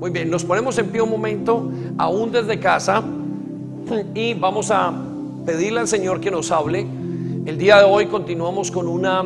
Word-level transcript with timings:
Muy 0.00 0.10
bien, 0.10 0.30
nos 0.30 0.46
ponemos 0.46 0.78
en 0.78 0.86
pie 0.86 1.02
un 1.02 1.10
momento, 1.10 1.70
aún 1.98 2.32
desde 2.32 2.58
casa, 2.58 3.04
y 4.14 4.32
vamos 4.32 4.70
a 4.70 4.94
pedirle 5.44 5.80
al 5.80 5.88
Señor 5.88 6.22
que 6.22 6.30
nos 6.30 6.50
hable. 6.50 6.86
El 7.44 7.58
día 7.58 7.76
de 7.76 7.84
hoy 7.84 8.06
continuamos 8.06 8.70
con 8.70 8.88
una 8.88 9.22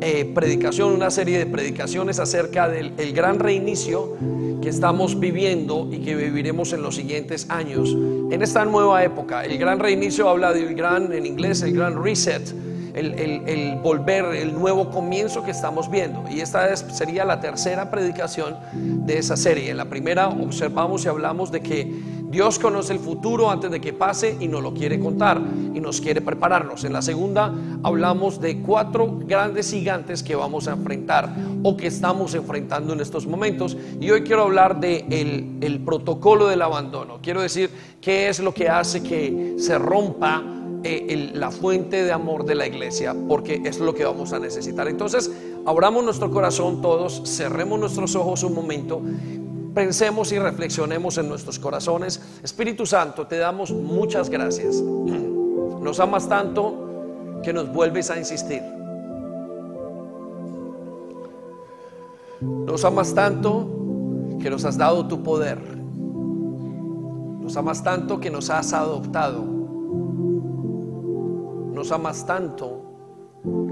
eh, 0.00 0.28
predicación, 0.34 0.92
una 0.92 1.12
serie 1.12 1.38
de 1.38 1.46
predicaciones 1.46 2.18
acerca 2.18 2.68
del 2.68 2.94
el 2.98 3.12
gran 3.12 3.38
reinicio 3.38 4.16
que 4.60 4.70
estamos 4.70 5.20
viviendo 5.20 5.88
y 5.88 5.98
que 5.98 6.16
viviremos 6.16 6.72
en 6.72 6.82
los 6.82 6.96
siguientes 6.96 7.48
años. 7.48 7.96
En 8.32 8.42
esta 8.42 8.64
nueva 8.64 9.04
época, 9.04 9.44
el 9.44 9.56
gran 9.56 9.78
reinicio 9.78 10.28
habla 10.28 10.52
del 10.52 10.74
gran, 10.74 11.12
en 11.12 11.26
inglés, 11.26 11.62
el 11.62 11.74
gran 11.74 12.02
reset 12.02 12.42
el, 12.98 13.78
volver, 13.82 14.24
el 14.34 14.52
nuevo 14.54 14.90
comienzo 14.90 15.42
que 15.42 15.50
estamos 15.50 15.90
viendo. 15.90 16.24
Y 16.30 16.40
esta 16.40 16.74
sería 16.76 17.24
la 17.24 17.40
tercera 17.40 17.90
predicación 17.90 18.56
de 18.72 19.18
esa 19.18 19.36
serie. 19.36 19.70
En 19.70 19.76
la 19.76 19.86
primera 19.86 20.28
observamos 20.28 21.04
y 21.04 21.08
hablamos 21.08 21.50
de 21.50 21.60
que 21.60 22.18
Dios 22.30 22.58
conoce 22.58 22.92
el 22.92 22.98
futuro 22.98 23.50
antes 23.50 23.70
de 23.70 23.80
que 23.80 23.94
pase 23.94 24.36
y 24.38 24.48
nos 24.48 24.62
lo 24.62 24.74
quiere 24.74 25.00
contar 25.00 25.40
y 25.72 25.80
nos 25.80 26.00
quiere 26.00 26.20
prepararnos. 26.20 26.84
En 26.84 26.92
la 26.92 27.00
segunda 27.00 27.54
hablamos 27.82 28.38
de 28.38 28.60
cuatro 28.60 29.18
grandes 29.26 29.70
gigantes 29.70 30.22
que 30.22 30.34
vamos 30.34 30.68
a 30.68 30.72
enfrentar 30.72 31.34
o 31.62 31.74
que 31.76 31.86
estamos 31.86 32.34
enfrentando 32.34 32.92
en 32.92 33.00
estos 33.00 33.26
momentos. 33.26 33.78
Y 33.98 34.10
hoy 34.10 34.22
quiero 34.22 34.42
hablar 34.42 34.78
de 34.78 35.06
el, 35.08 35.80
protocolo 35.80 36.48
del 36.48 36.60
abandono. 36.60 37.18
Quiero 37.22 37.40
decir 37.40 37.70
qué 38.00 38.28
es 38.28 38.40
lo 38.40 38.52
que 38.52 38.68
hace 38.68 39.02
que 39.02 39.54
se 39.58 39.78
rompa 39.78 40.42
eh, 40.84 41.30
la 41.34 41.50
fuente 41.50 42.04
de 42.04 42.12
amor 42.12 42.44
de 42.44 42.54
la 42.54 42.66
iglesia, 42.66 43.14
porque 43.26 43.62
es 43.64 43.80
lo 43.80 43.94
que 43.94 44.04
vamos 44.04 44.32
a 44.32 44.38
necesitar. 44.38 44.86
Entonces, 44.86 45.30
abramos 45.66 46.04
nuestro 46.04 46.30
corazón 46.30 46.80
todos, 46.80 47.22
cerremos 47.24 47.80
nuestros 47.80 48.14
ojos 48.14 48.44
un 48.44 48.54
momento, 48.54 49.02
pensemos 49.74 50.30
y 50.32 50.38
reflexionemos 50.38 51.18
en 51.18 51.28
nuestros 51.28 51.58
corazones. 51.58 52.20
Espíritu 52.42 52.86
Santo, 52.86 53.26
te 53.26 53.38
damos 53.38 53.72
muchas 53.72 54.30
gracias. 54.30 54.76
Nos 54.76 55.98
amas 56.00 56.28
tanto 56.28 57.40
que 57.42 57.52
nos 57.52 57.72
vuelves 57.72 58.10
a 58.10 58.18
insistir. 58.18 58.62
Nos 62.40 62.84
amas 62.84 63.14
tanto 63.14 63.68
que 64.40 64.48
nos 64.48 64.64
has 64.64 64.78
dado 64.78 65.08
tu 65.08 65.24
poder. 65.24 65.58
Nos 67.40 67.56
amas 67.56 67.82
tanto 67.82 68.20
que 68.20 68.30
nos 68.30 68.48
has 68.50 68.72
adoptado 68.72 69.57
nos 71.78 71.92
amas 71.92 72.26
tanto 72.26 72.82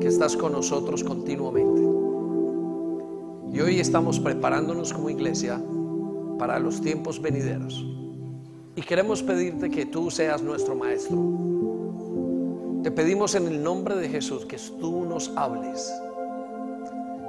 que 0.00 0.06
estás 0.06 0.36
con 0.36 0.52
nosotros 0.52 1.02
continuamente. 1.02 1.82
Y 3.52 3.60
hoy 3.60 3.80
estamos 3.80 4.20
preparándonos 4.20 4.92
como 4.92 5.10
iglesia 5.10 5.60
para 6.38 6.60
los 6.60 6.80
tiempos 6.80 7.20
venideros. 7.20 7.84
Y 8.76 8.82
queremos 8.82 9.24
pedirte 9.24 9.70
que 9.70 9.86
tú 9.86 10.12
seas 10.12 10.40
nuestro 10.40 10.76
maestro. 10.76 11.18
Te 12.84 12.92
pedimos 12.92 13.34
en 13.34 13.48
el 13.48 13.60
nombre 13.60 13.96
de 13.96 14.08
Jesús 14.08 14.46
que 14.46 14.56
tú 14.78 15.04
nos 15.04 15.32
hables 15.36 15.92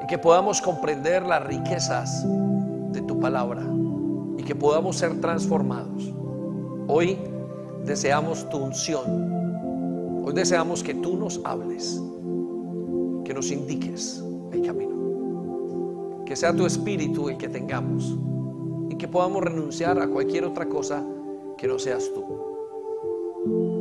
y 0.03 0.05
que 0.05 0.19
podamos 0.19 0.61
comprender 0.61 1.23
las 1.23 1.43
riquezas 1.43 2.23
de 2.91 3.01
tu 3.01 3.19
palabra 3.19 3.63
y 4.37 4.43
que 4.43 4.53
podamos 4.53 4.97
ser 4.97 5.19
transformados. 5.21 6.13
Hoy 6.87 7.17
deseamos 7.83 8.47
tu 8.49 8.57
unción 8.57 9.36
Hoy 10.27 10.33
deseamos 10.33 10.83
que 10.83 10.93
tú 10.93 11.15
nos 11.15 11.39
hables, 11.45 12.03
que 13.23 13.33
nos 13.33 13.49
indiques 13.49 14.21
el 14.51 14.61
camino, 14.61 16.25
que 16.25 16.35
sea 16.35 16.53
tu 16.53 16.65
espíritu 16.65 17.29
el 17.29 17.37
que 17.37 17.47
tengamos 17.47 18.13
y 18.89 18.95
que 18.95 19.07
podamos 19.07 19.41
renunciar 19.41 19.97
a 20.01 20.09
cualquier 20.09 20.43
otra 20.43 20.67
cosa 20.67 21.01
que 21.57 21.65
no 21.65 21.79
seas 21.79 22.11
tú. 22.13 22.25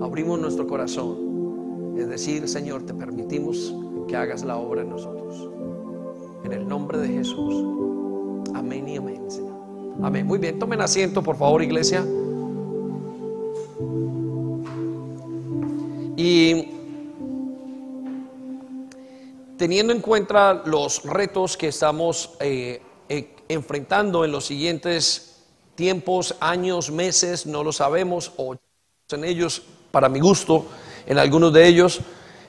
Abrimos 0.01 0.39
nuestro 0.39 0.69
corazón, 0.69 1.97
es 1.99 2.09
decir, 2.09 2.47
Señor, 2.47 2.85
te 2.85 2.95
permitimos 2.95 3.75
que 4.07 4.15
hagas 4.15 4.45
la 4.45 4.57
obra 4.57 4.83
en 4.83 4.91
nosotros. 4.91 5.51
En 6.45 6.53
el 6.53 6.69
nombre 6.69 6.99
de 6.99 7.09
Jesús. 7.09 7.57
Amén 8.55 8.89
y 8.89 8.99
amén, 8.99 9.29
Señor. 9.29 9.57
Amén. 10.01 10.25
Muy 10.25 10.39
bien, 10.39 10.61
tomen 10.61 10.81
asiento, 10.81 11.25
por 11.25 11.35
favor, 11.35 11.61
iglesia. 11.61 12.07
Y 16.29 16.67
teniendo 19.57 19.93
en 19.93 20.01
cuenta 20.01 20.55
los 20.65 21.05
retos 21.05 21.57
que 21.57 21.69
estamos 21.69 22.31
eh, 22.41 22.83
eh, 23.09 23.37
enfrentando 23.49 24.25
en 24.25 24.33
los 24.33 24.45
siguientes 24.45 25.45
tiempos, 25.77 26.35
años, 26.41 26.91
meses, 26.91 27.47
no 27.47 27.63
lo 27.63 27.71
sabemos, 27.71 28.33
o 28.39 28.57
en 29.13 29.25
ellos, 29.25 29.63
para 29.93 30.09
mi 30.09 30.19
gusto, 30.19 30.67
en 31.07 31.17
algunos 31.17 31.53
de 31.53 31.65
ellos, 31.65 32.01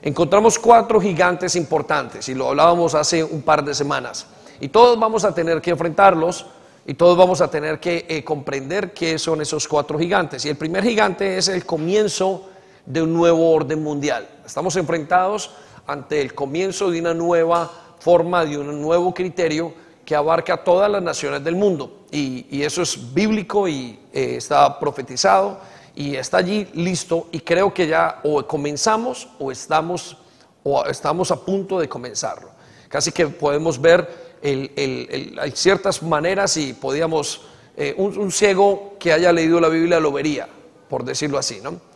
encontramos 0.02 0.58
cuatro 0.58 1.00
gigantes 1.00 1.54
importantes 1.54 2.28
y 2.28 2.34
lo 2.34 2.48
hablábamos 2.48 2.96
hace 2.96 3.22
un 3.22 3.42
par 3.42 3.64
de 3.64 3.76
semanas. 3.76 4.26
Y 4.58 4.70
todos 4.70 4.98
vamos 4.98 5.24
a 5.24 5.32
tener 5.32 5.62
que 5.62 5.70
enfrentarlos 5.70 6.46
y 6.84 6.94
todos 6.94 7.16
vamos 7.16 7.40
a 7.40 7.48
tener 7.48 7.78
que 7.78 8.06
eh, 8.08 8.24
comprender 8.24 8.92
qué 8.92 9.20
son 9.20 9.40
esos 9.40 9.68
cuatro 9.68 10.00
gigantes. 10.00 10.44
Y 10.44 10.48
el 10.48 10.56
primer 10.56 10.82
gigante 10.82 11.38
es 11.38 11.46
el 11.46 11.64
comienzo 11.64 12.57
de 12.88 13.02
un 13.02 13.12
nuevo 13.12 13.52
orden 13.52 13.82
mundial. 13.82 14.26
Estamos 14.44 14.74
enfrentados 14.76 15.50
ante 15.86 16.22
el 16.22 16.34
comienzo 16.34 16.90
de 16.90 17.00
una 17.00 17.12
nueva 17.12 17.70
forma, 17.98 18.44
de 18.44 18.56
un 18.56 18.80
nuevo 18.80 19.12
criterio 19.12 19.74
que 20.06 20.16
abarca 20.16 20.64
todas 20.64 20.90
las 20.90 21.02
naciones 21.02 21.44
del 21.44 21.54
mundo. 21.54 22.06
Y, 22.10 22.62
eso 22.62 22.80
es 22.80 23.12
bíblico 23.12 23.68
y 23.68 23.98
eh, 24.12 24.36
está 24.36 24.78
profetizado 24.80 25.60
y 25.94 26.16
está 26.16 26.38
allí 26.38 26.66
listo 26.72 27.28
y 27.30 27.40
creo 27.40 27.74
que 27.74 27.86
ya 27.86 28.20
o 28.24 28.46
comenzamos 28.46 29.28
o 29.38 29.52
estamos, 29.52 30.16
o 30.62 30.84
estamos 30.86 31.30
a 31.30 31.36
punto 31.36 31.78
de 31.78 31.88
comenzarlo. 31.88 32.50
Casi 32.88 33.12
que 33.12 33.26
podemos 33.26 33.78
ver 33.80 34.28
hay 34.40 35.50
ciertas 35.54 36.02
maneras 36.02 36.56
y 36.56 36.72
podíamos, 36.72 37.42
eh, 37.76 37.94
un 37.98 38.30
ciego 38.30 38.94
que 38.98 39.12
haya 39.12 39.32
leído 39.32 39.60
la 39.60 39.68
Biblia 39.68 39.98
lo 39.98 40.12
vería, 40.12 40.48
por 40.88 41.04
decirlo 41.04 41.38
así, 41.38 41.60
¿no? 41.60 41.87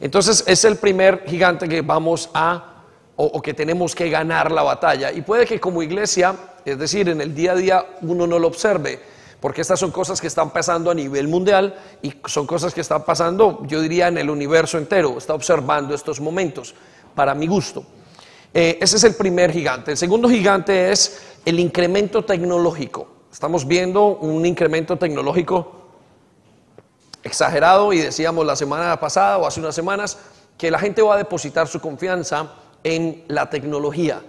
Entonces 0.00 0.44
es 0.46 0.64
el 0.64 0.76
primer 0.76 1.24
gigante 1.26 1.68
que 1.68 1.82
vamos 1.82 2.30
a 2.34 2.74
o, 3.20 3.42
que 3.42 3.52
tenemos 3.52 3.96
que 3.96 4.08
ganar 4.10 4.52
la 4.52 4.62
batalla. 4.62 5.10
Y 5.10 5.22
puede 5.22 5.44
que 5.44 5.58
como 5.58 5.82
iglesia, 5.82 6.36
es 6.64 6.78
decir, 6.78 7.08
en 7.08 7.20
el 7.20 7.34
día 7.34 7.52
a 7.52 7.56
día 7.56 7.86
uno 8.02 8.28
no 8.28 8.38
lo 8.38 8.46
observe, 8.46 9.00
porque 9.40 9.60
estas 9.60 9.80
son 9.80 9.90
cosas 9.90 10.20
que 10.20 10.28
están 10.28 10.50
pasando 10.50 10.88
a 10.88 10.94
nivel 10.94 11.26
mundial 11.26 11.74
y 12.00 12.14
son 12.26 12.46
cosas 12.46 12.72
que 12.72 12.80
están 12.80 13.04
pasando, 13.04 13.64
yo 13.66 13.80
diría, 13.80 14.06
en 14.06 14.18
el 14.18 14.30
universo 14.30 14.78
entero, 14.78 15.18
está 15.18 15.34
observando 15.34 15.96
estos 15.96 16.20
momentos, 16.20 16.76
para 17.16 17.34
mi 17.34 17.48
gusto. 17.48 17.84
Eh, 18.54 18.78
ese 18.80 18.96
es 18.96 19.04
el 19.04 19.16
primer 19.16 19.50
gigante. 19.50 19.90
El 19.90 19.96
segundo 19.96 20.28
gigante 20.28 20.92
es 20.92 21.20
el 21.44 21.58
incremento 21.58 22.24
tecnológico. 22.24 23.08
Estamos 23.32 23.66
viendo 23.66 24.16
un 24.18 24.46
incremento 24.46 24.96
tecnológico 24.96 25.77
exagerado 27.28 27.92
y 27.92 27.98
decíamos 27.98 28.44
la 28.44 28.56
semana 28.56 28.98
pasada 28.98 29.38
o 29.38 29.46
hace 29.46 29.60
unas 29.60 29.74
semanas 29.74 30.18
que 30.56 30.70
la 30.70 30.78
gente 30.78 31.00
va 31.02 31.14
a 31.14 31.18
depositar 31.18 31.68
su 31.68 31.80
confianza 31.80 32.50
en 32.82 33.24
la 33.28 33.48
tecnología, 33.48 34.20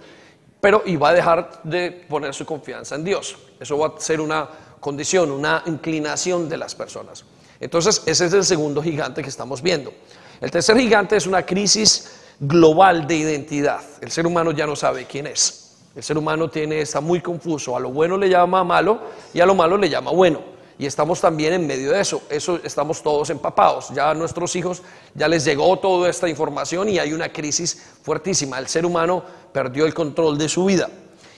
pero 0.60 0.82
y 0.86 0.96
va 0.96 1.08
a 1.08 1.14
dejar 1.14 1.62
de 1.64 1.90
poner 2.08 2.32
su 2.34 2.46
confianza 2.46 2.94
en 2.94 3.04
Dios. 3.04 3.36
Eso 3.58 3.76
va 3.78 3.88
a 3.88 4.00
ser 4.00 4.20
una 4.20 4.48
condición, 4.78 5.30
una 5.30 5.62
inclinación 5.66 6.48
de 6.48 6.56
las 6.56 6.74
personas. 6.74 7.24
Entonces, 7.58 8.02
ese 8.06 8.26
es 8.26 8.32
el 8.32 8.44
segundo 8.44 8.82
gigante 8.82 9.22
que 9.22 9.28
estamos 9.28 9.60
viendo. 9.60 9.92
El 10.40 10.50
tercer 10.50 10.78
gigante 10.78 11.16
es 11.16 11.26
una 11.26 11.44
crisis 11.44 12.12
global 12.38 13.06
de 13.06 13.16
identidad. 13.16 13.82
El 14.00 14.10
ser 14.10 14.26
humano 14.26 14.52
ya 14.52 14.66
no 14.66 14.76
sabe 14.76 15.04
quién 15.04 15.26
es. 15.26 15.76
El 15.94 16.02
ser 16.02 16.16
humano 16.16 16.48
tiene, 16.48 16.80
está 16.80 17.00
muy 17.00 17.20
confuso. 17.20 17.76
A 17.76 17.80
lo 17.80 17.90
bueno 17.90 18.16
le 18.16 18.28
llama 18.28 18.64
malo 18.64 19.00
y 19.34 19.40
a 19.40 19.46
lo 19.46 19.54
malo 19.54 19.76
le 19.76 19.90
llama 19.90 20.12
bueno 20.12 20.49
y 20.80 20.86
estamos 20.86 21.20
también 21.20 21.52
en 21.52 21.66
medio 21.66 21.92
de 21.92 22.00
eso. 22.00 22.22
Eso 22.30 22.58
estamos 22.64 23.02
todos 23.02 23.28
empapados. 23.28 23.90
Ya 23.90 24.08
a 24.08 24.14
nuestros 24.14 24.56
hijos 24.56 24.80
ya 25.14 25.28
les 25.28 25.44
llegó 25.44 25.78
toda 25.78 26.08
esta 26.08 26.26
información 26.26 26.88
y 26.88 26.98
hay 26.98 27.12
una 27.12 27.30
crisis 27.30 27.82
fuertísima. 28.02 28.58
El 28.58 28.66
ser 28.66 28.86
humano 28.86 29.22
perdió 29.52 29.84
el 29.84 29.92
control 29.92 30.38
de 30.38 30.48
su 30.48 30.64
vida. 30.64 30.88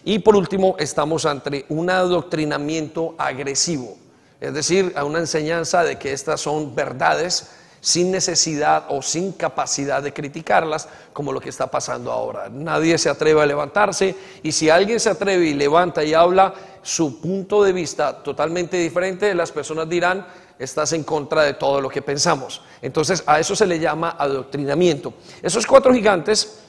Y 0.04 0.20
por 0.20 0.36
último, 0.36 0.76
estamos 0.78 1.26
ante 1.26 1.66
un 1.70 1.90
adoctrinamiento 1.90 3.16
agresivo, 3.18 3.96
es 4.40 4.54
decir, 4.54 4.92
a 4.94 5.02
una 5.04 5.18
enseñanza 5.18 5.82
de 5.82 5.98
que 5.98 6.12
estas 6.12 6.40
son 6.40 6.76
verdades 6.76 7.48
sin 7.82 8.12
necesidad 8.12 8.84
o 8.90 9.02
sin 9.02 9.32
capacidad 9.32 10.00
de 10.00 10.12
criticarlas, 10.12 10.88
como 11.12 11.32
lo 11.32 11.40
que 11.40 11.48
está 11.48 11.66
pasando 11.66 12.12
ahora. 12.12 12.48
Nadie 12.48 12.96
se 12.96 13.10
atreve 13.10 13.42
a 13.42 13.46
levantarse 13.46 14.14
y 14.40 14.52
si 14.52 14.70
alguien 14.70 15.00
se 15.00 15.10
atreve 15.10 15.46
y 15.46 15.54
levanta 15.54 16.04
y 16.04 16.14
habla 16.14 16.54
su 16.80 17.20
punto 17.20 17.64
de 17.64 17.72
vista 17.72 18.22
totalmente 18.22 18.76
diferente, 18.76 19.34
las 19.34 19.50
personas 19.50 19.88
dirán, 19.88 20.24
estás 20.60 20.92
en 20.92 21.02
contra 21.02 21.42
de 21.42 21.54
todo 21.54 21.80
lo 21.80 21.88
que 21.88 22.02
pensamos. 22.02 22.62
Entonces 22.80 23.24
a 23.26 23.40
eso 23.40 23.56
se 23.56 23.66
le 23.66 23.80
llama 23.80 24.14
adoctrinamiento. 24.16 25.14
Esos 25.42 25.66
cuatro 25.66 25.92
gigantes 25.92 26.60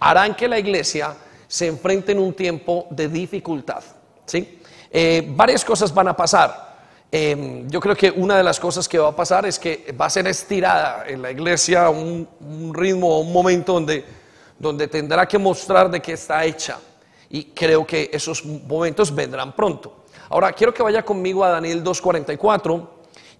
harán 0.00 0.34
que 0.34 0.48
la 0.48 0.58
iglesia 0.58 1.14
se 1.46 1.66
enfrente 1.66 2.12
en 2.12 2.20
un 2.20 2.32
tiempo 2.32 2.86
de 2.88 3.08
dificultad. 3.08 3.84
¿sí? 4.24 4.60
Eh, 4.90 5.30
varias 5.36 5.62
cosas 5.62 5.92
van 5.92 6.08
a 6.08 6.16
pasar. 6.16 6.67
Em, 7.10 7.68
yo 7.70 7.80
creo 7.80 7.96
que 7.96 8.10
una 8.10 8.36
de 8.36 8.42
las 8.42 8.60
cosas 8.60 8.86
que 8.86 8.98
va 8.98 9.08
a 9.08 9.16
pasar 9.16 9.46
es 9.46 9.58
que 9.58 9.94
va 9.98 10.06
a 10.06 10.10
ser 10.10 10.26
estirada 10.26 11.04
en 11.06 11.22
la 11.22 11.30
iglesia 11.30 11.88
un, 11.88 12.28
un 12.40 12.74
ritmo, 12.74 13.20
un 13.20 13.32
momento 13.32 13.72
donde, 13.72 14.04
donde 14.58 14.88
tendrá 14.88 15.26
que 15.26 15.38
mostrar 15.38 15.90
de 15.90 16.00
qué 16.00 16.12
está 16.12 16.44
hecha. 16.44 16.78
Y 17.30 17.44
creo 17.44 17.86
que 17.86 18.10
esos 18.12 18.44
momentos 18.44 19.14
vendrán 19.14 19.54
pronto. 19.54 20.04
Ahora, 20.30 20.52
quiero 20.52 20.74
que 20.74 20.82
vaya 20.82 21.02
conmigo 21.02 21.44
a 21.44 21.50
Daniel 21.50 21.82
2.44 21.82 22.88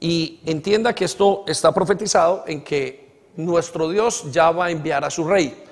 y 0.00 0.40
entienda 0.46 0.94
que 0.94 1.04
esto 1.04 1.44
está 1.46 1.72
profetizado 1.72 2.44
en 2.46 2.62
que 2.62 3.28
nuestro 3.36 3.88
Dios 3.88 4.30
ya 4.32 4.50
va 4.50 4.66
a 4.66 4.70
enviar 4.70 5.04
a 5.04 5.10
su 5.10 5.26
rey. 5.26 5.64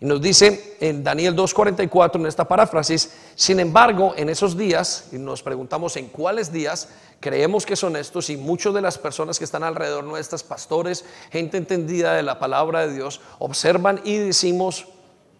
Y 0.00 0.06
nos 0.06 0.20
dice 0.20 0.76
en 0.80 1.02
Daniel 1.02 1.34
2.44 1.34 2.16
en 2.16 2.26
esta 2.26 2.46
paráfrasis, 2.46 3.12
sin 3.34 3.58
embargo, 3.58 4.14
en 4.16 4.28
esos 4.28 4.56
días, 4.56 5.08
y 5.10 5.18
nos 5.18 5.42
preguntamos 5.42 5.96
en 5.96 6.06
cuáles 6.06 6.52
días, 6.52 6.88
creemos 7.18 7.66
que 7.66 7.74
son 7.74 7.96
estos 7.96 8.30
y 8.30 8.36
muchas 8.36 8.74
de 8.74 8.80
las 8.80 8.96
personas 8.96 9.38
que 9.38 9.44
están 9.44 9.64
alrededor 9.64 10.04
nuestras, 10.04 10.44
pastores, 10.44 11.04
gente 11.32 11.56
entendida 11.56 12.14
de 12.14 12.22
la 12.22 12.38
palabra 12.38 12.86
de 12.86 12.94
Dios, 12.94 13.20
observan 13.40 14.00
y 14.04 14.18
decimos, 14.18 14.86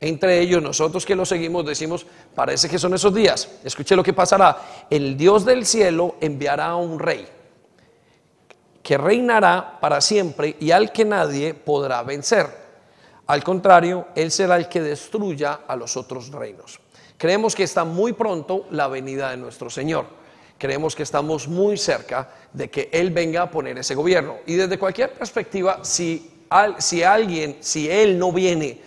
entre 0.00 0.40
ellos 0.40 0.60
nosotros 0.60 1.06
que 1.06 1.14
lo 1.14 1.24
seguimos 1.24 1.64
decimos, 1.64 2.04
parece 2.34 2.68
que 2.68 2.80
son 2.80 2.94
esos 2.94 3.14
días. 3.14 3.48
Escuche 3.62 3.94
lo 3.94 4.02
que 4.02 4.12
pasará. 4.12 4.86
El 4.90 5.16
Dios 5.16 5.44
del 5.44 5.66
cielo 5.66 6.16
enviará 6.20 6.66
a 6.66 6.76
un 6.76 6.98
rey 6.98 7.28
que 8.82 8.98
reinará 8.98 9.78
para 9.80 10.00
siempre 10.00 10.56
y 10.58 10.70
al 10.72 10.92
que 10.92 11.04
nadie 11.04 11.54
podrá 11.54 12.02
vencer. 12.02 12.67
Al 13.28 13.44
contrario, 13.44 14.08
Él 14.14 14.30
será 14.30 14.56
el 14.56 14.68
que 14.68 14.80
destruya 14.80 15.60
a 15.68 15.76
los 15.76 15.98
otros 15.98 16.30
reinos. 16.30 16.80
Creemos 17.18 17.54
que 17.54 17.62
está 17.62 17.84
muy 17.84 18.14
pronto 18.14 18.66
la 18.70 18.88
venida 18.88 19.30
de 19.30 19.36
nuestro 19.36 19.68
Señor. 19.68 20.06
Creemos 20.56 20.96
que 20.96 21.02
estamos 21.02 21.46
muy 21.46 21.76
cerca 21.76 22.30
de 22.54 22.70
que 22.70 22.88
Él 22.90 23.10
venga 23.10 23.42
a 23.42 23.50
poner 23.50 23.76
ese 23.76 23.94
gobierno. 23.94 24.36
Y 24.46 24.54
desde 24.54 24.78
cualquier 24.78 25.12
perspectiva, 25.12 25.80
si, 25.82 26.30
si 26.78 27.02
alguien, 27.02 27.58
si 27.60 27.90
Él 27.90 28.18
no 28.18 28.32
viene, 28.32 28.80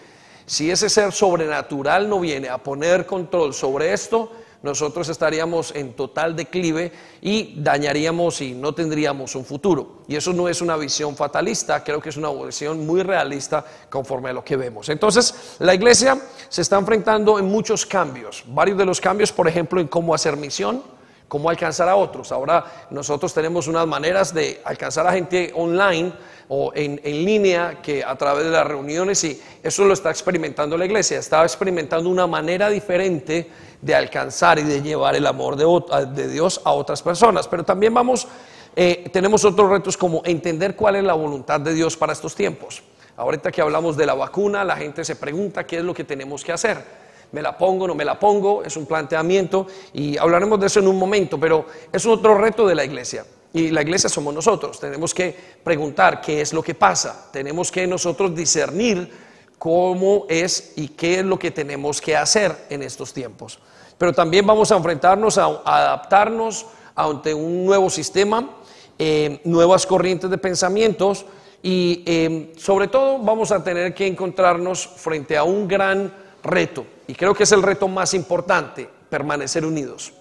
si 0.47 0.71
ese 0.71 0.89
ser 0.89 1.11
sobrenatural 1.11 2.09
no 2.09 2.19
viene 2.19 2.49
a 2.49 2.57
poner 2.57 3.05
control 3.05 3.53
sobre 3.53 3.93
esto, 3.93 4.31
nosotros 4.63 5.09
estaríamos 5.09 5.73
en 5.75 5.93
total 5.93 6.35
declive 6.35 6.91
y 7.21 7.55
dañaríamos 7.61 8.41
y 8.41 8.53
no 8.53 8.73
tendríamos 8.73 9.35
un 9.35 9.43
futuro. 9.43 10.03
Y 10.07 10.15
eso 10.15 10.33
no 10.33 10.47
es 10.47 10.61
una 10.61 10.77
visión 10.77 11.15
fatalista, 11.15 11.83
creo 11.83 11.99
que 11.99 12.09
es 12.09 12.17
una 12.17 12.29
visión 12.31 12.85
muy 12.85 13.01
realista 13.01 13.65
conforme 13.89 14.29
a 14.29 14.33
lo 14.33 14.43
que 14.43 14.57
vemos. 14.57 14.89
Entonces, 14.89 15.55
la 15.59 15.73
iglesia 15.73 16.19
se 16.47 16.61
está 16.61 16.77
enfrentando 16.77 17.39
en 17.39 17.45
muchos 17.45 17.85
cambios. 17.85 18.43
Varios 18.47 18.77
de 18.77 18.85
los 18.85 19.01
cambios, 19.01 19.31
por 19.31 19.47
ejemplo, 19.47 19.81
en 19.81 19.87
cómo 19.87 20.13
hacer 20.13 20.37
misión, 20.37 20.83
cómo 21.31 21.49
alcanzar 21.49 21.87
a 21.87 21.95
otros. 21.95 22.29
Ahora 22.33 22.87
nosotros 22.89 23.33
tenemos 23.33 23.69
unas 23.69 23.87
maneras 23.87 24.33
de 24.33 24.59
alcanzar 24.65 25.07
a 25.07 25.13
gente 25.13 25.53
online 25.55 26.11
o 26.49 26.73
en, 26.75 26.99
línea 27.01 27.79
que 27.81 28.03
a 28.03 28.17
través 28.17 28.43
de 28.43 28.51
las 28.51 28.67
reuniones 28.67 29.23
y 29.23 29.41
eso 29.63 29.85
lo 29.85 29.93
está 29.93 30.09
experimentando 30.09 30.77
la 30.77 30.83
iglesia, 30.83 31.19
está 31.19 31.41
experimentando 31.43 32.09
una 32.09 32.27
manera 32.27 32.69
diferente 32.69 33.49
de 33.81 33.95
alcanzar 33.95 34.59
y 34.59 34.63
de 34.63 34.81
llevar 34.81 35.15
el 35.15 35.25
amor 35.25 35.55
de, 35.55 36.27
Dios 36.27 36.59
a 36.65 36.73
otras 36.73 37.01
personas. 37.01 37.47
Pero 37.47 37.63
también 37.63 37.93
vamos, 37.93 38.27
eh, 38.75 39.09
tenemos 39.13 39.45
otros 39.45 39.69
retos 39.69 39.95
como 39.95 40.21
entender 40.25 40.75
cuál 40.75 40.97
es 40.97 41.03
la 41.05 41.13
voluntad 41.13 41.61
de 41.61 41.73
Dios 41.73 41.95
para 41.95 42.11
estos 42.11 42.35
tiempos. 42.35 42.83
Ahorita 43.15 43.53
que 43.53 43.61
hablamos 43.61 43.95
de 43.95 44.05
la 44.05 44.15
vacuna, 44.15 44.65
la 44.65 44.75
gente 44.75 45.05
se 45.05 45.15
pregunta 45.15 45.65
qué 45.65 45.77
es 45.77 45.83
lo 45.85 45.93
que 45.93 46.03
tenemos 46.03 46.43
que 46.43 46.51
hacer. 46.51 47.00
¿Me 47.31 47.41
la 47.41 47.57
pongo, 47.57 47.87
no 47.87 47.95
me 47.95 48.03
la 48.03 48.19
pongo? 48.19 48.63
Es 48.63 48.75
un 48.75 48.85
planteamiento 48.85 49.67
y 49.93 50.17
hablaremos 50.17 50.59
de 50.59 50.67
eso 50.67 50.79
en 50.79 50.87
un 50.87 50.97
momento, 50.97 51.39
pero 51.39 51.65
es 51.91 52.05
otro 52.05 52.37
reto 52.37 52.67
de 52.67 52.75
la 52.75 52.83
iglesia. 52.83 53.25
Y 53.53 53.69
la 53.69 53.81
iglesia 53.81 54.09
somos 54.09 54.33
nosotros. 54.33 54.79
Tenemos 54.79 55.13
que 55.13 55.35
preguntar 55.63 56.21
qué 56.21 56.41
es 56.41 56.53
lo 56.53 56.61
que 56.61 56.73
pasa. 56.73 57.29
Tenemos 57.31 57.71
que 57.71 57.85
nosotros 57.85 58.33
discernir 58.35 59.09
cómo 59.57 60.25
es 60.29 60.73
y 60.75 60.89
qué 60.89 61.19
es 61.19 61.25
lo 61.25 61.37
que 61.37 61.51
tenemos 61.51 62.01
que 62.01 62.15
hacer 62.15 62.65
en 62.69 62.81
estos 62.81 63.13
tiempos. 63.13 63.59
Pero 63.97 64.13
también 64.13 64.45
vamos 64.45 64.71
a 64.71 64.77
enfrentarnos 64.77 65.37
a, 65.37 65.61
adaptarnos 65.63 66.65
ante 66.95 67.33
un 67.33 67.65
nuevo 67.65 67.89
sistema, 67.89 68.49
eh, 68.97 69.39
nuevas 69.43 69.85
corrientes 69.85 70.29
de 70.29 70.37
pensamientos 70.37 71.25
y 71.61 72.03
eh, 72.05 72.53
sobre 72.57 72.87
todo 72.87 73.19
vamos 73.19 73.51
a 73.51 73.63
tener 73.63 73.93
que 73.93 74.07
encontrarnos 74.07 74.87
frente 74.87 75.37
a 75.37 75.43
un 75.43 75.67
gran 75.67 76.11
reto. 76.43 76.85
Y 77.11 77.15
creo 77.15 77.33
que 77.33 77.43
es 77.43 77.51
el 77.51 77.61
reto 77.61 77.89
más 77.89 78.13
importante, 78.13 78.89
permanecer 79.09 79.65
unidos. 79.65 80.13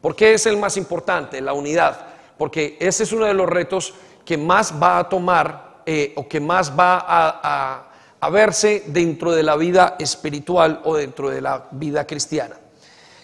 ¿Por 0.00 0.16
qué 0.16 0.32
es 0.32 0.46
el 0.46 0.56
más 0.56 0.78
importante? 0.78 1.42
La 1.42 1.52
unidad 1.52 2.12
porque 2.42 2.76
ese 2.80 3.04
es 3.04 3.12
uno 3.12 3.26
de 3.26 3.34
los 3.34 3.48
retos 3.48 3.94
que 4.24 4.36
más 4.36 4.74
va 4.82 4.98
a 4.98 5.08
tomar 5.08 5.82
eh, 5.86 6.12
o 6.16 6.26
que 6.26 6.40
más 6.40 6.76
va 6.76 7.04
a, 7.06 7.84
a 8.18 8.30
verse 8.30 8.82
dentro 8.88 9.30
de 9.30 9.44
la 9.44 9.54
vida 9.54 9.94
espiritual 9.98 10.80
o 10.84 10.96
dentro 10.96 11.30
de 11.30 11.40
la 11.40 11.68
vida 11.70 12.04
cristiana. 12.04 12.56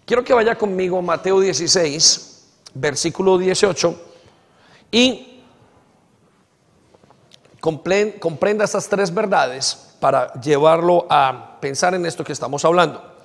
Quiero 0.04 0.22
que 0.22 0.32
vaya 0.32 0.56
conmigo 0.56 0.98
a 0.98 1.02
Mateo 1.02 1.40
16, 1.40 2.44
versículo 2.74 3.38
18, 3.38 4.00
y 4.92 5.42
comprenda 7.60 8.64
estas 8.64 8.88
tres 8.88 9.12
verdades 9.12 9.87
para 10.00 10.32
llevarlo 10.40 11.06
a 11.10 11.58
pensar 11.60 11.94
en 11.94 12.06
esto 12.06 12.24
que 12.24 12.32
estamos 12.32 12.64
hablando. 12.64 13.16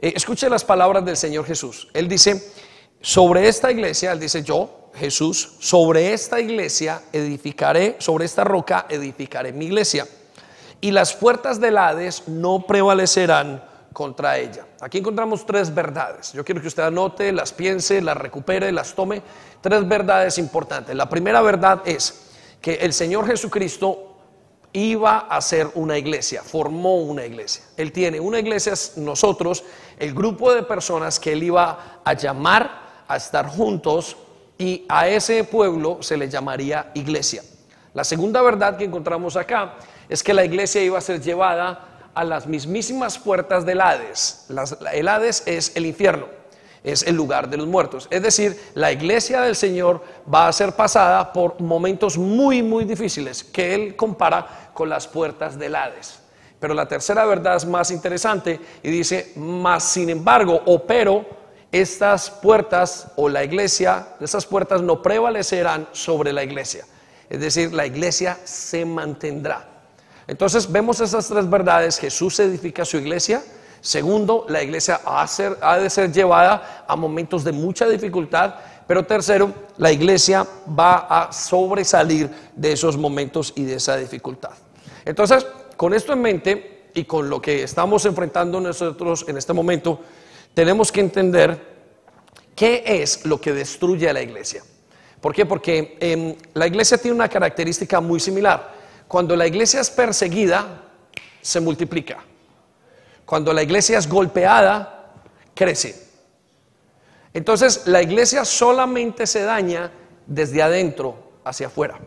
Eh, 0.00 0.12
escuche 0.16 0.48
las 0.48 0.64
palabras 0.64 1.04
del 1.04 1.16
Señor 1.16 1.44
Jesús. 1.44 1.88
Él 1.94 2.08
dice, 2.08 2.52
sobre 3.00 3.48
esta 3.48 3.70
iglesia, 3.70 4.12
él 4.12 4.20
dice 4.20 4.42
yo, 4.42 4.90
Jesús, 4.94 5.56
sobre 5.60 6.12
esta 6.12 6.40
iglesia 6.40 7.02
edificaré, 7.12 7.96
sobre 7.98 8.24
esta 8.24 8.44
roca 8.44 8.86
edificaré 8.88 9.52
mi 9.52 9.66
iglesia. 9.66 10.06
Y 10.80 10.90
las 10.90 11.14
puertas 11.14 11.60
del 11.60 11.78
Hades 11.78 12.28
no 12.28 12.66
prevalecerán 12.66 13.62
contra 13.92 14.38
ella. 14.38 14.66
Aquí 14.80 14.98
encontramos 14.98 15.46
tres 15.46 15.72
verdades. 15.72 16.32
Yo 16.32 16.44
quiero 16.44 16.60
que 16.60 16.68
usted 16.68 16.82
anote, 16.82 17.30
las 17.32 17.52
piense, 17.52 18.00
las 18.00 18.16
recupere, 18.16 18.72
las 18.72 18.94
tome. 18.94 19.22
Tres 19.60 19.86
verdades 19.86 20.38
importantes. 20.38 20.94
La 20.96 21.08
primera 21.08 21.40
verdad 21.42 21.82
es 21.84 22.30
que 22.60 22.74
el 22.74 22.92
Señor 22.92 23.26
Jesucristo 23.26 24.11
iba 24.72 25.18
a 25.18 25.40
ser 25.40 25.70
una 25.74 25.98
iglesia, 25.98 26.42
formó 26.42 26.96
una 26.96 27.26
iglesia. 27.26 27.64
Él 27.76 27.92
tiene 27.92 28.20
una 28.20 28.38
iglesia, 28.38 28.72
nosotros, 28.96 29.64
el 29.98 30.14
grupo 30.14 30.52
de 30.52 30.62
personas 30.62 31.20
que 31.20 31.32
él 31.32 31.42
iba 31.42 32.00
a 32.04 32.12
llamar 32.14 33.04
a 33.06 33.16
estar 33.16 33.46
juntos 33.46 34.16
y 34.56 34.84
a 34.88 35.08
ese 35.08 35.44
pueblo 35.44 36.02
se 36.02 36.16
le 36.16 36.28
llamaría 36.28 36.90
iglesia. 36.94 37.42
La 37.94 38.04
segunda 38.04 38.40
verdad 38.40 38.78
que 38.78 38.84
encontramos 38.84 39.36
acá 39.36 39.74
es 40.08 40.22
que 40.22 40.32
la 40.32 40.44
iglesia 40.44 40.82
iba 40.82 40.98
a 40.98 41.02
ser 41.02 41.20
llevada 41.20 42.10
a 42.14 42.24
las 42.24 42.46
mismísimas 42.46 43.18
puertas 43.18 43.66
del 43.66 43.80
Hades. 43.80 44.46
el 44.92 45.08
Hades 45.08 45.42
es 45.46 45.72
el 45.76 45.86
infierno, 45.86 46.26
es 46.84 47.02
el 47.04 47.14
lugar 47.14 47.48
de 47.48 47.56
los 47.56 47.66
muertos. 47.66 48.08
Es 48.10 48.22
decir, 48.22 48.60
la 48.74 48.90
iglesia 48.90 49.42
del 49.42 49.56
Señor 49.56 50.02
va 50.32 50.48
a 50.48 50.52
ser 50.52 50.72
pasada 50.72 51.32
por 51.32 51.60
momentos 51.60 52.18
muy, 52.18 52.62
muy 52.62 52.84
difíciles 52.84 53.44
que 53.44 53.74
Él 53.74 53.96
compara 53.96 54.70
con 54.74 54.88
las 54.88 55.06
puertas 55.06 55.58
del 55.58 55.76
Hades. 55.76 56.18
Pero 56.58 56.74
la 56.74 56.86
tercera 56.86 57.24
verdad 57.24 57.56
es 57.56 57.66
más 57.66 57.90
interesante 57.90 58.60
y 58.82 58.90
dice, 58.90 59.32
más 59.36 59.84
sin 59.84 60.10
embargo, 60.10 60.62
o 60.66 60.84
pero, 60.84 61.42
estas 61.72 62.30
puertas 62.30 63.08
o 63.16 63.28
la 63.28 63.42
iglesia, 63.42 64.08
esas 64.20 64.44
puertas 64.44 64.82
no 64.82 65.00
prevalecerán 65.00 65.88
sobre 65.92 66.32
la 66.32 66.44
iglesia. 66.44 66.84
Es 67.30 67.40
decir, 67.40 67.72
la 67.72 67.86
iglesia 67.86 68.38
se 68.44 68.84
mantendrá. 68.84 69.66
Entonces 70.26 70.70
vemos 70.70 71.00
esas 71.00 71.26
tres 71.26 71.48
verdades. 71.48 71.98
Jesús 71.98 72.38
edifica 72.40 72.84
su 72.84 72.98
iglesia. 72.98 73.42
Segundo, 73.82 74.46
la 74.48 74.62
iglesia 74.62 75.00
ha, 75.04 75.78
de 75.78 75.90
ser 75.90 76.12
llevada 76.12 76.84
a 76.86 76.94
momentos 76.94 77.42
de 77.42 77.50
mucha 77.50 77.88
dificultad. 77.88 78.54
Pero 78.86 79.04
tercero, 79.04 79.52
la 79.76 79.90
iglesia 79.90 80.46
va 80.78 80.98
a 81.10 81.32
sobresalir 81.32 82.30
de 82.54 82.72
esos 82.72 82.96
momentos 82.96 83.52
y 83.56 83.64
de 83.64 83.74
esa 83.74 83.96
dificultad. 83.96 84.52
Entonces, 85.04 85.44
con 85.76 85.94
esto 85.94 86.12
en 86.12 86.22
mente 86.22 86.90
y 86.94 87.04
con 87.04 87.28
lo 87.28 87.42
que 87.42 87.64
estamos 87.64 88.06
enfrentando 88.06 88.60
nosotros 88.60 89.24
en 89.26 89.36
este 89.36 89.52
momento, 89.52 90.00
tenemos 90.54 90.92
que 90.92 91.00
entender 91.00 91.60
qué 92.54 92.84
es 92.86 93.26
lo 93.26 93.40
que 93.40 93.52
destruye 93.52 94.08
a 94.08 94.12
la 94.12 94.22
iglesia. 94.22 94.62
¿Por 95.20 95.34
qué? 95.34 95.44
Porque 95.44 95.96
em, 95.98 96.36
la 96.54 96.68
iglesia 96.68 96.98
tiene 96.98 97.16
una 97.16 97.28
característica 97.28 98.00
muy 98.00 98.20
similar. 98.20 98.74
Cuando 99.08 99.34
la 99.34 99.46
iglesia 99.46 99.80
es 99.80 99.90
perseguida, 99.90 100.84
se 101.40 101.58
multiplica. 101.58 102.24
Cuando 103.32 103.54
la 103.54 103.62
iglesia 103.62 103.96
es 103.96 104.10
golpeada, 104.10 105.10
crece. 105.54 105.98
Entonces, 107.32 107.86
la 107.86 108.02
iglesia 108.02 108.44
solamente 108.44 109.26
se 109.26 109.42
daña 109.42 109.90
desde 110.26 110.60
adentro 110.60 111.16
hacia 111.42 111.68
afuera. 111.68 111.98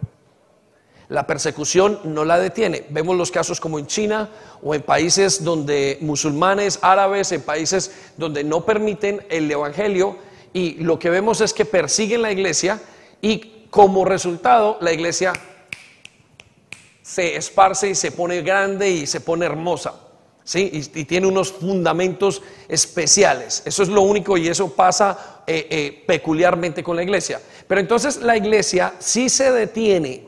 La 1.10 1.26
persecución 1.26 2.00
no 2.04 2.26
la 2.26 2.38
detiene. 2.38 2.86
Vemos 2.92 3.18
los 3.18 3.32
casos 3.32 3.60
como 3.60 3.80
en 3.80 3.88
China 3.88 4.30
o 4.62 4.76
en 4.76 4.84
países 4.84 5.44
donde 5.44 5.98
musulmanes, 6.00 6.78
árabes, 6.84 7.32
en 7.32 7.42
países 7.42 7.92
donde 8.18 8.44
no 8.44 8.64
permiten 8.64 9.26
el 9.32 9.50
Evangelio 9.50 10.20
y 10.54 10.76
lo 10.76 11.00
que 11.00 11.10
vemos 11.10 11.42
es 11.42 11.56
que 11.56 11.66
persiguen 11.66 12.22
la 12.22 12.32
iglesia 12.32 12.80
y 13.20 13.66
como 13.72 14.06
resultado 14.06 14.78
la 14.80 14.94
iglesia 14.94 15.34
se 17.02 17.36
esparce 17.36 17.90
y 17.90 17.96
se 17.96 18.12
pone 18.12 18.44
grande 18.44 18.92
y 18.92 19.08
se 19.08 19.22
pone 19.22 19.48
hermosa. 19.48 20.05
¿Sí? 20.46 20.70
Y, 20.72 21.04
tiene 21.04 21.28
unos 21.28 21.52
fundamentos 21.52 22.42
especiales. 22.70 23.64
Eso 23.66 23.84
es 23.84 23.90
lo 23.90 24.02
único 24.04 24.38
y 24.38 24.48
eso 24.48 24.70
pasa 24.72 25.42
eh, 25.46 25.68
eh, 25.70 26.04
peculiarmente 26.08 26.82
con 26.82 26.96
la 26.96 27.04
iglesia. 27.04 27.42
Pero 27.68 27.82
entonces 27.82 28.18
la 28.18 28.38
iglesia 28.38 28.94
si 29.00 29.28
se 29.28 29.52
detiene 29.52 30.24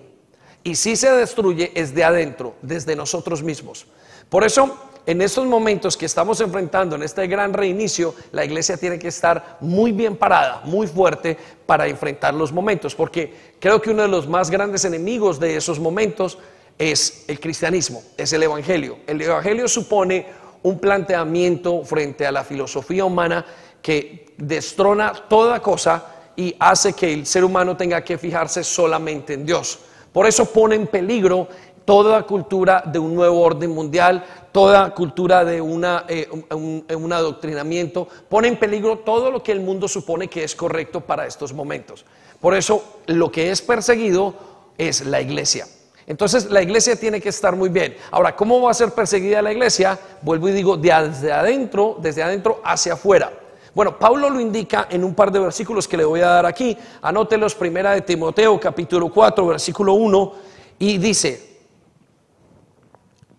y 0.63 0.75
si 0.75 0.97
se 0.97 1.11
destruye 1.11 1.71
es 1.75 1.95
de 1.95 2.03
adentro, 2.03 2.55
desde 2.61 2.95
nosotros 2.95 3.41
mismos. 3.41 3.85
Por 4.27 4.43
eso, 4.43 4.75
en 5.05 5.21
estos 5.21 5.45
momentos 5.45 5.95
que 5.95 6.05
estamos 6.05 6.41
enfrentando, 6.41 6.97
en 6.97 7.03
este 7.03 7.25
gran 7.27 7.53
reinicio, 7.53 8.13
la 8.33 8.43
iglesia 8.43 8.75
tiene 8.75 8.99
que 8.99 9.07
estar 9.07 9.57
muy 9.61 9.93
bien 9.93 10.17
parada, 10.17 10.61
muy 10.65 10.87
fuerte 10.87 11.37
para 11.65 11.87
enfrentar 11.87 12.33
los 12.33 12.51
momentos, 12.51 12.93
porque 12.93 13.33
creo 13.59 13.81
que 13.81 13.91
uno 13.91 14.01
de 14.01 14.09
los 14.09 14.27
más 14.27 14.49
grandes 14.49 14.83
enemigos 14.83 15.39
de 15.39 15.55
esos 15.55 15.79
momentos 15.79 16.37
es 16.77 17.25
el 17.27 17.39
cristianismo, 17.39 18.03
es 18.17 18.33
el 18.33 18.43
evangelio. 18.43 18.99
El 19.07 19.21
evangelio 19.21 19.67
supone 19.67 20.25
un 20.63 20.79
planteamiento 20.79 21.83
frente 21.83 22.25
a 22.25 22.31
la 22.31 22.43
filosofía 22.43 23.05
humana 23.05 23.45
que 23.81 24.33
destrona 24.37 25.13
toda 25.27 25.61
cosa 25.61 26.05
y 26.35 26.55
hace 26.59 26.93
que 26.93 27.13
el 27.13 27.25
ser 27.25 27.43
humano 27.43 27.75
tenga 27.75 28.03
que 28.03 28.17
fijarse 28.17 28.63
solamente 28.63 29.33
en 29.33 29.45
Dios. 29.45 29.79
Por 30.11 30.27
eso 30.27 30.45
pone 30.45 30.75
en 30.75 30.87
peligro 30.87 31.47
toda 31.87 32.23
cultura 32.23 32.83
de 32.85 32.99
un 32.99 33.15
nuevo 33.15 33.41
orden 33.41 33.71
mundial, 33.71 34.23
toda 34.51 34.93
cultura 34.93 35.45
de 35.45 35.61
una, 35.61 36.05
eh, 36.09 36.27
un, 36.51 37.13
adoctrinamiento, 37.13 38.07
pone 38.27 38.49
en 38.49 38.57
peligro 38.57 38.99
todo 38.99 39.31
lo 39.31 39.41
que 39.41 39.53
el 39.53 39.61
mundo 39.61 39.87
supone 39.87 40.27
que 40.27 40.43
es 40.43 40.53
correcto 40.53 41.01
para 41.01 41.25
estos 41.25 41.53
momentos. 41.53 42.05
Por 42.41 42.55
eso 42.55 42.99
lo 43.05 43.31
que 43.31 43.51
es 43.51 43.61
perseguido 43.61 44.33
es 44.77 45.05
la 45.05 45.21
iglesia. 45.21 45.65
Entonces 46.07 46.49
la 46.49 46.61
iglesia 46.61 46.95
tiene 46.95 47.19
que 47.19 47.29
estar 47.29 47.55
muy 47.55 47.67
bien. 47.67 47.97
Ahora, 48.11 48.33
¿cómo 48.33 48.61
va 48.61 48.71
a 48.71 48.73
ser 48.73 48.91
perseguida 48.91 49.41
la 49.41 49.51
iglesia? 49.51 49.99
Vuelvo 50.21 50.47
y 50.47 50.53
digo, 50.53 50.77
desde 50.77 51.33
adentro, 51.33 51.97
desde 52.01 52.23
adentro 52.23 52.61
hacia 52.63 52.93
afuera. 52.93 53.31
Bueno, 53.75 53.99
Pablo 53.99 54.29
lo 54.29 54.39
indica 54.39 54.87
en 54.89 55.03
un 55.03 55.13
par 55.13 55.31
de 55.31 55.39
versículos 55.39 55.85
que 55.85 55.97
le 55.97 56.05
voy 56.05 56.21
a 56.21 56.27
dar 56.29 56.45
aquí. 56.45 56.75
Anótelos, 57.01 57.53
primera 57.53 57.91
de 57.91 58.01
Timoteo, 58.01 58.57
capítulo 58.57 59.11
4, 59.11 59.45
versículo 59.45 59.93
1, 59.93 60.33
y 60.79 60.97
dice, 60.97 61.59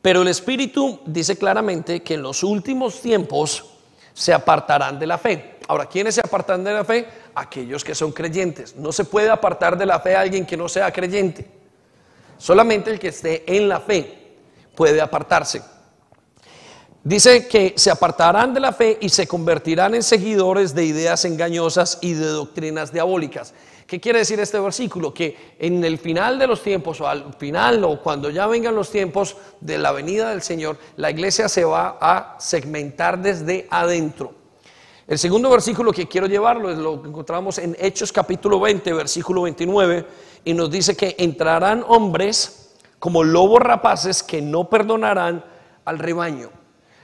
pero 0.03 0.23
el 0.23 0.29
Espíritu 0.29 1.01
dice 1.07 1.37
claramente 1.37 2.03
que 2.03 2.15
en 2.15 2.23
los 2.23 2.43
últimos 2.45 3.01
tiempos 3.01 3.65
se 4.13 4.33
apartarán 4.33 4.99
de 4.99 5.07
la 5.07 5.17
fe. 5.19 5.57
Ahora, 5.67 5.87
¿quiénes 5.87 6.15
se 6.15 6.21
apartan 6.21 6.63
de 6.63 6.73
la 6.73 6.85
fe? 6.85 7.09
Aquellos 7.35 7.83
que 7.83 7.95
son 7.95 8.13
creyentes. 8.13 8.77
No 8.77 8.93
se 8.93 9.05
puede 9.05 9.31
apartar 9.31 9.77
de 9.77 9.87
la 9.87 10.01
fe 10.01 10.15
a 10.15 10.21
alguien 10.21 10.47
que 10.47 10.57
no 10.57 10.69
sea 10.69 10.93
creyente. 10.93 11.58
Solamente 12.39 12.91
el 12.91 12.99
que 12.99 13.09
esté 13.09 13.45
en 13.47 13.69
la 13.69 13.81
fe 13.81 14.37
puede 14.75 15.01
apartarse. 15.01 15.63
Dice 17.03 17.47
que 17.47 17.75
se 17.77 17.91
apartarán 17.91 18.53
de 18.53 18.61
la 18.61 18.73
fe 18.73 18.99
y 19.01 19.09
se 19.09 19.27
convertirán 19.27 19.95
en 19.95 20.03
seguidores 20.03 20.75
de 20.75 20.85
ideas 20.85 21.25
engañosas 21.25 21.99
y 22.01 22.13
de 22.13 22.27
doctrinas 22.27 22.93
diabólicas. 22.93 23.55
¿Qué 23.87 23.99
quiere 24.01 24.19
decir 24.19 24.39
este 24.41 24.61
versículo? 24.61 25.15
Que 25.15 25.55
en 25.59 25.83
el 25.83 25.97
final 25.99 26.39
de 26.39 26.47
los 26.47 26.63
tiempos, 26.63 27.01
o 27.01 27.09
al 27.09 27.33
final, 27.39 27.83
o 27.85 28.03
cuando 28.03 28.29
ya 28.29 28.47
vengan 28.47 28.75
los 28.75 28.91
tiempos 28.91 29.37
de 29.63 29.79
la 29.79 29.93
venida 29.93 30.29
del 30.29 30.43
Señor, 30.43 30.77
la 30.97 31.11
iglesia 31.11 31.49
se 31.49 31.65
va 31.65 31.97
a 31.99 32.37
segmentar 32.39 33.19
desde 33.19 33.67
adentro. 33.71 34.35
El 35.07 35.19
segundo 35.19 35.49
versículo 35.49 35.91
que 35.91 36.07
quiero 36.07 36.27
llevarlo 36.27 36.71
es 36.71 36.77
lo 36.77 37.01
que 37.01 37.09
encontramos 37.09 37.57
en 37.57 37.75
Hechos 37.81 38.13
capítulo 38.13 38.61
20, 38.61 38.93
versículo 38.93 39.41
29, 39.41 40.05
y 40.45 40.55
nos 40.55 40.71
dice 40.71 40.97
que 40.97 41.15
entrarán 41.19 41.85
hombres 41.87 42.75
como 42.99 43.25
lobos 43.25 43.61
rapaces 43.61 44.23
que 44.23 44.43
no 44.43 44.69
perdonarán 44.69 45.45
al 45.85 45.99
rebaño. 45.99 46.51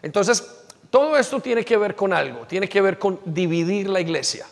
Entonces, 0.03 0.45
todo 0.91 1.17
esto 1.17 1.41
tiene 1.41 1.65
que 1.65 1.77
ver 1.77 1.97
con 1.97 2.13
algo, 2.13 2.47
tiene 2.47 2.69
que 2.69 2.81
ver 2.81 2.99
con 2.99 3.21
dividir 3.25 3.89
la 3.89 4.01
iglesia. 4.01 4.47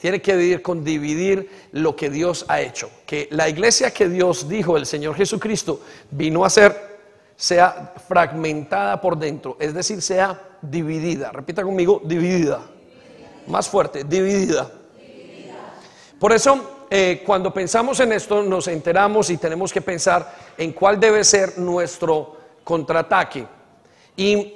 Tiene 0.00 0.22
que 0.22 0.34
ver 0.34 0.62
con 0.62 0.82
dividir 0.82 1.50
lo 1.72 1.94
que 1.94 2.08
Dios 2.08 2.46
ha 2.48 2.60
hecho. 2.62 2.90
Que 3.04 3.28
la 3.32 3.50
iglesia 3.50 3.92
que 3.92 4.08
Dios 4.08 4.48
dijo, 4.48 4.78
el 4.78 4.86
Señor 4.86 5.14
Jesucristo, 5.14 5.82
vino 6.10 6.42
a 6.42 6.48
ser, 6.48 7.00
sea 7.36 7.92
fragmentada 8.08 8.98
por 8.98 9.18
dentro, 9.18 9.58
es 9.60 9.74
decir, 9.74 10.00
sea 10.00 10.40
dividida. 10.62 11.30
Repita 11.32 11.62
conmigo, 11.62 12.00
dividida. 12.02 12.62
Más 13.46 13.68
fuerte, 13.68 14.04
dividida. 14.04 14.70
Por 16.18 16.32
eso, 16.32 16.69
eh, 16.92 17.22
cuando 17.24 17.54
pensamos 17.54 18.00
en 18.00 18.12
esto, 18.12 18.42
nos 18.42 18.66
enteramos 18.66 19.30
y 19.30 19.36
tenemos 19.36 19.72
que 19.72 19.80
pensar 19.80 20.34
en 20.58 20.72
cuál 20.72 20.98
debe 20.98 21.22
ser 21.22 21.56
nuestro 21.56 22.36
contraataque. 22.64 23.46
Y 24.16 24.52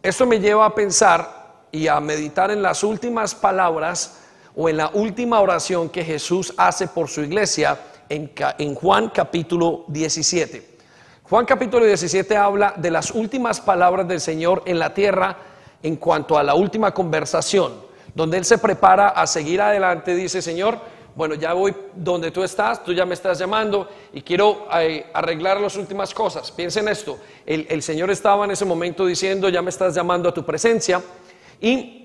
esto 0.00 0.24
me 0.24 0.38
lleva 0.38 0.64
a 0.64 0.74
pensar 0.74 1.64
y 1.72 1.88
a 1.88 1.98
meditar 1.98 2.52
en 2.52 2.62
las 2.62 2.84
últimas 2.84 3.34
palabras 3.34 4.20
o 4.54 4.68
en 4.68 4.76
la 4.76 4.90
última 4.94 5.40
oración 5.40 5.88
que 5.88 6.04
Jesús 6.04 6.54
hace 6.56 6.86
por 6.86 7.08
su 7.08 7.22
iglesia 7.22 7.78
en, 8.08 8.74
Juan 8.74 9.08
capítulo 9.08 9.84
17. 9.88 10.76
Juan 11.24 11.46
capítulo 11.46 11.84
17 11.84 12.36
habla 12.36 12.74
de 12.76 12.90
las 12.90 13.10
últimas 13.10 13.60
palabras 13.60 14.06
del 14.06 14.20
Señor 14.20 14.62
en 14.66 14.78
la 14.78 14.94
tierra 14.94 15.36
en 15.82 15.96
cuanto 15.96 16.38
a 16.38 16.42
la 16.42 16.54
última 16.54 16.92
conversación, 16.92 17.72
donde 18.14 18.38
Él 18.38 18.44
se 18.44 18.58
prepara 18.58 19.08
a 19.08 19.26
seguir 19.26 19.60
adelante, 19.60 20.14
dice 20.14 20.42
Señor, 20.42 20.78
bueno, 21.14 21.34
ya 21.34 21.52
voy 21.52 21.74
donde 21.94 22.30
tú 22.30 22.42
estás, 22.42 22.82
tú 22.84 22.92
ya 22.92 23.04
me 23.04 23.14
estás 23.14 23.38
llamando 23.38 23.88
y 24.12 24.22
quiero 24.22 24.66
eh, 24.74 25.06
arreglar 25.12 25.60
las 25.60 25.76
últimas 25.76 26.14
cosas. 26.14 26.50
Piensen 26.50 26.88
esto, 26.88 27.18
el, 27.46 27.66
el 27.68 27.82
Señor 27.82 28.10
estaba 28.10 28.44
en 28.44 28.52
ese 28.52 28.64
momento 28.64 29.06
diciendo, 29.06 29.48
ya 29.48 29.62
me 29.62 29.70
estás 29.70 29.94
llamando 29.94 30.28
a 30.28 30.34
tu 30.34 30.44
presencia 30.44 31.02
y 31.60 31.98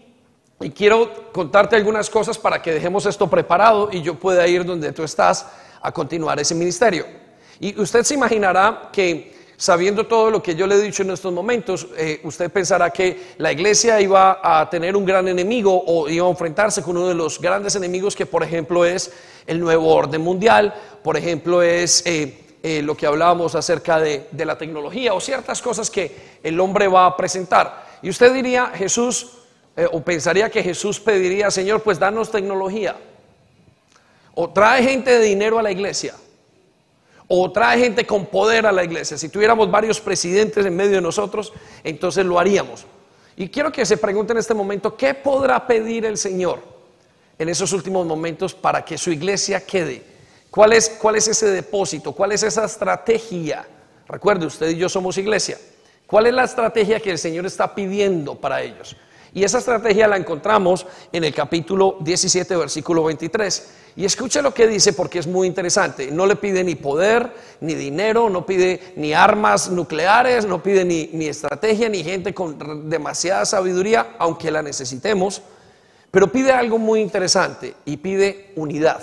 y 0.60 0.72
quiero 0.72 1.32
contarte 1.32 1.76
algunas 1.76 2.10
cosas 2.10 2.38
para 2.38 2.62
que 2.62 2.74
dejemos 2.74 3.06
esto 3.06 3.30
preparado 3.30 3.90
y 3.92 4.02
yo 4.02 4.16
pueda 4.16 4.48
ir 4.48 4.66
donde 4.66 4.92
tú 4.92 5.04
estás 5.04 5.46
a 5.82 5.92
continuar 5.92 6.40
ese 6.40 6.56
ministerio. 6.56 7.06
Y 7.60 7.80
usted 7.80 8.04
se 8.04 8.16
imaginará 8.16 8.90
que 8.92 9.37
sabiendo 9.58 10.06
todo 10.06 10.30
lo 10.30 10.42
que 10.42 10.56
yo 10.56 10.68
le 10.68 10.76
he 10.76 10.82
dicho 10.82 11.02
en 11.02 11.10
estos 11.10 11.34
momentos, 11.34 11.88
eh, 11.98 12.22
usted 12.24 12.52
pensará 12.52 12.92
que 12.92 13.34
la 13.40 13.52
iglesia 13.52 14.00
iba 14.00 14.40
a 14.44 14.70
tener 14.70 14.96
un 14.96 15.04
gran 15.04 15.28
enemigo 15.28 15.84
o 15.86 16.08
iba 16.08 16.28
a 16.28 16.30
enfrentarse 16.30 16.84
con 16.84 16.96
uno 16.96 17.08
de 17.08 17.16
los 17.16 17.42
grandes 17.42 17.76
enemigos 17.76 18.16
que 18.16 18.28
por 18.28 18.44
ejemplo 18.44 18.86
es 18.86 19.12
el 19.48 19.60
nuevo 19.60 19.94
orden 19.94 20.22
mundial, 20.22 20.74
por 21.04 21.18
ejemplo 21.18 21.64
es 21.64 22.06
eh, 22.06 22.58
eh, 22.62 22.84
lo 22.84 22.96
que 22.96 23.08
hablábamos 23.08 23.56
acerca 23.56 24.00
de, 24.00 24.28
la 24.32 24.58
tecnología 24.60 25.16
o 25.16 25.20
ciertas 25.20 25.60
cosas 25.60 25.90
que 25.90 26.40
el 26.44 26.60
hombre 26.60 26.88
va 26.88 27.08
a 27.08 27.18
presentar. 27.18 27.98
Y 28.04 28.10
usted 28.10 28.32
diría, 28.34 28.68
Jesús, 28.68 29.40
o 29.92 30.02
pensaría 30.02 30.50
que 30.50 30.62
Jesús 30.62 31.00
pediría, 31.00 31.50
Señor, 31.50 31.82
pues 31.82 32.00
danos 32.00 32.32
tecnología. 32.32 32.96
O 34.34 34.50
trae 34.50 34.84
gente 34.84 35.12
de 35.12 35.26
dinero 35.26 35.58
a 35.58 35.64
la 35.64 35.72
iglesia. 35.72 36.14
O 37.28 37.52
trae 37.52 37.80
gente 37.80 38.06
con 38.06 38.26
poder 38.26 38.66
a 38.66 38.72
la 38.72 38.84
iglesia. 38.84 39.18
Si 39.18 39.30
tuviéramos 39.30 39.70
varios 39.70 40.00
presidentes 40.00 40.66
en 40.66 40.76
medio 40.76 40.94
de 40.94 41.02
nosotros, 41.02 41.52
entonces 41.84 42.26
lo 42.26 42.40
haríamos. 42.40 42.86
Y 43.36 43.50
quiero 43.50 43.72
que 43.72 43.86
se 43.86 43.98
pregunte 43.98 44.34
en 44.34 44.40
este 44.40 44.54
momento, 44.54 44.96
¿qué 44.96 45.14
podrá 45.14 45.68
pedir 45.68 46.06
el 46.06 46.18
Señor 46.18 46.60
en 47.38 47.50
esos 47.50 47.72
últimos 47.74 48.06
momentos 48.06 48.56
para 48.56 48.84
que 48.84 48.98
su 48.98 49.12
iglesia 49.12 49.66
quede? 49.66 50.04
¿Cuál 50.50 50.74
es, 50.74 50.90
cuál 50.90 51.18
es 51.18 51.28
ese 51.28 51.48
depósito? 51.52 52.14
¿Cuál 52.14 52.32
es 52.32 52.44
esa 52.44 52.66
estrategia? 52.66 53.68
Recuerde, 54.08 54.46
usted 54.46 54.70
y 54.70 54.78
yo 54.78 54.90
somos 54.90 55.18
iglesia. 55.18 55.58
¿Cuál 56.08 56.28
es 56.28 56.34
la 56.34 56.46
estrategia 56.46 57.00
que 57.00 57.12
el 57.12 57.18
Señor 57.18 57.46
está 57.46 57.76
pidiendo 57.76 58.36
para 58.36 58.62
ellos? 58.62 58.96
Y 59.34 59.44
esa 59.44 59.60
estrategia 59.60 60.08
la 60.08 60.18
encontramos 60.18 60.86
en 61.12 61.24
el 61.24 61.34
capítulo 61.34 61.98
17, 62.00 62.56
versículo 62.56 63.04
23. 63.04 63.72
Y 63.98 64.06
escuche 64.06 64.44
lo 64.44 64.54
que 64.54 64.68
dice 64.68 64.94
porque 64.94 65.18
es 65.18 65.26
muy 65.26 65.48
interesante. 65.48 66.12
No 66.12 66.28
le 66.28 66.36
pide 66.36 66.64
ni 66.64 66.76
poder, 66.76 67.34
ni 67.62 67.74
dinero, 67.74 68.30
no 68.30 68.46
pide 68.46 68.94
ni 68.96 69.12
armas 69.12 69.72
nucleares, 69.72 70.46
no 70.46 70.62
pide 70.62 70.86
ni, 70.86 71.10
ni 71.14 71.26
estrategia, 71.26 71.90
ni 71.90 72.04
gente 72.04 72.32
con 72.32 72.88
demasiada 72.92 73.44
sabiduría, 73.44 74.16
aunque 74.20 74.52
la 74.52 74.62
necesitemos. 74.62 75.42
Pero 76.12 76.32
pide 76.32 76.52
algo 76.52 76.78
muy 76.78 77.02
interesante 77.02 77.74
y 77.86 77.98
pide 77.98 78.54
unidad. 78.56 79.02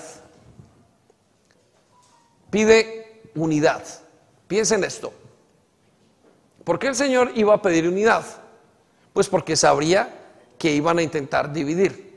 Pide 2.50 3.30
unidad. 3.34 3.82
Piensen 4.46 4.84
esto. 4.84 5.12
¿Por 6.62 6.78
qué 6.78 6.86
el 6.86 6.94
Señor 6.94 7.32
iba 7.34 7.52
a 7.52 7.60
pedir 7.60 7.88
unidad? 7.88 8.24
Pues 9.12 9.28
porque 9.28 9.56
sabría 9.56 10.08
que 10.56 10.72
iban 10.72 10.98
a 10.98 11.02
intentar 11.02 11.52
dividir. 11.52 12.13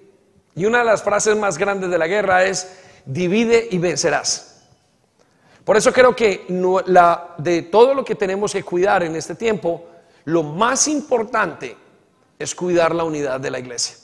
Y 0.57 0.65
una 0.65 0.79
de 0.79 0.85
las 0.85 1.03
frases 1.03 1.37
más 1.37 1.57
grandes 1.57 1.89
de 1.89 1.97
la 1.99 2.07
guerra 2.07 2.43
es, 2.43 2.67
divide 3.05 3.67
y 3.71 3.77
vencerás. 3.77 4.63
Por 5.63 5.77
eso 5.77 5.93
creo 5.93 6.15
que 6.15 6.45
de 7.37 7.61
todo 7.61 7.93
lo 7.93 8.03
que 8.03 8.15
tenemos 8.15 8.53
que 8.53 8.63
cuidar 8.63 9.03
en 9.03 9.15
este 9.15 9.35
tiempo, 9.35 9.85
lo 10.25 10.41
más 10.41 10.87
importante 10.87 11.77
es 12.39 12.55
cuidar 12.55 12.95
la 12.95 13.03
unidad 13.03 13.39
de 13.39 13.51
la 13.51 13.59
iglesia. 13.59 13.97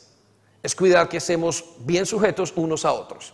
Es 0.62 0.76
cuidar 0.76 1.10
que 1.10 1.18
estemos 1.18 1.66
bien 1.80 2.06
sujetos 2.06 2.54
unos 2.56 2.86
a 2.86 2.94
otros. 2.94 3.34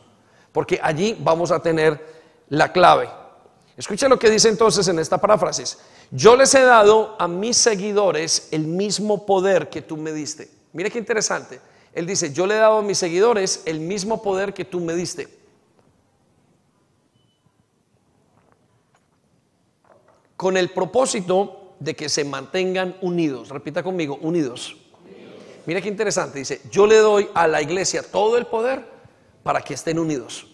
porque 0.51 0.79
allí 0.81 1.15
vamos 1.19 1.51
a 1.51 1.61
tener 1.61 2.03
la 2.49 2.71
clave. 2.71 3.07
Escucha 3.77 4.09
lo 4.09 4.17
que 4.17 4.29
dice 4.29 4.49
entonces 4.49 4.87
en 4.87 4.97
esta 4.97 5.19
paráfrasis. 5.19 5.77
Yo 6.09 6.35
les 6.35 6.55
he 6.55 6.61
dado 6.61 7.15
a 7.19 7.27
mis 7.27 7.55
seguidores 7.55 8.47
el 8.51 8.65
mismo 8.65 9.25
poder 9.25 9.69
que 9.69 9.81
tú 9.83 9.95
me 9.95 10.11
diste. 10.11 10.49
Mire 10.73 10.89
qué 10.89 10.97
interesante. 10.97 11.61
Él 11.93 12.05
dice, 12.05 12.31
yo 12.33 12.45
le 12.45 12.55
he 12.55 12.57
dado 12.57 12.79
a 12.79 12.81
mis 12.81 12.97
seguidores 12.97 13.63
el 13.65 13.79
mismo 13.79 14.21
poder 14.21 14.53
que 14.53 14.65
tú 14.65 14.79
me 14.79 14.93
diste. 14.93 15.27
Con 20.37 20.55
el 20.55 20.69
propósito 20.69 21.75
de 21.79 21.95
que 21.95 22.09
se 22.09 22.23
mantengan 22.23 22.95
unidos. 23.01 23.49
Repita 23.49 23.83
conmigo, 23.83 24.17
unidos. 24.21 24.77
Mira 25.65 25.81
qué 25.81 25.89
interesante. 25.89 26.39
Dice, 26.39 26.61
yo 26.71 26.87
le 26.87 26.97
doy 26.97 27.29
a 27.33 27.47
la 27.47 27.61
iglesia 27.61 28.03
todo 28.03 28.37
el 28.37 28.45
poder 28.45 28.85
para 29.43 29.61
que 29.61 29.73
estén 29.73 29.99
unidos. 29.99 30.47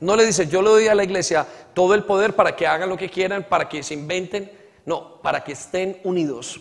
No 0.00 0.16
le 0.16 0.26
dice, 0.26 0.46
yo 0.48 0.60
le 0.60 0.68
doy 0.68 0.88
a 0.88 0.94
la 0.94 1.04
iglesia 1.04 1.46
todo 1.72 1.94
el 1.94 2.04
poder 2.04 2.34
para 2.34 2.54
que 2.54 2.66
hagan 2.66 2.88
lo 2.88 2.96
que 2.96 3.08
quieran, 3.08 3.46
para 3.48 3.68
que 3.68 3.82
se 3.82 3.94
inventen. 3.94 4.50
No, 4.86 5.22
para 5.22 5.42
que 5.42 5.52
estén 5.52 5.98
unidos. 6.04 6.60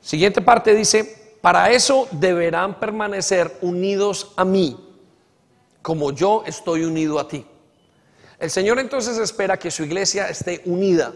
Siguiente 0.00 0.40
parte 0.40 0.74
dice, 0.74 1.17
para 1.40 1.70
eso 1.70 2.08
deberán 2.10 2.80
permanecer 2.80 3.58
unidos 3.60 4.32
a 4.36 4.44
mí, 4.44 4.76
como 5.82 6.12
yo 6.12 6.42
estoy 6.46 6.84
unido 6.84 7.18
a 7.18 7.28
ti. 7.28 7.46
El 8.38 8.50
Señor 8.50 8.78
entonces 8.78 9.18
espera 9.18 9.58
que 9.58 9.70
su 9.70 9.84
iglesia 9.84 10.28
esté 10.28 10.62
unida. 10.64 11.12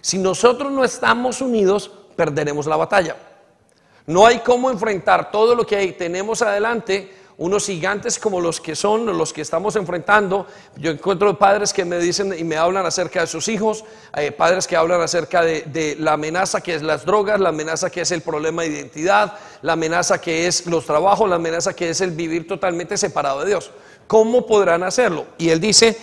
Si 0.00 0.18
nosotros 0.18 0.70
no 0.72 0.84
estamos 0.84 1.40
unidos, 1.40 1.90
perderemos 2.14 2.66
la 2.66 2.76
batalla. 2.76 3.16
No 4.06 4.26
hay 4.26 4.40
cómo 4.40 4.70
enfrentar 4.70 5.30
todo 5.30 5.54
lo 5.54 5.66
que 5.66 5.92
tenemos 5.92 6.42
adelante 6.42 7.12
unos 7.38 7.66
gigantes 7.66 8.18
como 8.18 8.40
los 8.40 8.60
que 8.60 8.74
son 8.74 9.06
los 9.06 9.32
que 9.32 9.42
estamos 9.42 9.76
enfrentando. 9.76 10.46
Yo 10.76 10.90
encuentro 10.90 11.38
padres 11.38 11.72
que 11.72 11.84
me 11.84 11.98
dicen 11.98 12.34
y 12.36 12.44
me 12.44 12.56
hablan 12.56 12.86
acerca 12.86 13.20
de 13.20 13.26
sus 13.26 13.48
hijos, 13.48 13.84
eh, 14.16 14.32
padres 14.32 14.66
que 14.66 14.76
hablan 14.76 15.00
acerca 15.00 15.42
de, 15.42 15.96
la 15.98 16.14
amenaza 16.14 16.62
que 16.62 16.74
es 16.74 16.82
las 16.82 17.04
drogas, 17.04 17.38
la 17.40 17.50
amenaza 17.50 17.90
que 17.90 18.00
es 18.00 18.10
el 18.10 18.22
problema 18.22 18.62
de 18.62 18.68
identidad, 18.68 19.34
la 19.62 19.74
amenaza 19.74 20.20
que 20.20 20.46
es 20.46 20.66
los 20.66 20.86
trabajos, 20.86 21.28
la 21.28 21.36
amenaza 21.36 21.74
que 21.74 21.90
es 21.90 22.00
el 22.00 22.12
vivir 22.12 22.46
totalmente 22.46 22.96
separado 22.96 23.40
de 23.40 23.46
Dios. 23.48 23.70
¿Cómo 24.06 24.46
podrán 24.46 24.82
hacerlo? 24.82 25.26
Y 25.36 25.50
él 25.50 25.60
dice, 25.60 25.98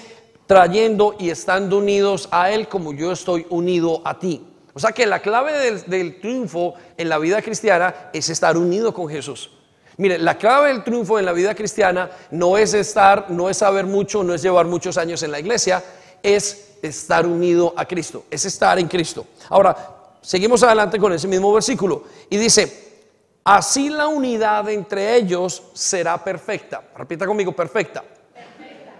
trayendo 0.46 1.16
y 1.18 1.30
estando 1.30 1.78
unidos 1.78 2.28
a 2.32 2.52
Él 2.52 2.68
como 2.68 2.94
yo 2.94 3.12
estoy 3.12 3.48
unido 3.50 4.02
a 4.06 4.20
ti. 4.20 4.46
O 4.74 4.80
sea 4.80 4.92
que 4.92 5.06
la 5.06 5.20
clave 5.20 5.54
del, 5.54 5.84
del 5.86 6.20
triunfo 6.20 6.74
en 6.98 7.08
la 7.08 7.18
vida 7.18 7.42
cristiana 7.42 8.10
es 8.12 8.30
estar 8.30 8.58
unido 8.58 8.94
con 8.94 9.08
Jesús. 9.08 9.52
Mire, 9.98 10.18
la 10.18 10.38
clave 10.38 10.70
del 10.70 10.84
triunfo 10.84 11.20
en 11.20 11.26
la 11.26 11.34
vida 11.34 11.54
cristiana 11.54 12.10
no 12.32 12.58
es 12.58 12.74
estar, 12.74 13.30
no 13.30 13.50
es 13.50 13.58
saber 13.58 13.86
mucho, 13.86 14.24
no 14.24 14.34
es 14.34 14.42
llevar 14.42 14.66
muchos 14.66 14.98
años 14.98 15.22
en 15.24 15.32
la 15.32 15.40
iglesia, 15.40 15.84
es 16.22 16.78
estar 16.82 17.26
unido 17.28 17.74
a 17.78 17.86
Cristo, 17.86 18.26
es 18.30 18.46
estar 18.46 18.80
en 18.80 18.88
Cristo. 18.88 19.26
Ahora, 19.50 19.76
seguimos 20.22 20.64
adelante 20.64 20.98
con 20.98 21.14
ese 21.14 21.28
mismo 21.28 21.54
versículo 21.54 22.04
y 22.30 22.38
dice, 22.38 23.04
así 23.44 23.90
la 23.90 24.08
unidad 24.08 24.68
entre 24.70 25.16
ellos 25.16 25.64
será 25.74 26.24
perfecta. 26.24 26.82
Repita 26.98 27.26
conmigo, 27.26 27.52
perfecta. 27.52 28.02
perfecta. 28.02 28.94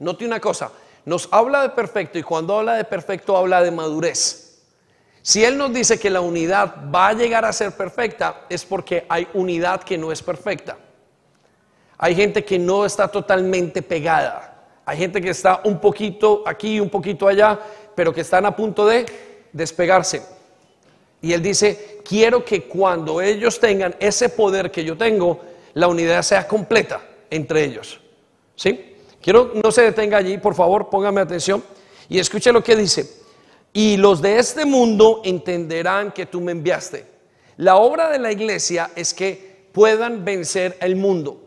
Note 0.00 0.26
una 0.26 0.40
cosa, 0.40 0.72
nos 1.04 1.28
habla 1.30 1.62
de 1.62 1.70
perfecto 1.70 2.18
y 2.18 2.22
cuando 2.22 2.58
habla 2.58 2.74
de 2.74 2.84
perfecto 2.84 3.36
habla 3.36 3.62
de 3.62 3.70
madurez. 3.70 4.39
Si 5.22 5.44
Él 5.44 5.58
nos 5.58 5.72
dice 5.72 5.98
que 5.98 6.08
la 6.10 6.20
unidad 6.20 6.76
va 6.94 7.08
a 7.08 7.12
llegar 7.12 7.44
a 7.44 7.52
ser 7.52 7.72
perfecta, 7.72 8.46
es 8.48 8.64
porque 8.64 9.04
hay 9.08 9.28
unidad 9.34 9.82
que 9.82 9.98
no 9.98 10.12
es 10.12 10.22
perfecta. 10.22 10.78
Hay 11.98 12.14
gente 12.14 12.44
que 12.44 12.58
no 12.58 12.86
está 12.86 13.08
totalmente 13.08 13.82
pegada. 13.82 14.46
Hay 14.86 14.96
gente 14.96 15.20
que 15.20 15.30
está 15.30 15.60
un 15.64 15.78
poquito 15.78 16.42
aquí, 16.46 16.80
un 16.80 16.88
poquito 16.88 17.28
allá, 17.28 17.58
pero 17.94 18.14
que 18.14 18.22
están 18.22 18.46
a 18.46 18.56
punto 18.56 18.86
de 18.86 19.04
despegarse. 19.52 20.22
Y 21.20 21.34
Él 21.34 21.42
dice, 21.42 22.00
quiero 22.02 22.42
que 22.42 22.62
cuando 22.62 23.20
ellos 23.20 23.60
tengan 23.60 23.94
ese 24.00 24.30
poder 24.30 24.70
que 24.70 24.82
yo 24.82 24.96
tengo, 24.96 25.40
la 25.74 25.88
unidad 25.88 26.22
sea 26.22 26.48
completa 26.48 27.02
entre 27.28 27.64
ellos. 27.64 28.00
¿Sí? 28.56 28.96
Quiero, 29.20 29.52
no 29.62 29.70
se 29.70 29.82
detenga 29.82 30.16
allí, 30.16 30.38
por 30.38 30.54
favor, 30.54 30.88
póngame 30.88 31.20
atención 31.20 31.62
y 32.08 32.18
escuche 32.18 32.50
lo 32.50 32.64
que 32.64 32.74
dice 32.74 33.19
y 33.72 33.96
los 33.96 34.20
de 34.20 34.38
este 34.38 34.64
mundo 34.64 35.22
entenderán 35.24 36.12
que 36.12 36.26
tú 36.26 36.40
me 36.40 36.52
enviaste. 36.52 37.06
La 37.56 37.76
obra 37.76 38.10
de 38.10 38.18
la 38.18 38.32
iglesia 38.32 38.90
es 38.96 39.14
que 39.14 39.68
puedan 39.72 40.24
vencer 40.24 40.76
el 40.80 40.96
mundo, 40.96 41.40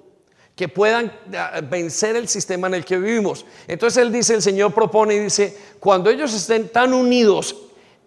que 0.55 0.69
puedan 0.69 1.11
ah, 1.35 1.61
vencer 1.67 2.15
el 2.15 2.27
sistema 2.27 2.67
en 2.67 2.75
el 2.75 2.85
que 2.85 2.97
vivimos. 2.97 3.45
Entonces 3.67 4.01
él 4.01 4.11
dice, 4.11 4.35
el 4.35 4.41
Señor 4.41 4.73
propone 4.73 5.15
y 5.15 5.19
dice, 5.19 5.57
cuando 5.79 6.09
ellos 6.09 6.33
estén 6.33 6.69
tan 6.69 6.93
unidos 6.93 7.55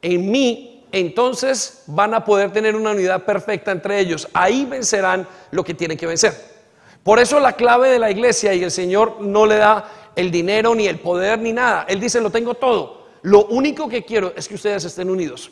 en 0.01 0.31
mí, 0.31 0.85
entonces 0.93 1.83
van 1.87 2.15
a 2.15 2.25
poder 2.25 2.53
tener 2.53 2.77
una 2.77 2.93
unidad 2.93 3.25
perfecta 3.25 3.73
entre 3.73 3.99
ellos. 3.99 4.29
Ahí 4.33 4.65
vencerán 4.65 5.27
lo 5.51 5.65
que 5.65 5.75
tienen 5.75 5.99
que 5.99 6.07
vencer. 6.07 6.33
Por 7.03 7.19
eso 7.19 7.39
la 7.39 7.53
clave 7.53 7.91
de 7.91 7.99
la 7.99 8.11
iglesia 8.11 8.55
y 8.55 8.63
el 8.63 8.71
Señor 8.71 9.21
no 9.21 9.47
le 9.47 9.57
da 9.57 10.13
el 10.17 10.31
dinero 10.31 10.75
ni 10.75 10.87
el 10.87 10.99
poder 11.01 11.39
ni 11.39 11.53
nada. 11.53 11.85
Él 11.89 12.01
dice, 12.01 12.21
lo 12.21 12.31
tengo 12.31 12.55
todo. 12.55 13.06
Lo 13.27 13.47
único 13.47 13.89
que 13.89 14.05
quiero 14.05 14.33
es 14.37 14.47
que 14.47 14.55
ustedes 14.55 14.85
estén 14.85 15.11
unidos. 15.11 15.51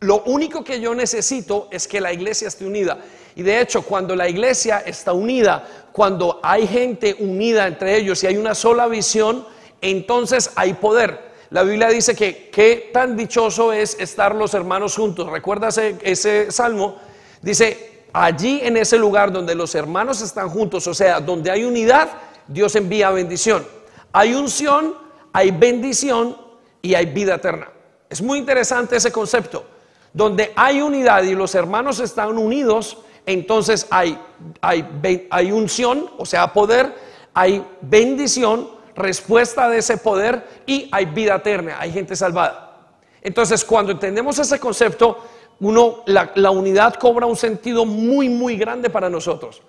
Lo 0.00 0.22
único 0.24 0.62
que 0.62 0.78
yo 0.82 0.94
necesito 0.94 1.66
es 1.70 1.88
que 1.88 1.98
la 1.98 2.12
iglesia 2.12 2.48
esté 2.48 2.66
unida. 2.66 2.98
Y 3.34 3.42
de 3.42 3.58
hecho, 3.58 3.80
cuando 3.80 4.14
la 4.14 4.28
iglesia 4.28 4.80
está 4.80 5.14
unida, 5.14 5.66
cuando 5.92 6.40
hay 6.42 6.66
gente 6.66 7.16
unida 7.18 7.66
entre 7.66 7.96
ellos 7.96 8.22
y 8.22 8.26
hay 8.26 8.36
una 8.36 8.54
sola 8.54 8.86
visión, 8.86 9.46
entonces 9.80 10.50
hay 10.56 10.74
poder. 10.74 11.18
La 11.48 11.62
Biblia 11.62 11.88
dice 11.88 12.14
que 12.14 12.50
qué 12.50 12.90
tan 12.92 13.16
dichoso 13.16 13.72
es 13.72 13.96
estar 13.98 14.34
los 14.34 14.52
hermanos 14.52 14.94
juntos. 14.94 15.30
¿Recuerda 15.30 15.68
ese, 15.68 16.52
salmo? 16.52 16.98
Dice, 17.40 18.02
allí 18.12 18.60
en 18.62 18.76
ese 18.76 18.98
lugar 18.98 19.32
donde 19.32 19.54
los 19.54 19.74
hermanos 19.74 20.20
están 20.20 20.50
juntos, 20.50 20.86
o 20.86 20.92
sea, 20.92 21.20
donde 21.20 21.50
hay 21.50 21.64
unidad, 21.64 22.10
Dios 22.46 22.76
envía 22.76 23.08
bendición. 23.08 23.66
Hay 24.12 24.34
unción, 24.34 24.94
hay 25.32 25.50
bendición 25.50 26.44
y 26.86 26.94
hay 26.94 27.06
vida 27.06 27.34
eterna. 27.34 27.68
Es 28.08 28.22
muy 28.22 28.38
interesante 28.38 28.94
ese 28.96 29.10
concepto. 29.10 29.64
Donde 30.12 30.52
hay 30.54 30.80
unidad 30.80 31.24
y 31.24 31.34
los 31.34 31.54
hermanos 31.56 31.98
están 31.98 32.38
unidos, 32.38 32.98
entonces 33.26 33.88
hay, 33.90 34.16
hay, 34.60 35.26
hay 35.30 35.50
unción, 35.50 36.08
o 36.16 36.24
sea, 36.24 36.52
poder, 36.52 36.94
hay 37.34 37.66
bendición, 37.82 38.70
respuesta 38.94 39.68
de 39.68 39.78
ese 39.78 39.98
poder 39.98 40.46
y 40.64 40.88
hay 40.92 41.06
vida 41.06 41.34
eterna, 41.34 41.76
hay 41.80 41.90
gente 41.90 42.14
salvada. 42.14 42.86
Entonces, 43.20 43.64
cuando 43.64 43.90
entendemos 43.90 44.38
ese 44.38 44.60
concepto, 44.60 45.18
uno, 45.58 46.04
la, 46.06 46.30
la 46.36 46.52
unidad 46.52 46.94
cobra 46.94 47.26
un 47.26 47.36
sentido 47.36 47.84
muy, 47.84 48.28
muy 48.28 48.56
grande 48.56 48.88
para 48.88 49.10
nosotros. 49.10 49.60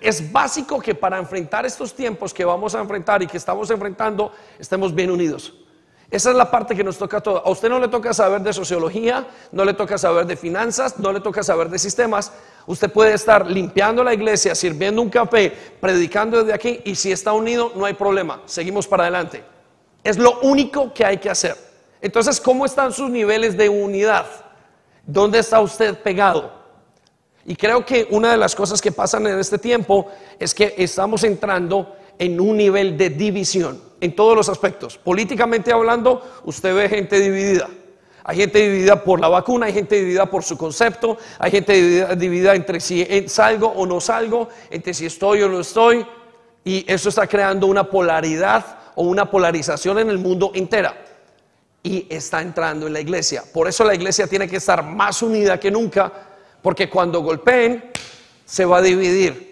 Es 0.00 0.30
básico 0.30 0.80
que 0.80 0.94
para 0.94 1.18
enfrentar 1.18 1.66
estos 1.66 1.92
tiempos 1.94 2.32
que 2.32 2.44
vamos 2.44 2.76
a 2.76 2.80
enfrentar 2.80 3.22
y 3.22 3.26
que 3.26 3.38
estamos 3.38 3.68
enfrentando, 3.70 4.32
estemos 4.58 4.94
bien 4.94 5.10
unidos. 5.10 5.52
Esa 6.10 6.30
es 6.30 6.36
la 6.36 6.50
parte 6.50 6.74
que 6.74 6.82
nos 6.82 6.98
toca 6.98 7.18
a 7.18 7.20
todos. 7.20 7.42
A 7.44 7.50
usted 7.50 7.68
no 7.68 7.78
le 7.78 7.86
toca 7.86 8.12
saber 8.12 8.40
de 8.40 8.52
sociología, 8.52 9.28
no 9.52 9.64
le 9.64 9.74
toca 9.74 9.96
saber 9.96 10.26
de 10.26 10.36
finanzas, 10.36 10.98
no 10.98 11.12
le 11.12 11.20
toca 11.20 11.44
saber 11.44 11.70
de 11.70 11.78
sistemas. 11.78 12.32
Usted 12.66 12.90
puede 12.90 13.14
estar 13.14 13.48
limpiando 13.48 14.02
la 14.02 14.12
iglesia, 14.12 14.56
sirviendo 14.56 15.00
un 15.02 15.08
café, 15.08 15.52
predicando 15.80 16.38
desde 16.38 16.52
aquí 16.52 16.80
y 16.84 16.96
si 16.96 17.12
está 17.12 17.32
unido 17.32 17.72
no 17.76 17.84
hay 17.84 17.94
problema. 17.94 18.42
Seguimos 18.46 18.88
para 18.88 19.04
adelante. 19.04 19.44
Es 20.02 20.18
lo 20.18 20.40
único 20.40 20.92
que 20.92 21.04
hay 21.04 21.18
que 21.18 21.30
hacer. 21.30 21.56
Entonces, 22.00 22.40
¿cómo 22.40 22.64
están 22.64 22.92
sus 22.92 23.08
niveles 23.08 23.56
de 23.56 23.68
unidad? 23.68 24.26
¿Dónde 25.06 25.38
está 25.38 25.60
usted 25.60 25.96
pegado? 25.96 26.58
Y 27.44 27.54
creo 27.54 27.86
que 27.86 28.08
una 28.10 28.32
de 28.32 28.36
las 28.36 28.56
cosas 28.56 28.80
que 28.80 28.90
pasan 28.90 29.26
en 29.28 29.38
este 29.38 29.58
tiempo 29.58 30.10
es 30.40 30.54
que 30.54 30.74
estamos 30.76 31.22
entrando 31.22 31.94
en 32.18 32.40
un 32.40 32.56
nivel 32.56 32.96
de 32.98 33.10
división 33.10 33.89
en 34.00 34.14
todos 34.14 34.36
los 34.36 34.48
aspectos. 34.48 34.98
Políticamente 34.98 35.72
hablando, 35.72 36.22
usted 36.44 36.74
ve 36.74 36.88
gente 36.88 37.20
dividida. 37.20 37.68
Hay 38.24 38.36
gente 38.36 38.58
dividida 38.58 39.02
por 39.02 39.20
la 39.20 39.28
vacuna, 39.28 39.66
hay 39.66 39.72
gente 39.72 39.96
dividida 39.96 40.26
por 40.26 40.42
su 40.42 40.56
concepto, 40.56 41.16
hay 41.38 41.50
gente 41.50 42.16
dividida, 42.16 42.54
entre 42.54 42.78
si 42.80 43.06
salgo 43.28 43.68
o 43.68 43.86
no 43.86 44.00
salgo, 44.00 44.48
entre 44.70 44.94
si 44.94 45.06
estoy 45.06 45.42
o 45.42 45.48
no 45.48 45.60
estoy. 45.60 46.06
Y 46.64 46.84
eso 46.86 47.08
está 47.08 47.26
creando 47.26 47.66
una 47.66 47.84
polaridad 47.84 48.78
o 48.94 49.04
una 49.04 49.30
polarización 49.30 49.98
en 49.98 50.10
el 50.10 50.18
mundo 50.18 50.52
entera. 50.54 51.06
Y 51.82 52.06
está 52.10 52.42
entrando 52.42 52.86
en 52.86 52.92
la 52.92 53.00
iglesia. 53.00 53.42
Por 53.52 53.66
eso 53.66 53.84
la 53.84 53.94
iglesia 53.94 54.26
tiene 54.26 54.46
que 54.46 54.56
estar 54.56 54.84
más 54.84 55.22
unida 55.22 55.58
que 55.58 55.70
nunca, 55.70 56.12
porque 56.60 56.90
cuando 56.90 57.22
golpeen, 57.22 57.90
se 58.44 58.64
va 58.64 58.78
a 58.78 58.82
dividir 58.82 59.49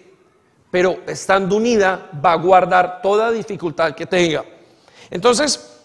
pero 0.71 0.99
estando 1.07 1.55
unida 1.55 2.09
va 2.23 2.33
a 2.33 2.37
guardar 2.37 3.01
toda 3.01 3.31
dificultad 3.31 3.95
que 3.95 4.05
tenga. 4.05 4.43
Entonces, 5.09 5.81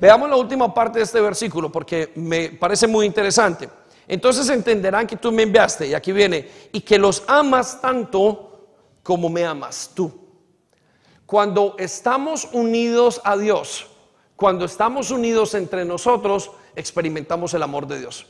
veamos 0.00 0.28
la 0.28 0.36
última 0.36 0.72
parte 0.72 0.98
de 0.98 1.04
este 1.04 1.20
versículo 1.20 1.70
porque 1.70 2.12
me 2.16 2.50
parece 2.50 2.86
muy 2.86 3.06
interesante. 3.06 3.68
Entonces 4.06 4.48
entenderán 4.50 5.06
que 5.06 5.16
tú 5.16 5.32
me 5.32 5.44
enviaste, 5.44 5.86
y 5.86 5.94
aquí 5.94 6.12
viene, 6.12 6.48
y 6.72 6.80
que 6.80 6.98
los 6.98 7.22
amas 7.26 7.80
tanto 7.80 8.66
como 9.02 9.28
me 9.30 9.44
amas 9.44 9.90
tú. 9.94 10.12
Cuando 11.24 11.74
estamos 11.78 12.48
unidos 12.52 13.20
a 13.24 13.36
Dios, 13.36 13.86
cuando 14.36 14.66
estamos 14.66 15.10
unidos 15.10 15.54
entre 15.54 15.84
nosotros, 15.84 16.50
experimentamos 16.76 17.54
el 17.54 17.62
amor 17.62 17.86
de 17.86 18.00
Dios. 18.00 18.26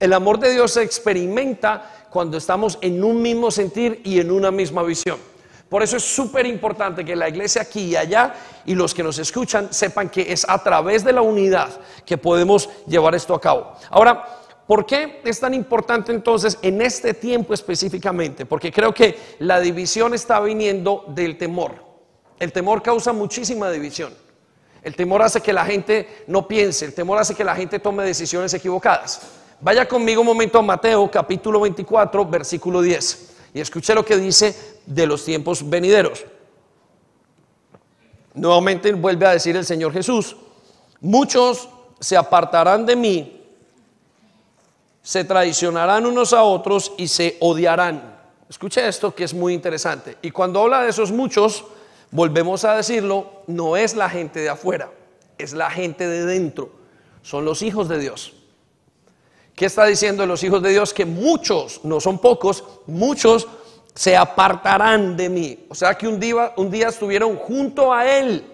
El 0.00 0.12
amor 0.12 0.38
de 0.38 0.52
Dios 0.52 0.72
se 0.72 0.82
experimenta 0.82 2.06
cuando 2.10 2.36
estamos 2.36 2.78
en 2.80 3.02
un 3.02 3.20
mismo 3.20 3.50
sentir 3.50 4.00
y 4.04 4.20
en 4.20 4.30
una 4.30 4.50
misma 4.50 4.82
visión. 4.82 5.18
Por 5.68 5.82
eso 5.82 5.96
es 5.96 6.04
súper 6.04 6.46
importante 6.46 7.04
que 7.04 7.14
la 7.14 7.28
iglesia 7.28 7.62
aquí 7.62 7.80
y 7.80 7.96
allá 7.96 8.34
y 8.64 8.74
los 8.74 8.94
que 8.94 9.02
nos 9.02 9.18
escuchan 9.18 9.72
sepan 9.72 10.08
que 10.08 10.32
es 10.32 10.48
a 10.48 10.62
través 10.62 11.04
de 11.04 11.12
la 11.12 11.20
unidad 11.20 11.68
que 12.06 12.16
podemos 12.16 12.70
llevar 12.86 13.14
esto 13.14 13.34
a 13.34 13.40
cabo. 13.40 13.74
Ahora, 13.90 14.24
¿por 14.66 14.86
qué 14.86 15.20
es 15.24 15.40
tan 15.40 15.52
importante 15.52 16.10
entonces 16.10 16.58
en 16.62 16.80
este 16.80 17.12
tiempo 17.12 17.52
específicamente? 17.52 18.46
Porque 18.46 18.72
creo 18.72 18.94
que 18.94 19.18
la 19.40 19.60
división 19.60 20.14
está 20.14 20.40
viniendo 20.40 21.04
del 21.08 21.36
temor. 21.36 21.74
El 22.38 22.52
temor 22.52 22.82
causa 22.82 23.12
muchísima 23.12 23.70
división. 23.70 24.14
El 24.82 24.94
temor 24.94 25.20
hace 25.20 25.42
que 25.42 25.52
la 25.52 25.66
gente 25.66 26.24
no 26.28 26.48
piense, 26.48 26.86
el 26.86 26.94
temor 26.94 27.18
hace 27.18 27.34
que 27.34 27.44
la 27.44 27.56
gente 27.56 27.78
tome 27.78 28.04
decisiones 28.04 28.54
equivocadas. 28.54 29.37
Vaya 29.60 29.88
conmigo 29.88 30.20
un 30.20 30.26
momento 30.26 30.58
a 30.58 30.62
Mateo 30.62 31.10
capítulo 31.10 31.60
24, 31.60 32.24
versículo 32.26 32.80
10. 32.80 33.34
Y 33.54 33.60
escuche 33.60 33.92
lo 33.92 34.04
que 34.04 34.16
dice 34.16 34.78
de 34.86 35.06
los 35.06 35.24
tiempos 35.24 35.68
venideros. 35.68 36.24
Nuevamente 38.34 38.92
vuelve 38.92 39.26
a 39.26 39.32
decir 39.32 39.56
el 39.56 39.64
Señor 39.64 39.92
Jesús, 39.92 40.36
muchos 41.00 41.68
se 41.98 42.16
apartarán 42.16 42.86
de 42.86 42.94
mí, 42.94 43.42
se 45.02 45.24
traicionarán 45.24 46.06
unos 46.06 46.32
a 46.32 46.44
otros 46.44 46.92
y 46.96 47.08
se 47.08 47.36
odiarán. 47.40 48.16
Escuche 48.48 48.86
esto 48.86 49.12
que 49.12 49.24
es 49.24 49.34
muy 49.34 49.54
interesante. 49.54 50.18
Y 50.22 50.30
cuando 50.30 50.62
habla 50.62 50.82
de 50.82 50.90
esos 50.90 51.10
muchos, 51.10 51.64
volvemos 52.12 52.64
a 52.64 52.76
decirlo, 52.76 53.42
no 53.48 53.76
es 53.76 53.96
la 53.96 54.08
gente 54.08 54.38
de 54.38 54.50
afuera, 54.50 54.92
es 55.36 55.52
la 55.52 55.68
gente 55.68 56.06
de 56.06 56.24
dentro, 56.24 56.70
son 57.22 57.44
los 57.44 57.62
hijos 57.62 57.88
de 57.88 57.98
Dios. 57.98 58.37
¿Qué 59.58 59.66
está 59.66 59.86
diciendo 59.86 60.24
los 60.24 60.44
hijos 60.44 60.62
de 60.62 60.70
Dios? 60.70 60.94
Que 60.94 61.04
muchos, 61.04 61.80
no 61.82 61.98
son 61.98 62.20
pocos, 62.20 62.62
muchos 62.86 63.48
se 63.92 64.16
apartarán 64.16 65.16
de 65.16 65.28
mí. 65.28 65.66
O 65.68 65.74
sea 65.74 65.98
que 65.98 66.06
un 66.06 66.20
día, 66.20 66.54
estuvieron 66.86 67.34
junto 67.34 67.92
a 67.92 68.06
Él. 68.08 68.46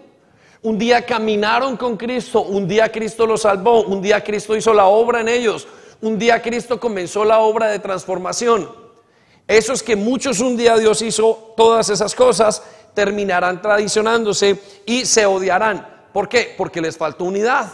Un 0.63 0.79
día 0.79 1.05
caminaron 1.05 1.77
con 1.77 1.99
Cristo, 1.99 2.41
un 2.41 2.67
día 2.67 2.91
Cristo 2.91 3.27
los 3.27 3.43
salvó, 3.43 3.83
un 3.83 4.01
día 4.01 4.25
Cristo 4.25 4.57
hizo 4.57 4.73
la 4.73 4.87
obra 4.87 5.21
en 5.21 5.29
ellos, 5.29 5.69
un 6.01 6.19
día 6.19 6.41
Cristo 6.41 6.81
comenzó 6.81 7.23
la 7.23 7.41
obra 7.41 7.69
de 7.69 7.81
transformación. 7.81 8.71
Esos 9.47 9.83
que 9.83 9.97
muchos 9.97 10.41
un 10.41 10.57
día 10.57 10.79
Dios 10.79 11.03
hizo 11.03 11.53
todas 11.55 11.91
esas 11.91 12.15
cosas, 12.15 12.63
terminarán 12.95 13.61
traicionándose 13.61 14.59
y 14.87 15.05
se 15.05 15.27
odiarán. 15.27 15.87
¿Por 16.15 16.31
qué? 16.31 16.55
Porque 16.57 16.81
les 16.81 16.97
faltó 16.97 17.25
unidad. 17.25 17.71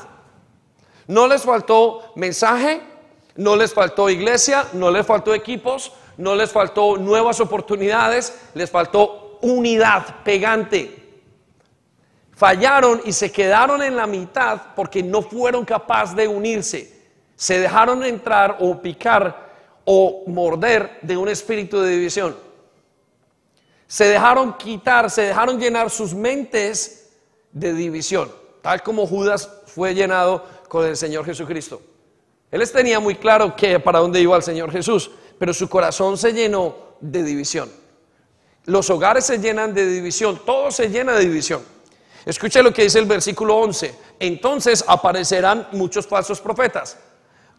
No 1.06 1.28
les 1.28 1.42
faltó 1.42 2.12
mensaje, 2.16 2.89
no 3.40 3.56
les 3.56 3.72
faltó 3.72 4.10
iglesia, 4.10 4.66
no 4.74 4.90
les 4.90 5.06
faltó 5.06 5.32
equipos, 5.32 5.92
no 6.18 6.34
les 6.34 6.52
faltó 6.52 6.98
nuevas 6.98 7.40
oportunidades, 7.40 8.38
les 8.52 8.70
faltó 8.70 9.38
unidad 9.40 10.22
pegante. 10.22 11.22
Fallaron 12.32 13.00
y 13.06 13.14
se 13.14 13.32
quedaron 13.32 13.82
en 13.82 13.96
la 13.96 14.06
mitad 14.06 14.60
porque 14.76 15.02
no 15.02 15.22
fueron 15.22 15.64
capaces 15.64 16.14
de 16.14 16.28
unirse. 16.28 17.00
Se 17.34 17.58
dejaron 17.58 18.04
entrar 18.04 18.58
o 18.60 18.78
picar 18.78 19.48
o 19.86 20.24
morder 20.26 20.98
de 21.00 21.16
un 21.16 21.30
espíritu 21.30 21.80
de 21.80 21.92
división. 21.92 22.36
Se 23.86 24.04
dejaron 24.04 24.52
quitar, 24.58 25.10
se 25.10 25.22
dejaron 25.22 25.58
llenar 25.58 25.88
sus 25.88 26.12
mentes 26.12 27.10
de 27.52 27.72
división, 27.72 28.30
tal 28.60 28.82
como 28.82 29.06
Judas 29.06 29.48
fue 29.64 29.94
llenado 29.94 30.44
con 30.68 30.84
el 30.84 30.94
Señor 30.94 31.24
Jesucristo. 31.24 31.80
Él 32.50 32.60
les 32.60 32.72
tenía 32.72 32.98
muy 32.98 33.14
claro 33.14 33.54
que 33.54 33.78
para 33.78 34.00
dónde 34.00 34.20
iba 34.20 34.36
el 34.36 34.42
Señor 34.42 34.72
Jesús, 34.72 35.10
pero 35.38 35.54
su 35.54 35.68
corazón 35.68 36.18
se 36.18 36.32
llenó 36.32 36.74
de 37.00 37.22
división. 37.22 37.70
Los 38.66 38.90
hogares 38.90 39.24
se 39.24 39.38
llenan 39.38 39.72
de 39.72 39.86
división, 39.86 40.40
todo 40.44 40.70
se 40.70 40.88
llena 40.88 41.14
de 41.14 41.24
división. 41.24 41.62
Escuche 42.26 42.62
lo 42.62 42.72
que 42.72 42.82
dice 42.82 42.98
el 42.98 43.06
versículo 43.06 43.56
11. 43.56 43.94
Entonces 44.18 44.84
aparecerán 44.86 45.68
muchos 45.72 46.06
falsos 46.06 46.40
profetas. 46.40 46.98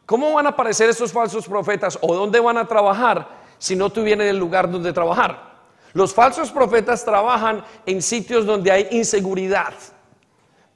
¿Cómo 0.06 0.34
van 0.34 0.46
a 0.46 0.50
aparecer 0.50 0.90
estos 0.90 1.12
falsos 1.12 1.48
profetas 1.48 1.98
o 2.02 2.14
dónde 2.14 2.40
van 2.40 2.58
a 2.58 2.68
trabajar 2.68 3.28
si 3.58 3.76
no 3.76 3.90
tuvieran 3.90 4.28
el 4.28 4.38
lugar 4.38 4.70
donde 4.70 4.94
trabajar? 4.94 5.52
Los 5.94 6.14
falsos 6.14 6.52
profetas 6.52 7.04
trabajan 7.04 7.64
en 7.86 8.02
sitios 8.02 8.46
donde 8.46 8.72
hay 8.72 8.88
inseguridad. 8.92 9.74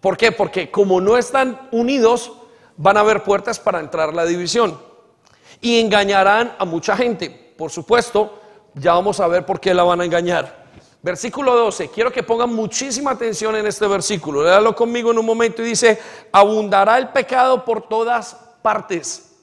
¿Por 0.02 0.18
qué? 0.18 0.32
Porque 0.32 0.72
como 0.72 1.00
no 1.00 1.18
están 1.18 1.70
unidos, 1.72 2.32
van 2.78 2.98
a 2.98 3.02
haber 3.02 3.24
puertas 3.24 3.60
para 3.60 3.80
entrar 3.80 4.14
la 4.14 4.26
división. 4.26 4.80
Y 5.62 5.80
engañarán 5.80 6.56
a 6.58 6.66
mucha 6.66 6.96
gente. 6.98 7.30
Por 7.30 7.72
supuesto, 7.72 8.40
ya 8.74 8.94
vamos 8.94 9.20
a 9.20 9.28
ver 9.28 9.46
por 9.46 9.60
qué 9.60 9.74
la 9.74 9.84
van 9.84 10.02
a 10.02 10.06
engañar. 10.06 10.66
Versículo 11.02 11.56
12, 11.56 11.90
quiero 11.90 12.12
que 12.12 12.24
pongan 12.24 12.54
muchísima 12.54 13.12
atención 13.12 13.56
en 13.56 13.68
este 13.68 13.86
versículo. 13.88 14.44
Léalo 14.44 14.76
conmigo 14.76 15.12
en 15.12 15.20
un 15.20 15.26
momento 15.26 15.62
y 15.62 15.66
dice, 15.66 16.02
abundará 16.32 16.98
el 16.98 17.10
pecado 17.10 17.64
por 17.64 17.88
todas 17.88 18.36
partes. 18.62 19.36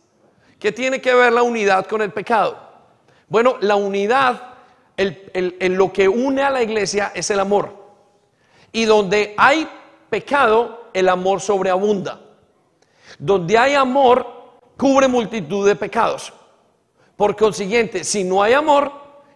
¿Qué 0.58 0.72
tiene 0.72 1.00
que 1.00 1.14
ver 1.14 1.32
la 1.32 1.42
unidad 1.42 1.86
con 1.86 2.02
el 2.02 2.12
pecado? 2.12 2.58
Bueno, 3.28 3.56
la 3.60 3.76
unidad, 3.76 4.54
en 4.96 5.76
lo 5.76 5.92
que 5.92 6.08
une 6.08 6.42
a 6.42 6.50
la 6.50 6.62
iglesia 6.62 7.12
es 7.14 7.30
el 7.30 7.40
amor. 7.40 7.72
Y 8.72 8.84
donde 8.84 9.34
hay 9.38 9.68
pecado, 10.10 10.90
el 10.92 11.08
amor 11.08 11.40
sobreabunda. 11.40 12.21
Donde 13.22 13.56
hay 13.56 13.76
amor, 13.76 14.26
cubre 14.76 15.06
multitud 15.06 15.64
de 15.64 15.76
pecados. 15.76 16.32
Por 17.14 17.36
consiguiente, 17.36 18.02
si 18.02 18.24
no 18.24 18.42
hay 18.42 18.52
amor, 18.52 18.90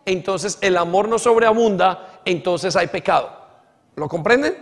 entonces 0.04 0.58
el 0.60 0.76
amor 0.76 1.08
no 1.08 1.20
sobreabunda, 1.20 2.20
entonces 2.24 2.74
hay 2.74 2.88
pecado. 2.88 3.30
¿Lo 3.94 4.08
comprenden? 4.08 4.58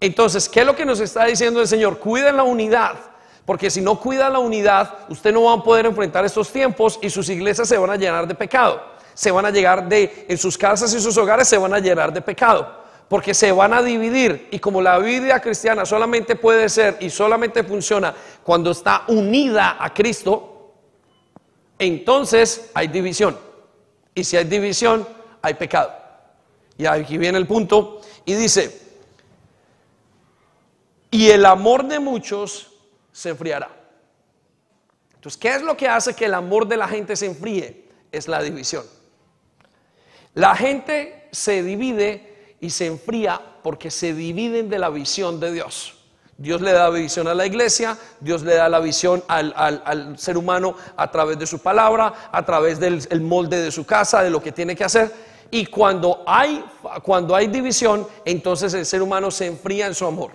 Entonces, 0.00 0.48
¿qué 0.48 0.60
es 0.60 0.66
lo 0.66 0.74
que 0.74 0.86
nos 0.86 1.00
está 1.00 1.26
diciendo 1.26 1.60
el 1.60 1.68
Señor? 1.68 1.98
Cuiden 1.98 2.38
la 2.38 2.42
unidad, 2.42 2.94
porque 3.44 3.68
si 3.68 3.82
no 3.82 4.00
cuida 4.00 4.30
la 4.30 4.38
unidad, 4.38 5.00
usted 5.10 5.34
no 5.34 5.42
va 5.42 5.52
a 5.52 5.62
poder 5.62 5.84
enfrentar 5.84 6.24
estos 6.24 6.50
tiempos 6.50 6.98
y 7.02 7.10
sus 7.10 7.28
iglesias 7.28 7.68
se 7.68 7.76
van 7.76 7.90
a 7.90 7.96
llenar 7.96 8.26
de 8.26 8.34
pecado. 8.34 8.80
Se 9.12 9.30
van 9.30 9.44
a 9.44 9.50
llegar 9.50 9.86
de, 9.86 10.24
en 10.30 10.38
sus 10.38 10.56
casas 10.56 10.94
y 10.94 11.00
sus 11.02 11.14
hogares 11.18 11.46
se 11.46 11.58
van 11.58 11.74
a 11.74 11.78
llenar 11.78 12.10
de 12.10 12.22
pecado 12.22 12.79
porque 13.10 13.34
se 13.34 13.50
van 13.50 13.74
a 13.74 13.82
dividir 13.82 14.46
y 14.52 14.60
como 14.60 14.80
la 14.80 14.96
vida 15.00 15.40
cristiana 15.40 15.84
solamente 15.84 16.36
puede 16.36 16.68
ser 16.68 16.96
y 17.00 17.10
solamente 17.10 17.64
funciona 17.64 18.14
cuando 18.44 18.70
está 18.70 19.02
unida 19.08 19.78
a 19.80 19.92
Cristo, 19.92 20.76
entonces 21.76 22.70
hay 22.72 22.86
división. 22.86 23.36
Y 24.14 24.22
si 24.22 24.36
hay 24.36 24.44
división, 24.44 25.08
hay 25.42 25.54
pecado. 25.54 25.92
Y 26.78 26.86
aquí 26.86 27.18
viene 27.18 27.36
el 27.36 27.48
punto 27.48 28.00
y 28.24 28.34
dice, 28.34 28.80
y 31.10 31.30
el 31.30 31.44
amor 31.46 31.86
de 31.88 31.98
muchos 31.98 32.70
se 33.10 33.30
enfriará. 33.30 33.70
Entonces, 35.16 35.36
¿qué 35.36 35.56
es 35.56 35.62
lo 35.62 35.76
que 35.76 35.88
hace 35.88 36.14
que 36.14 36.26
el 36.26 36.34
amor 36.34 36.68
de 36.68 36.76
la 36.76 36.86
gente 36.86 37.16
se 37.16 37.26
enfríe? 37.26 37.88
Es 38.12 38.28
la 38.28 38.40
división. 38.40 38.84
La 40.34 40.54
gente 40.54 41.26
se 41.32 41.64
divide 41.64 42.29
y 42.60 42.70
se 42.70 42.86
enfría 42.86 43.40
porque 43.62 43.90
se 43.90 44.14
dividen 44.14 44.68
de 44.68 44.78
la 44.78 44.90
visión 44.90 45.40
de 45.40 45.52
Dios. 45.52 45.94
Dios 46.36 46.62
le 46.62 46.72
da 46.72 46.88
visión 46.88 47.28
a 47.28 47.34
la 47.34 47.44
iglesia, 47.44 47.98
Dios 48.18 48.42
le 48.42 48.54
da 48.54 48.68
la 48.68 48.80
visión 48.80 49.22
al, 49.28 50.18
ser 50.18 50.38
humano 50.38 50.74
a 50.96 51.10
través 51.10 51.38
de 51.38 51.46
su 51.46 51.58
palabra, 51.58 52.30
a 52.32 52.44
través 52.46 52.80
del 52.80 53.20
molde 53.20 53.60
de 53.60 53.70
su 53.70 53.84
casa, 53.84 54.22
de 54.22 54.30
lo 54.30 54.42
que 54.42 54.50
tiene 54.50 54.74
que 54.74 54.84
hacer. 54.84 55.12
Y 55.50 55.66
cuando 55.66 56.22
hay, 56.26 56.64
cuando 57.02 57.36
hay 57.36 57.48
división, 57.48 58.06
entonces 58.24 58.72
el 58.72 58.86
ser 58.86 59.02
humano 59.02 59.30
se 59.30 59.46
enfría 59.46 59.86
en 59.86 59.94
su 59.94 60.06
amor. 60.06 60.30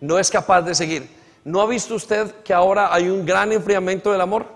No 0.00 0.18
es 0.18 0.30
capaz 0.30 0.62
de 0.62 0.74
seguir. 0.74 1.08
¿No 1.44 1.60
ha 1.60 1.66
visto 1.66 1.96
usted 1.96 2.42
que 2.42 2.54
ahora 2.54 2.94
hay 2.94 3.08
un 3.08 3.26
gran 3.26 3.50
enfriamiento 3.50 4.12
del 4.12 4.20
amor? 4.20 4.46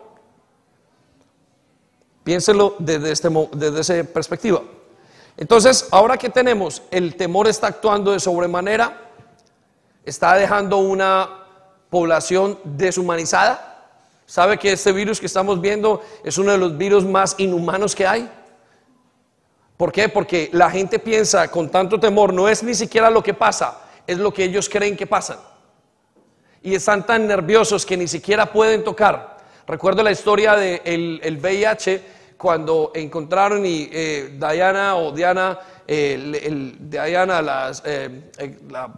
Piénselo 2.22 2.76
desde, 2.78 3.11
este, 3.11 3.28
desde 3.52 3.80
esa 3.80 4.12
perspectiva. 4.12 4.62
Entonces, 5.38 5.87
ahora 5.92 6.18
que 6.18 6.29
tenemos, 6.29 6.83
el 6.90 7.14
temor 7.14 7.46
está 7.46 7.68
actuando 7.68 8.12
de 8.12 8.18
sobremanera, 8.18 9.09
está 10.05 10.35
dejando 10.35 10.79
una 10.79 11.44
población 11.90 12.59
deshumanizada. 12.64 13.87
¿Sabe 14.27 14.59
que 14.59 14.72
este 14.72 14.90
virus 14.90 15.20
que 15.20 15.27
estamos 15.27 15.61
viendo 15.61 16.03
es 16.24 16.38
uno 16.38 16.51
de 16.51 16.59
los 16.59 16.77
virus 16.77 17.05
más 17.05 17.37
inhumanos 17.38 17.94
que 17.94 18.05
hay? 18.05 18.29
¿Por 19.77 19.92
qué? 19.92 20.09
Porque 20.09 20.51
la 20.53 20.70
gente 20.72 20.98
piensa 20.98 21.48
con 21.48 21.70
tanto 21.70 22.01
temor, 22.01 22.35
no 22.35 22.48
es 22.48 22.64
ni 22.64 22.74
siquiera 22.74 23.09
lo 23.09 23.22
que 23.22 23.33
pasa, 23.33 23.79
es 24.09 24.18
lo 24.18 24.35
que 24.35 24.42
ellos 24.42 24.68
creen 24.68 24.96
que 24.96 25.07
pasa. 25.07 25.38
Y 26.62 26.74
están 26.74 27.07
tan 27.07 27.29
nerviosos 27.29 27.87
que 27.87 27.96
ni 27.96 28.09
siquiera 28.09 28.53
pueden 28.53 28.83
tocar. 28.83 29.38
Recuerdo 29.68 30.03
la 30.03 30.11
historia 30.11 30.57
del 30.57 30.83
de 30.83 31.20
el 31.22 31.38
VIH 31.38 32.17
cuando 32.38 32.92
encontraron 32.94 33.66
y 33.66 33.90
eh, 33.92 34.38
Diana 34.38 34.96
o 34.96 35.12
Diana 35.12 35.59
el, 35.88 36.35
el 36.35 36.90
Diana, 36.90 37.42
las, 37.42 37.83
eh, 37.85 38.31
eh, 38.38 38.59
la, 38.70 38.90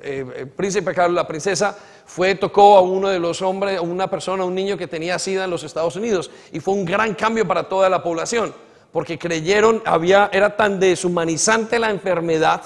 eh, 0.00 0.24
el 0.36 0.48
príncipe 0.48 0.94
Carlos, 0.94 1.14
la 1.14 1.26
princesa, 1.26 1.76
fue, 2.04 2.34
tocó 2.34 2.76
a 2.76 2.82
uno 2.82 3.08
de 3.08 3.18
los 3.18 3.40
hombres, 3.40 3.78
a 3.78 3.80
una 3.80 4.08
persona, 4.08 4.44
un 4.44 4.54
niño 4.54 4.76
que 4.76 4.86
tenía 4.86 5.18
sida 5.18 5.44
en 5.44 5.50
los 5.50 5.64
Estados 5.64 5.96
Unidos. 5.96 6.30
Y 6.52 6.60
fue 6.60 6.74
un 6.74 6.84
gran 6.84 7.14
cambio 7.14 7.48
para 7.48 7.68
toda 7.68 7.88
la 7.88 8.02
población, 8.02 8.54
porque 8.92 9.18
creyeron, 9.18 9.82
había, 9.86 10.28
era 10.32 10.54
tan 10.56 10.78
deshumanizante 10.78 11.78
la 11.78 11.90
enfermedad 11.90 12.62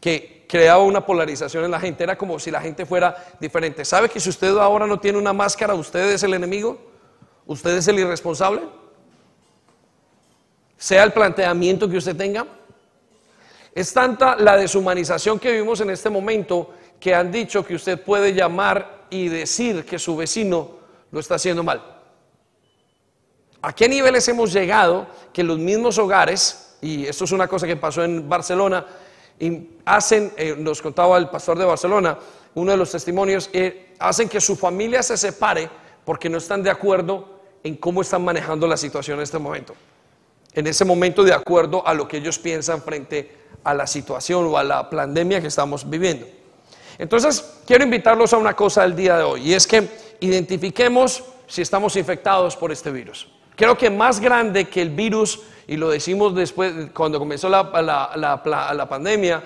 que 0.00 0.46
creaba 0.46 0.82
una 0.82 1.04
polarización 1.04 1.64
en 1.64 1.70
la 1.70 1.80
gente. 1.80 2.04
Era 2.04 2.18
como 2.18 2.38
si 2.38 2.50
la 2.50 2.60
gente 2.60 2.84
fuera 2.84 3.16
diferente. 3.40 3.86
¿Sabe 3.86 4.10
que 4.10 4.20
si 4.20 4.28
usted 4.28 4.56
ahora 4.58 4.86
no 4.86 5.00
tiene 5.00 5.18
una 5.18 5.32
máscara, 5.32 5.74
usted 5.74 6.10
es 6.10 6.22
el 6.22 6.34
enemigo? 6.34 6.78
¿Usted 7.46 7.78
es 7.78 7.88
el 7.88 7.98
irresponsable? 7.98 8.60
Sea 10.78 11.02
el 11.02 11.12
planteamiento 11.12 11.88
que 11.88 11.98
usted 11.98 12.16
tenga. 12.16 12.46
Es 13.74 13.92
tanta 13.92 14.36
la 14.36 14.56
deshumanización 14.56 15.38
que 15.38 15.52
vivimos 15.52 15.80
en 15.80 15.90
este 15.90 16.08
momento 16.08 16.70
que 16.98 17.14
han 17.14 17.30
dicho 17.30 17.64
que 17.64 17.74
usted 17.74 18.00
puede 18.00 18.32
llamar 18.32 19.06
y 19.10 19.28
decir 19.28 19.84
que 19.84 19.98
su 19.98 20.16
vecino 20.16 20.78
lo 21.10 21.20
está 21.20 21.34
haciendo 21.34 21.62
mal. 21.62 21.82
¿A 23.60 23.72
qué 23.74 23.88
niveles 23.88 24.26
hemos 24.28 24.52
llegado 24.52 25.06
que 25.32 25.42
los 25.42 25.58
mismos 25.58 25.98
hogares, 25.98 26.76
y 26.80 27.06
esto 27.06 27.24
es 27.24 27.32
una 27.32 27.48
cosa 27.48 27.66
que 27.66 27.76
pasó 27.76 28.04
en 28.04 28.28
Barcelona, 28.28 28.86
y 29.38 29.70
hacen, 29.84 30.32
eh, 30.36 30.54
nos 30.56 30.80
contaba 30.80 31.18
el 31.18 31.28
pastor 31.28 31.58
de 31.58 31.64
Barcelona, 31.64 32.18
uno 32.54 32.70
de 32.70 32.76
los 32.76 32.90
testimonios, 32.90 33.50
eh, 33.52 33.94
hacen 33.98 34.28
que 34.28 34.40
su 34.40 34.56
familia 34.56 35.02
se 35.02 35.16
separe 35.16 35.68
porque 36.04 36.28
no 36.28 36.38
están 36.38 36.62
de 36.62 36.70
acuerdo 36.70 37.40
en 37.62 37.76
cómo 37.76 38.02
están 38.02 38.24
manejando 38.24 38.66
la 38.66 38.76
situación 38.76 39.18
en 39.18 39.24
este 39.24 39.38
momento. 39.38 39.74
En 40.58 40.66
ese 40.66 40.84
momento 40.84 41.22
de 41.22 41.32
acuerdo 41.32 41.86
a 41.86 41.94
lo 41.94 42.08
que 42.08 42.16
ellos 42.16 42.36
piensan 42.36 42.82
frente 42.82 43.30
a 43.62 43.74
la 43.74 43.86
situación 43.86 44.44
o 44.46 44.58
a 44.58 44.64
la 44.64 44.90
pandemia 44.90 45.40
que 45.40 45.46
estamos 45.46 45.88
viviendo. 45.88 46.26
Entonces, 46.98 47.60
quiero 47.64 47.84
invitarlos 47.84 48.32
a 48.32 48.38
una 48.38 48.56
cosa 48.56 48.84
el 48.84 48.96
día 48.96 49.16
de 49.16 49.22
hoy, 49.22 49.50
y 49.50 49.54
es 49.54 49.68
que 49.68 49.88
identifiquemos 50.18 51.22
si 51.46 51.62
estamos 51.62 51.94
infectados 51.94 52.56
por 52.56 52.72
este 52.72 52.90
virus. 52.90 53.28
Creo 53.54 53.78
que 53.78 53.88
más 53.88 54.18
grande 54.18 54.64
que 54.64 54.82
el 54.82 54.90
virus, 54.90 55.42
y 55.68 55.76
lo 55.76 55.90
decimos 55.90 56.34
después, 56.34 56.74
cuando 56.92 57.20
comenzó 57.20 57.48
la, 57.48 58.10
la 58.16 58.88
pandemia, 58.88 59.44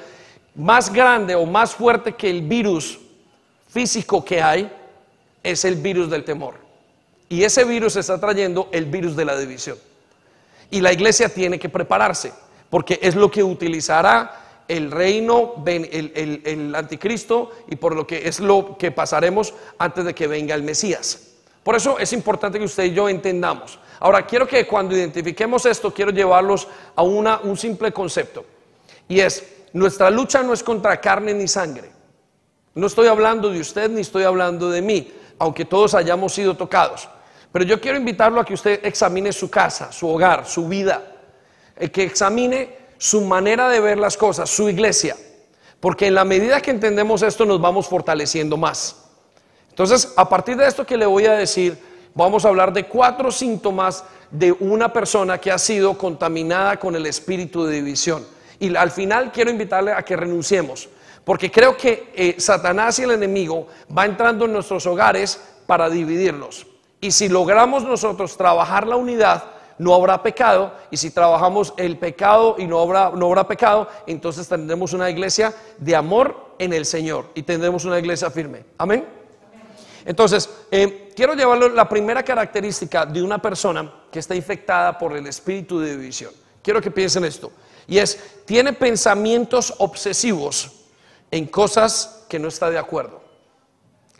más 0.54 0.90
grande 0.90 1.34
o 1.34 1.44
más 1.44 1.74
fuerte 1.74 2.14
que 2.14 2.30
el 2.30 2.40
virus 2.40 2.98
físico 3.68 4.24
que 4.24 4.40
hay, 4.40 4.72
es 5.42 5.66
el 5.66 5.74
virus 5.74 6.08
del 6.08 6.24
temor. 6.24 6.54
Y 7.28 7.44
ese 7.44 7.64
virus 7.64 7.96
está 7.96 8.18
trayendo 8.18 8.70
el 8.72 8.86
virus 8.86 9.14
de 9.14 9.26
la 9.26 9.36
división. 9.38 9.76
Y 10.72 10.80
la 10.80 10.90
iglesia 10.90 11.28
tiene 11.28 11.58
que 11.58 11.68
prepararse, 11.68 12.32
porque 12.70 12.98
es 13.02 13.14
lo 13.14 13.30
que 13.30 13.44
utilizará 13.44 14.64
el 14.66 14.90
reino, 14.90 15.62
el, 15.66 16.40
el, 16.46 16.74
anticristo 16.74 17.50
y 17.68 17.76
por 17.76 17.94
lo 17.94 18.06
que 18.06 18.26
es 18.26 18.40
lo 18.40 18.78
que 18.78 18.90
pasaremos 18.90 19.52
antes 19.76 20.06
de 20.06 20.14
que 20.14 20.26
venga 20.26 20.54
el 20.54 20.62
Mesías. 20.62 21.34
Por 21.62 21.76
eso 21.76 21.98
es 21.98 22.14
importante 22.14 22.58
que 22.58 22.64
usted 22.64 22.84
y 22.84 22.94
yo 22.94 23.06
entendamos. 23.06 23.78
Ahora, 24.00 24.24
quiero 24.26 24.48
que 24.48 24.66
cuando 24.66 24.96
identifiquemos 24.96 25.66
esto, 25.66 25.92
quiero 25.92 26.10
llevarlos 26.10 26.66
a 26.96 27.02
una, 27.02 27.40
un 27.40 27.58
simple 27.58 27.92
concepto. 27.92 28.46
Y 29.08 29.20
es, 29.20 29.44
nuestra 29.74 30.10
lucha 30.10 30.42
no 30.42 30.54
es 30.54 30.62
contra 30.62 30.98
carne 31.02 31.34
ni 31.34 31.48
sangre. 31.48 31.90
No 32.74 32.86
estoy 32.86 33.08
hablando 33.08 33.50
de 33.50 33.60
usted 33.60 33.90
ni 33.90 34.00
estoy 34.00 34.24
hablando 34.24 34.70
de 34.70 34.80
mí, 34.80 35.12
aunque 35.38 35.66
todos 35.66 35.92
hayamos 35.94 36.32
sido 36.32 36.56
tocados. 36.56 37.10
Pero 37.52 37.64
yo 37.66 37.80
quiero 37.80 37.98
invitarlo 37.98 38.40
a 38.40 38.44
que 38.44 38.54
usted 38.54 38.80
examine 38.82 39.30
su 39.32 39.50
casa, 39.50 39.92
su 39.92 40.08
hogar, 40.08 40.46
su 40.46 40.66
vida, 40.66 41.02
eh, 41.76 41.90
que 41.90 42.02
examine 42.02 42.78
su 42.96 43.20
manera 43.20 43.68
de 43.68 43.78
ver 43.80 43.98
las 43.98 44.16
cosas, 44.16 44.48
su 44.48 44.68
iglesia. 44.70 45.16
Porque 45.78 46.06
en 46.06 46.14
la 46.14 46.24
medida 46.24 46.62
que 46.62 46.70
entendemos 46.70 47.22
esto 47.22 47.44
nos 47.44 47.60
vamos 47.60 47.86
fortaleciendo 47.88 48.56
más. 48.56 48.96
Entonces, 49.68 50.14
a 50.16 50.28
partir 50.28 50.56
de 50.56 50.66
esto 50.66 50.86
que 50.86 50.96
le 50.96 51.04
voy 51.04 51.26
a 51.26 51.32
decir, 51.32 51.78
vamos 52.14 52.44
a 52.44 52.48
hablar 52.48 52.72
de 52.72 52.86
cuatro 52.86 53.30
síntomas 53.30 54.04
de 54.30 54.52
una 54.52 54.92
persona 54.92 55.38
que 55.38 55.50
ha 55.50 55.58
sido 55.58 55.98
contaminada 55.98 56.78
con 56.78 56.96
el 56.96 57.04
espíritu 57.06 57.64
de 57.64 57.76
división. 57.76 58.24
Y 58.60 58.74
al 58.76 58.90
final 58.90 59.30
quiero 59.32 59.50
invitarle 59.50 59.92
a 59.92 60.02
que 60.02 60.16
renunciemos, 60.16 60.88
porque 61.24 61.50
creo 61.50 61.76
que 61.76 62.12
eh, 62.14 62.36
Satanás 62.38 62.98
y 62.98 63.02
el 63.02 63.10
enemigo 63.10 63.66
va 63.96 64.06
entrando 64.06 64.44
en 64.44 64.52
nuestros 64.52 64.86
hogares 64.86 65.40
para 65.66 65.90
dividirlos. 65.90 66.66
Y 67.02 67.10
si 67.10 67.28
logramos 67.28 67.82
nosotros 67.82 68.36
trabajar 68.36 68.86
la 68.86 68.94
unidad, 68.94 69.42
no 69.76 69.92
habrá 69.92 70.22
pecado, 70.22 70.72
y 70.88 70.96
si 70.96 71.10
trabajamos 71.10 71.74
el 71.76 71.98
pecado 71.98 72.54
y 72.56 72.66
no 72.68 72.78
habrá, 72.78 73.10
no 73.10 73.26
habrá 73.26 73.48
pecado, 73.48 73.88
entonces 74.06 74.46
tendremos 74.46 74.92
una 74.92 75.10
iglesia 75.10 75.52
de 75.78 75.96
amor 75.96 76.54
en 76.60 76.72
el 76.72 76.86
Señor 76.86 77.30
y 77.34 77.42
tendremos 77.42 77.84
una 77.84 77.98
iglesia 77.98 78.30
firme. 78.30 78.64
Amén. 78.78 79.04
Entonces, 80.04 80.48
eh, 80.70 81.12
quiero 81.16 81.34
llevarlo 81.34 81.68
la 81.70 81.88
primera 81.88 82.22
característica 82.22 83.04
de 83.04 83.20
una 83.20 83.42
persona 83.42 83.92
que 84.08 84.20
está 84.20 84.36
infectada 84.36 84.96
por 84.96 85.16
el 85.16 85.26
espíritu 85.26 85.80
de 85.80 85.96
división. 85.96 86.32
Quiero 86.62 86.80
que 86.80 86.92
piensen 86.92 87.24
esto. 87.24 87.50
Y 87.88 87.98
es, 87.98 88.44
tiene 88.44 88.72
pensamientos 88.74 89.74
obsesivos 89.78 90.70
en 91.32 91.46
cosas 91.46 92.26
que 92.28 92.38
no 92.38 92.46
está 92.46 92.70
de 92.70 92.78
acuerdo. 92.78 93.20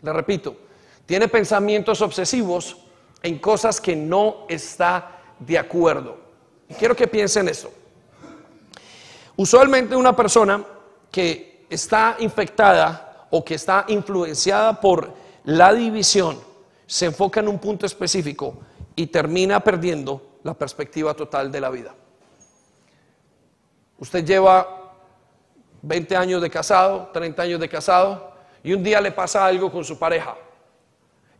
Le 0.01 0.11
repito, 0.11 0.57
tiene 1.05 1.27
pensamientos 1.27 2.01
obsesivos 2.01 2.77
en 3.21 3.39
cosas 3.39 3.79
que 3.79 3.95
no 3.95 4.45
está 4.49 5.19
de 5.39 5.57
acuerdo. 5.57 6.17
quiero 6.77 6.95
que 6.95 7.07
piensen 7.07 7.47
eso. 7.47 7.71
Usualmente 9.35 9.95
una 9.95 10.15
persona 10.15 10.63
que 11.11 11.65
está 11.69 12.17
infectada 12.19 13.27
o 13.31 13.43
que 13.43 13.55
está 13.55 13.85
influenciada 13.87 14.79
por 14.79 15.11
la 15.45 15.73
división 15.73 16.39
se 16.85 17.07
enfoca 17.07 17.39
en 17.39 17.47
un 17.47 17.59
punto 17.59 17.85
específico 17.85 18.59
y 18.95 19.07
termina 19.07 19.59
perdiendo 19.59 20.37
la 20.43 20.53
perspectiva 20.53 21.13
total 21.13 21.51
de 21.51 21.61
la 21.61 21.69
vida. 21.69 21.95
Usted 23.97 24.23
lleva 24.25 24.93
20 25.81 26.15
años 26.15 26.41
de 26.41 26.49
casado, 26.49 27.09
30 27.13 27.41
años 27.41 27.59
de 27.59 27.69
casado 27.69 28.33
y 28.63 28.73
un 28.73 28.83
día 28.83 29.01
le 29.01 29.11
pasa 29.11 29.45
algo 29.45 29.71
con 29.71 29.83
su 29.83 29.97
pareja. 29.97 30.35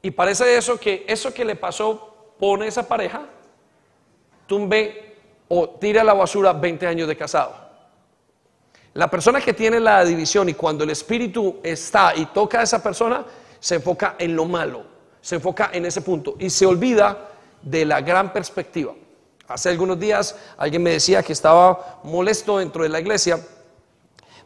Y 0.04 0.12
parece 0.12 0.58
eso 0.58 0.78
que 0.78 1.06
eso 1.08 1.34
que 1.34 1.46
le 1.46 1.56
pasó 1.56 2.34
pone 2.38 2.68
esa 2.68 2.86
pareja 2.86 3.22
tumbe 4.46 5.16
o 5.48 5.70
tire 5.70 6.02
a 6.02 6.04
la 6.04 6.14
basura 6.14 6.52
20 6.52 6.86
años 6.86 7.08
de 7.08 7.16
casado. 7.16 7.56
La 8.96 9.10
persona 9.10 9.40
que 9.40 9.54
tiene 9.54 9.80
la 9.80 10.04
división 10.04 10.50
y 10.50 10.54
cuando 10.54 10.84
el 10.84 10.90
espíritu 10.90 11.62
está 11.64 12.14
y 12.16 12.26
toca 12.28 12.60
a 12.60 12.64
esa 12.64 12.84
persona, 12.84 13.26
se 13.60 13.76
enfoca 13.76 14.16
en 14.20 14.36
lo 14.36 14.44
malo, 14.44 14.84
se 15.22 15.36
enfoca 15.36 15.70
en 15.72 15.86
ese 15.86 16.02
punto 16.02 16.36
y 16.38 16.50
se 16.50 16.66
olvida 16.66 17.30
de 17.62 17.86
la 17.86 18.02
gran 18.02 18.34
perspectiva. 18.34 18.94
Hace 19.48 19.70
algunos 19.70 19.98
días 19.98 20.36
alguien 20.58 20.84
me 20.84 20.92
decía 20.92 21.24
que 21.24 21.32
estaba 21.32 22.02
molesto 22.04 22.58
dentro 22.58 22.84
de 22.84 22.90
la 22.90 23.00
iglesia 23.00 23.40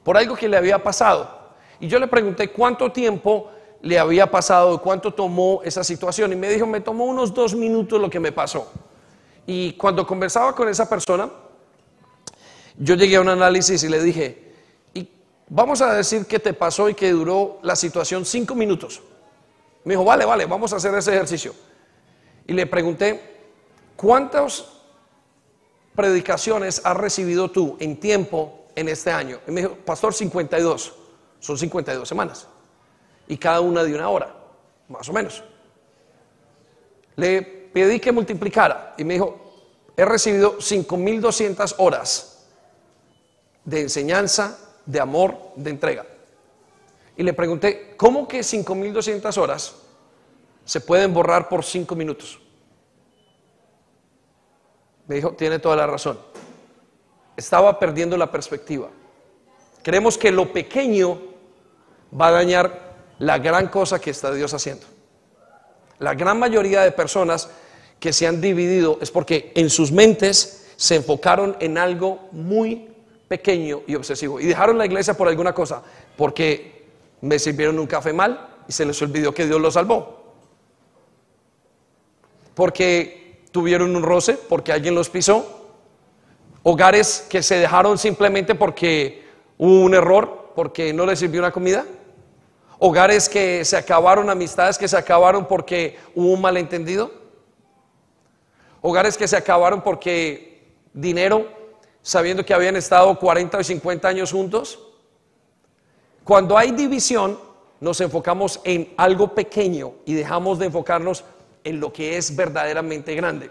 por 0.04 0.18
algo 0.18 0.36
que 0.36 0.48
le 0.48 0.56
había 0.56 0.84
pasado. 0.84 1.36
Y 1.80 1.88
yo 1.88 1.98
le 1.98 2.08
pregunté 2.08 2.50
cuánto 2.52 2.92
tiempo 2.92 3.52
le 3.82 4.00
había 4.00 4.30
pasado, 4.30 4.82
cuánto 4.82 5.14
tomó 5.14 5.62
esa 5.64 5.84
situación. 5.84 6.34
Y 6.34 6.36
me 6.36 6.50
dijo, 6.50 6.66
me 6.66 6.82
tomó 6.82 7.06
unos 7.06 7.34
dos 7.34 7.56
minutos 7.56 8.00
lo 8.00 8.10
que 8.10 8.20
me 8.20 8.32
pasó. 8.32 8.72
Y 9.46 9.74
cuando 9.74 10.06
conversaba 10.06 10.54
con 10.54 10.68
esa 10.68 10.90
persona, 10.90 11.30
yo 12.78 12.96
llegué 12.96 13.16
a 13.16 13.22
un 13.22 13.30
análisis 13.30 13.84
y 13.84 13.90
le 13.90 14.02
dije, 14.02 14.54
y 14.94 15.10
vamos 15.48 15.82
a 15.82 15.94
decir 15.94 16.26
que 16.26 16.40
te 16.40 16.54
pasó 16.54 16.90
y 16.90 16.94
que 16.94 17.12
duró 17.12 17.60
la 17.62 17.76
situación 17.76 18.26
cinco 18.26 18.56
minutos. 18.56 19.02
Me 19.84 19.94
dijo, 19.94 20.04
vale, 20.04 20.26
vale, 20.26 20.46
vamos 20.46 20.74
a 20.74 20.76
hacer 20.76 20.94
ese 20.96 21.14
ejercicio. 21.14 21.54
Y 22.46 22.54
le 22.54 22.66
pregunté, 22.66 23.38
¿cuántas 23.96 24.66
predicaciones 25.96 26.82
has 26.84 26.98
recibido 26.98 27.50
tú 27.50 27.78
en 27.80 28.00
tiempo 28.00 28.66
en 28.76 28.90
este 28.90 29.12
año? 29.12 29.40
Y 29.48 29.52
me 29.52 29.62
dijo, 29.62 29.76
pastor, 29.86 30.14
52. 30.14 30.94
Son 31.40 31.58
52 31.58 32.08
semanas. 32.08 32.48
Y 33.28 33.38
cada 33.38 33.62
una 33.62 33.84
de 33.84 33.94
una 33.94 34.10
hora, 34.10 34.34
más 34.88 35.08
o 35.10 35.14
menos. 35.14 35.44
Le 37.16 37.42
pedí 37.42 38.00
que 38.00 38.12
multiplicara 38.12 38.94
y 38.98 39.04
me 39.04 39.16
dijo, 39.16 39.48
he 39.96 40.06
recibido 40.06 40.58
5.200 40.58 41.76
horas 41.80 42.48
de 43.66 43.82
enseñanza, 43.82 44.58
de 44.86 45.00
amor, 45.00 45.38
de 45.56 45.70
entrega. 45.72 46.06
Y 47.18 47.24
le 47.24 47.34
pregunté, 47.34 47.96
¿cómo 47.98 48.28
que 48.28 48.40
5.200 48.40 49.38
horas 49.38 49.76
se 50.64 50.80
pueden 50.80 51.14
borrar 51.14 51.50
por 51.50 51.66
5 51.66 51.96
minutos? 51.96 52.40
Me 55.08 55.16
dijo, 55.16 55.32
tiene 55.32 55.58
toda 55.60 55.76
la 55.76 55.88
razón. 55.88 56.20
Estaba 57.36 57.80
perdiendo 57.80 58.16
la 58.18 58.32
perspectiva. 58.32 58.90
Creemos 59.82 60.18
que 60.18 60.32
lo 60.32 60.52
pequeño 60.54 61.20
va 62.20 62.28
a 62.28 62.32
dañar 62.32 62.87
la 63.20 63.40
gran 63.40 63.68
cosa 63.68 64.00
que 64.00 64.12
está 64.12 64.34
Dios 64.34 64.54
haciendo. 64.54 64.86
La 66.00 66.14
gran 66.14 66.38
mayoría 66.38 66.82
de 66.82 66.92
personas 66.92 67.50
que 68.00 68.14
se 68.14 68.28
han 68.28 68.40
dividido 68.42 69.00
es 69.02 69.10
porque 69.10 69.52
en 69.56 69.70
sus 69.70 69.92
mentes 69.92 70.68
se 70.76 70.96
enfocaron 70.96 71.58
en 71.60 71.78
algo 71.78 72.30
muy 72.32 72.90
pequeño 73.28 73.82
y 73.88 73.96
obsesivo. 73.96 74.40
Y 74.40 74.46
dejaron 74.46 74.78
la 74.78 74.86
iglesia 74.86 75.16
por 75.16 75.28
alguna 75.28 75.54
cosa, 75.54 75.82
porque 76.16 76.86
me 77.22 77.40
sirvieron 77.40 77.80
un 77.80 77.88
café 77.88 78.14
mal 78.14 78.48
y 78.68 78.72
se 78.72 78.86
les 78.86 79.02
olvidó 79.02 79.34
que 79.34 79.46
Dios 79.46 79.60
los 79.60 79.74
salvó. 79.74 80.36
Porque 82.54 83.44
tuvieron 83.52 83.96
un 83.96 84.04
roce, 84.04 84.34
porque 84.34 84.72
alguien 84.72 84.94
los 84.94 85.10
pisó. 85.10 85.70
Hogares 86.64 87.26
que 87.30 87.42
se 87.42 87.56
dejaron 87.56 87.98
simplemente 87.98 88.56
porque 88.56 89.26
hubo 89.58 89.82
un 89.82 89.94
error, 89.96 90.52
porque 90.56 90.94
no 90.94 91.06
les 91.06 91.20
sirvió 91.20 91.42
una 91.42 91.52
comida. 91.52 91.86
Hogares 92.80 93.28
que 93.28 93.66
se 93.66 93.76
acabaron, 93.76 94.30
amistades 94.30 94.78
que 94.78 94.88
se 94.88 94.98
acabaron 94.98 95.48
porque 95.48 95.98
hubo 96.14 96.34
un 96.34 96.42
malentendido. 96.42 97.12
Hogares 98.82 99.18
que 99.18 99.28
se 99.28 99.36
acabaron 99.36 99.82
porque 99.82 100.76
dinero, 100.94 101.48
sabiendo 102.02 102.46
que 102.46 102.54
habían 102.54 102.76
estado 102.76 103.18
40 103.18 103.58
o 103.58 103.64
50 103.64 104.08
años 104.08 104.32
juntos. 104.32 104.80
Cuando 106.24 106.58
hay 106.58 106.72
división, 106.72 107.40
nos 107.80 108.00
enfocamos 108.02 108.60
en 108.64 108.94
algo 108.98 109.34
pequeño 109.34 109.94
y 110.06 110.14
dejamos 110.14 110.60
de 110.60 110.68
enfocarnos 110.68 111.24
en 111.64 111.80
lo 111.80 111.92
que 111.92 112.18
es 112.18 112.36
verdaderamente 112.36 113.16
grande. 113.16 113.50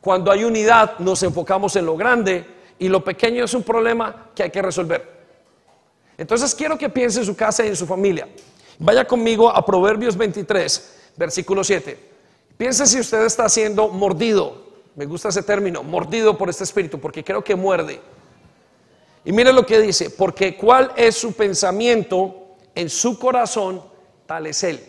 Cuando 0.00 0.30
hay 0.30 0.44
unidad, 0.44 0.98
nos 0.98 1.22
enfocamos 1.22 1.76
en 1.76 1.86
lo 1.86 1.96
grande 1.96 2.44
y 2.78 2.88
lo 2.88 3.02
pequeño 3.04 3.44
es 3.44 3.54
un 3.54 3.62
problema 3.62 4.30
que 4.34 4.44
hay 4.44 4.50
que 4.50 4.62
resolver. 4.62 5.17
Entonces 6.18 6.52
quiero 6.54 6.76
que 6.76 6.88
piense 6.88 7.20
en 7.20 7.26
su 7.26 7.36
casa 7.36 7.64
y 7.64 7.68
en 7.68 7.76
su 7.76 7.86
familia. 7.86 8.28
Vaya 8.80 9.06
conmigo 9.06 9.48
a 9.48 9.64
Proverbios 9.64 10.16
23, 10.16 11.12
versículo 11.16 11.62
7. 11.62 11.98
Piense 12.56 12.86
si 12.86 12.98
usted 12.98 13.24
está 13.24 13.48
siendo 13.48 13.88
mordido. 13.88 14.66
Me 14.96 15.06
gusta 15.06 15.28
ese 15.28 15.44
término, 15.44 15.84
mordido 15.84 16.36
por 16.36 16.50
este 16.50 16.64
espíritu, 16.64 16.98
porque 16.98 17.22
creo 17.22 17.42
que 17.42 17.54
muerde. 17.54 18.00
Y 19.24 19.30
mire 19.30 19.52
lo 19.52 19.64
que 19.64 19.80
dice, 19.80 20.10
porque 20.10 20.56
cuál 20.56 20.92
es 20.96 21.16
su 21.16 21.34
pensamiento 21.34 22.56
en 22.74 22.90
su 22.90 23.16
corazón, 23.16 23.82
tal 24.26 24.48
es 24.48 24.64
él. 24.64 24.80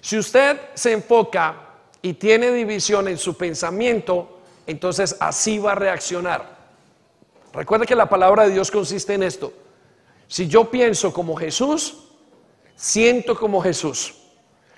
Si 0.00 0.16
usted 0.16 0.60
se 0.74 0.92
enfoca 0.92 1.70
y 2.02 2.14
tiene 2.14 2.52
división 2.52 3.08
en 3.08 3.18
su 3.18 3.36
pensamiento, 3.36 4.40
entonces 4.66 5.16
así 5.18 5.58
va 5.58 5.72
a 5.72 5.74
reaccionar. 5.74 6.56
Recuerde 7.52 7.86
que 7.86 7.96
la 7.96 8.08
palabra 8.08 8.44
de 8.44 8.50
Dios 8.50 8.70
consiste 8.70 9.14
en 9.14 9.24
esto. 9.24 9.52
Si 10.28 10.46
yo 10.46 10.70
pienso 10.70 11.12
como 11.12 11.34
Jesús, 11.34 12.04
siento 12.76 13.34
como 13.36 13.60
Jesús. 13.60 14.14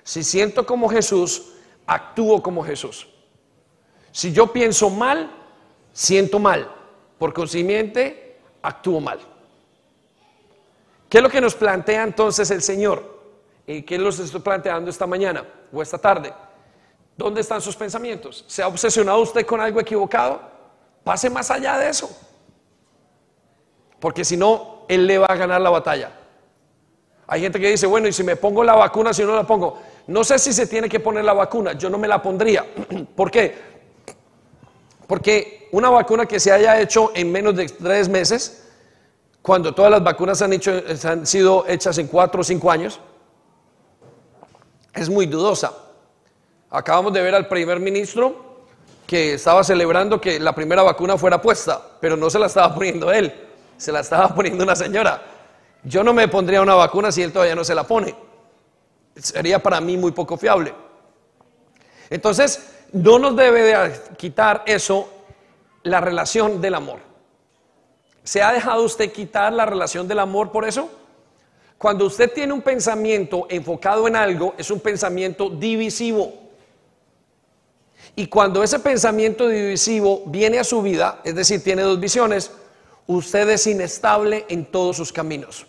Si 0.03 0.23
siento 0.23 0.65
como 0.65 0.89
Jesús, 0.89 1.51
actúo 1.85 2.41
como 2.41 2.63
Jesús. 2.63 3.07
Si 4.11 4.31
yo 4.31 4.51
pienso 4.51 4.89
mal, 4.89 5.29
siento 5.93 6.39
mal. 6.39 6.73
Por 7.19 7.33
consiguiente, 7.33 8.39
actúo 8.61 8.99
mal. 8.99 9.19
¿Qué 11.09 11.17
es 11.17 11.23
lo 11.23 11.29
que 11.29 11.41
nos 11.41 11.53
plantea 11.53 12.03
entonces 12.03 12.49
el 12.51 12.61
Señor? 12.61 13.19
¿Y 13.67 13.83
qué 13.83 13.97
los 13.97 14.17
estoy 14.19 14.39
planteando 14.39 14.89
esta 14.89 15.05
mañana 15.05 15.45
o 15.71 15.81
esta 15.81 15.97
tarde? 15.97 16.33
¿Dónde 17.17 17.41
están 17.41 17.61
sus 17.61 17.75
pensamientos? 17.75 18.45
¿Se 18.47 18.63
ha 18.63 18.67
obsesionado 18.67 19.19
usted 19.19 19.45
con 19.45 19.59
algo 19.59 19.81
equivocado? 19.81 20.41
Pase 21.03 21.29
más 21.29 21.51
allá 21.51 21.77
de 21.77 21.89
eso. 21.89 22.09
Porque 23.99 24.25
si 24.25 24.35
no, 24.37 24.80
él 24.91 25.07
le 25.07 25.17
va 25.17 25.27
a 25.27 25.35
ganar 25.35 25.61
la 25.61 25.69
batalla. 25.69 26.11
Hay 27.25 27.39
gente 27.39 27.61
que 27.61 27.69
dice, 27.69 27.87
bueno, 27.87 28.09
y 28.09 28.11
si 28.11 28.25
me 28.25 28.35
pongo 28.35 28.61
la 28.61 28.75
vacuna, 28.75 29.13
si 29.13 29.23
no 29.23 29.33
la 29.33 29.47
pongo, 29.47 29.81
no 30.07 30.21
sé 30.21 30.37
si 30.37 30.51
se 30.51 30.67
tiene 30.67 30.89
que 30.89 30.99
poner 30.99 31.23
la 31.23 31.31
vacuna, 31.31 31.71
yo 31.73 31.89
no 31.89 31.97
me 31.97 32.09
la 32.09 32.21
pondría. 32.21 32.65
¿Por 33.15 33.31
qué? 33.31 33.55
Porque 35.07 35.69
una 35.71 35.89
vacuna 35.89 36.25
que 36.25 36.41
se 36.41 36.51
haya 36.51 36.81
hecho 36.81 37.13
en 37.15 37.31
menos 37.31 37.55
de 37.55 37.67
tres 37.67 38.09
meses, 38.09 38.67
cuando 39.41 39.73
todas 39.73 39.89
las 39.91 40.03
vacunas 40.03 40.41
han, 40.41 40.51
hecho, 40.51 40.73
han 41.05 41.25
sido 41.25 41.65
hechas 41.69 41.97
en 41.97 42.07
cuatro 42.07 42.41
o 42.41 42.43
cinco 42.43 42.69
años, 42.69 42.99
es 44.93 45.09
muy 45.09 45.25
dudosa. 45.25 45.71
Acabamos 46.69 47.13
de 47.13 47.21
ver 47.21 47.33
al 47.33 47.47
primer 47.47 47.79
ministro 47.79 48.65
que 49.07 49.35
estaba 49.35 49.63
celebrando 49.63 50.19
que 50.19 50.37
la 50.37 50.53
primera 50.53 50.83
vacuna 50.83 51.17
fuera 51.17 51.41
puesta, 51.41 51.81
pero 52.01 52.17
no 52.17 52.29
se 52.29 52.39
la 52.39 52.47
estaba 52.47 52.75
poniendo 52.75 53.09
él 53.09 53.50
se 53.81 53.91
la 53.91 54.01
estaba 54.01 54.29
poniendo 54.35 54.63
una 54.63 54.75
señora. 54.75 55.21
Yo 55.83 56.03
no 56.03 56.13
me 56.13 56.27
pondría 56.27 56.61
una 56.61 56.75
vacuna 56.75 57.11
si 57.11 57.23
él 57.23 57.33
todavía 57.33 57.55
no 57.55 57.63
se 57.63 57.73
la 57.73 57.83
pone. 57.83 58.15
Sería 59.15 59.61
para 59.61 59.81
mí 59.81 59.97
muy 59.97 60.11
poco 60.11 60.37
fiable. 60.37 60.73
Entonces, 62.09 62.73
no 62.93 63.17
nos 63.17 63.35
debe 63.35 63.63
de 63.63 63.99
quitar 64.17 64.63
eso 64.67 65.09
la 65.81 65.99
relación 65.99 66.61
del 66.61 66.75
amor. 66.75 66.99
¿Se 68.23 68.43
ha 68.43 68.53
dejado 68.53 68.83
usted 68.83 69.11
quitar 69.11 69.51
la 69.51 69.65
relación 69.65 70.07
del 70.07 70.19
amor 70.19 70.51
por 70.51 70.65
eso? 70.65 70.89
Cuando 71.79 72.05
usted 72.05 72.31
tiene 72.31 72.53
un 72.53 72.61
pensamiento 72.61 73.47
enfocado 73.49 74.07
en 74.07 74.15
algo, 74.15 74.53
es 74.59 74.69
un 74.69 74.79
pensamiento 74.79 75.49
divisivo. 75.49 76.31
Y 78.15 78.27
cuando 78.27 78.61
ese 78.61 78.77
pensamiento 78.77 79.47
divisivo 79.47 80.21
viene 80.27 80.59
a 80.59 80.63
su 80.63 80.83
vida, 80.83 81.21
es 81.23 81.33
decir, 81.33 81.63
tiene 81.63 81.81
dos 81.81 81.99
visiones, 81.99 82.51
usted 83.07 83.49
es 83.49 83.67
inestable 83.67 84.45
en 84.49 84.65
todos 84.65 84.97
sus 84.97 85.11
caminos. 85.11 85.65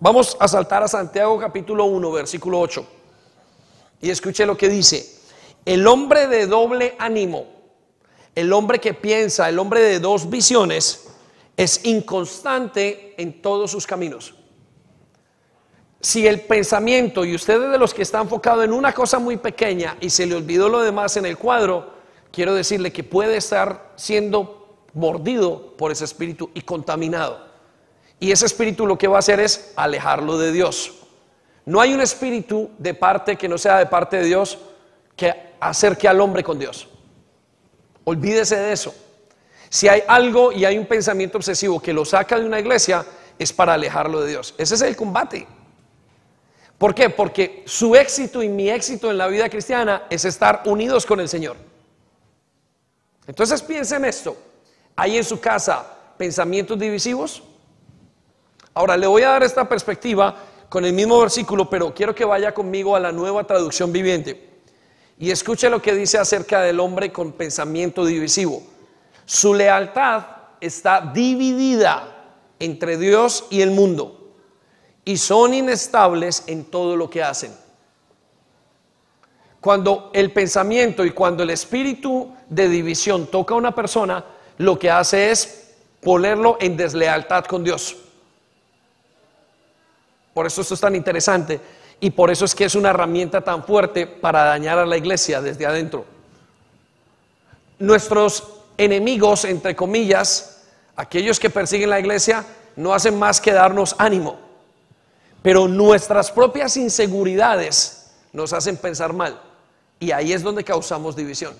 Vamos 0.00 0.36
a 0.40 0.48
saltar 0.48 0.82
a 0.82 0.88
Santiago 0.88 1.38
capítulo 1.38 1.84
1, 1.84 2.10
versículo 2.10 2.58
8. 2.58 2.86
Y 4.00 4.10
escuche 4.10 4.44
lo 4.44 4.56
que 4.56 4.68
dice. 4.68 5.20
El 5.64 5.86
hombre 5.86 6.26
de 6.26 6.46
doble 6.46 6.96
ánimo, 6.98 7.46
el 8.34 8.52
hombre 8.52 8.80
que 8.80 8.94
piensa, 8.94 9.48
el 9.48 9.60
hombre 9.60 9.80
de 9.80 10.00
dos 10.00 10.28
visiones, 10.28 11.06
es 11.56 11.84
inconstante 11.84 13.14
en 13.16 13.40
todos 13.40 13.70
sus 13.70 13.86
caminos. 13.86 14.34
Si 16.00 16.26
el 16.26 16.40
pensamiento, 16.40 17.24
y 17.24 17.36
usted 17.36 17.62
es 17.62 17.70
de 17.70 17.78
los 17.78 17.94
que 17.94 18.02
está 18.02 18.20
enfocado 18.20 18.64
en 18.64 18.72
una 18.72 18.92
cosa 18.92 19.20
muy 19.20 19.36
pequeña 19.36 19.96
y 20.00 20.10
se 20.10 20.26
le 20.26 20.34
olvidó 20.34 20.68
lo 20.68 20.80
demás 20.80 21.16
en 21.16 21.26
el 21.26 21.38
cuadro, 21.38 21.94
quiero 22.32 22.54
decirle 22.54 22.92
que 22.92 23.04
puede 23.04 23.36
estar 23.36 23.92
siendo 23.94 24.61
mordido 24.94 25.74
por 25.76 25.92
ese 25.92 26.04
espíritu 26.04 26.50
y 26.54 26.62
contaminado. 26.62 27.46
Y 28.20 28.30
ese 28.30 28.46
espíritu 28.46 28.86
lo 28.86 28.96
que 28.96 29.08
va 29.08 29.16
a 29.16 29.18
hacer 29.18 29.40
es 29.40 29.72
alejarlo 29.76 30.38
de 30.38 30.52
Dios. 30.52 30.92
No 31.64 31.80
hay 31.80 31.94
un 31.94 32.00
espíritu 32.00 32.70
de 32.78 32.94
parte 32.94 33.36
que 33.36 33.48
no 33.48 33.58
sea 33.58 33.78
de 33.78 33.86
parte 33.86 34.18
de 34.18 34.24
Dios 34.24 34.58
que 35.16 35.34
acerque 35.60 36.08
al 36.08 36.20
hombre 36.20 36.42
con 36.42 36.58
Dios. 36.58 36.88
Olvídese 38.04 38.56
de 38.56 38.72
eso. 38.72 38.94
Si 39.68 39.88
hay 39.88 40.02
algo 40.06 40.52
y 40.52 40.64
hay 40.64 40.76
un 40.76 40.86
pensamiento 40.86 41.38
obsesivo 41.38 41.80
que 41.80 41.92
lo 41.92 42.04
saca 42.04 42.38
de 42.38 42.44
una 42.44 42.60
iglesia, 42.60 43.06
es 43.38 43.52
para 43.52 43.74
alejarlo 43.74 44.20
de 44.20 44.30
Dios. 44.30 44.54
Ese 44.58 44.74
es 44.74 44.82
el 44.82 44.96
combate. 44.96 45.46
¿Por 46.78 46.94
qué? 46.94 47.10
Porque 47.10 47.62
su 47.66 47.94
éxito 47.94 48.42
y 48.42 48.48
mi 48.48 48.68
éxito 48.68 49.10
en 49.10 49.18
la 49.18 49.28
vida 49.28 49.48
cristiana 49.48 50.04
es 50.10 50.24
estar 50.24 50.62
unidos 50.66 51.06
con 51.06 51.20
el 51.20 51.28
Señor. 51.28 51.56
Entonces 53.26 53.62
piensen 53.62 54.04
esto. 54.04 54.36
¿Hay 54.96 55.16
en 55.16 55.24
su 55.24 55.40
casa 55.40 55.86
pensamientos 56.16 56.78
divisivos? 56.78 57.42
Ahora 58.74 58.96
le 58.96 59.06
voy 59.06 59.22
a 59.22 59.30
dar 59.30 59.42
esta 59.42 59.68
perspectiva 59.68 60.34
con 60.68 60.84
el 60.84 60.92
mismo 60.92 61.20
versículo, 61.20 61.68
pero 61.68 61.92
quiero 61.92 62.14
que 62.14 62.24
vaya 62.24 62.54
conmigo 62.54 62.96
a 62.96 63.00
la 63.00 63.12
nueva 63.12 63.44
traducción 63.44 63.92
viviente 63.92 64.52
y 65.18 65.30
escuche 65.30 65.70
lo 65.70 65.80
que 65.80 65.94
dice 65.94 66.18
acerca 66.18 66.62
del 66.62 66.80
hombre 66.80 67.12
con 67.12 67.32
pensamiento 67.32 68.04
divisivo. 68.04 68.62
Su 69.24 69.54
lealtad 69.54 70.24
está 70.60 71.12
dividida 71.14 72.34
entre 72.58 72.96
Dios 72.96 73.46
y 73.50 73.60
el 73.60 73.70
mundo 73.70 74.32
y 75.04 75.16
son 75.18 75.54
inestables 75.54 76.44
en 76.46 76.64
todo 76.64 76.96
lo 76.96 77.10
que 77.10 77.22
hacen. 77.22 77.54
Cuando 79.60 80.10
el 80.12 80.32
pensamiento 80.32 81.04
y 81.04 81.12
cuando 81.12 81.44
el 81.44 81.50
espíritu 81.50 82.34
de 82.48 82.68
división 82.68 83.26
toca 83.28 83.54
a 83.54 83.58
una 83.58 83.74
persona, 83.74 84.24
lo 84.58 84.78
que 84.78 84.90
hace 84.90 85.30
es 85.30 85.74
ponerlo 86.00 86.56
en 86.60 86.76
deslealtad 86.76 87.44
con 87.44 87.64
Dios. 87.64 87.96
Por 90.34 90.46
eso 90.46 90.62
esto 90.62 90.74
es 90.74 90.80
tan 90.80 90.94
interesante 90.94 91.60
y 92.00 92.10
por 92.10 92.30
eso 92.30 92.44
es 92.44 92.54
que 92.54 92.64
es 92.64 92.74
una 92.74 92.90
herramienta 92.90 93.42
tan 93.42 93.64
fuerte 93.64 94.06
para 94.06 94.44
dañar 94.44 94.78
a 94.78 94.86
la 94.86 94.96
iglesia 94.96 95.40
desde 95.40 95.66
adentro. 95.66 96.04
Nuestros 97.78 98.44
enemigos, 98.78 99.44
entre 99.44 99.76
comillas, 99.76 100.62
aquellos 100.96 101.38
que 101.38 101.50
persiguen 101.50 101.90
la 101.90 102.00
iglesia, 102.00 102.44
no 102.76 102.94
hacen 102.94 103.18
más 103.18 103.40
que 103.40 103.52
darnos 103.52 103.94
ánimo. 103.98 104.38
Pero 105.42 105.68
nuestras 105.68 106.30
propias 106.30 106.76
inseguridades 106.76 108.12
nos 108.32 108.52
hacen 108.52 108.76
pensar 108.76 109.12
mal. 109.12 109.40
Y 109.98 110.12
ahí 110.12 110.32
es 110.32 110.42
donde 110.42 110.64
causamos 110.64 111.14
división. 111.14 111.54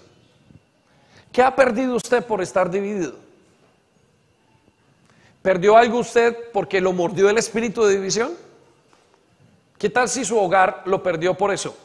¿Qué 1.32 1.42
ha 1.42 1.56
perdido 1.56 1.96
usted 1.96 2.24
por 2.24 2.42
estar 2.42 2.70
dividido? 2.70 3.14
¿Perdió 5.40 5.76
algo 5.76 5.98
usted 5.98 6.36
porque 6.52 6.80
lo 6.80 6.92
mordió 6.92 7.28
el 7.28 7.38
espíritu 7.38 7.84
de 7.84 7.94
división? 7.94 8.32
¿Qué 9.78 9.90
tal 9.90 10.08
si 10.08 10.24
su 10.24 10.38
hogar 10.38 10.82
lo 10.84 11.02
perdió 11.02 11.34
por 11.34 11.52
eso? 11.52 11.76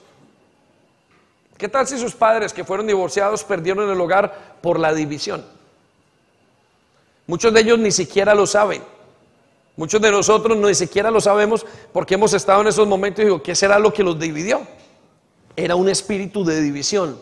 ¿Qué 1.57 1.67
tal 1.67 1.87
si 1.87 1.97
sus 1.97 2.13
padres 2.13 2.53
que 2.53 2.63
fueron 2.63 2.85
divorciados 2.85 3.43
perdieron 3.43 3.89
el 3.89 3.99
hogar 3.99 4.57
por 4.61 4.79
la 4.79 4.93
división? 4.93 5.43
Muchos 7.25 7.51
de 7.51 7.61
ellos 7.61 7.79
ni 7.79 7.91
siquiera 7.91 8.35
lo 8.35 8.45
saben. 8.45 8.83
Muchos 9.75 10.01
de 10.01 10.11
nosotros 10.11 10.57
ni 10.57 10.75
siquiera 10.75 11.09
lo 11.09 11.19
sabemos 11.19 11.65
porque 11.91 12.15
hemos 12.15 12.33
estado 12.33 12.61
en 12.61 12.67
esos 12.67 12.87
momentos 12.87 13.21
y 13.21 13.25
digo, 13.25 13.41
¿qué 13.41 13.55
será 13.55 13.79
lo 13.79 13.91
que 13.91 14.03
los 14.03 14.19
dividió? 14.19 14.61
Era 15.55 15.75
un 15.75 15.89
espíritu 15.89 16.45
de 16.45 16.61
división, 16.61 17.19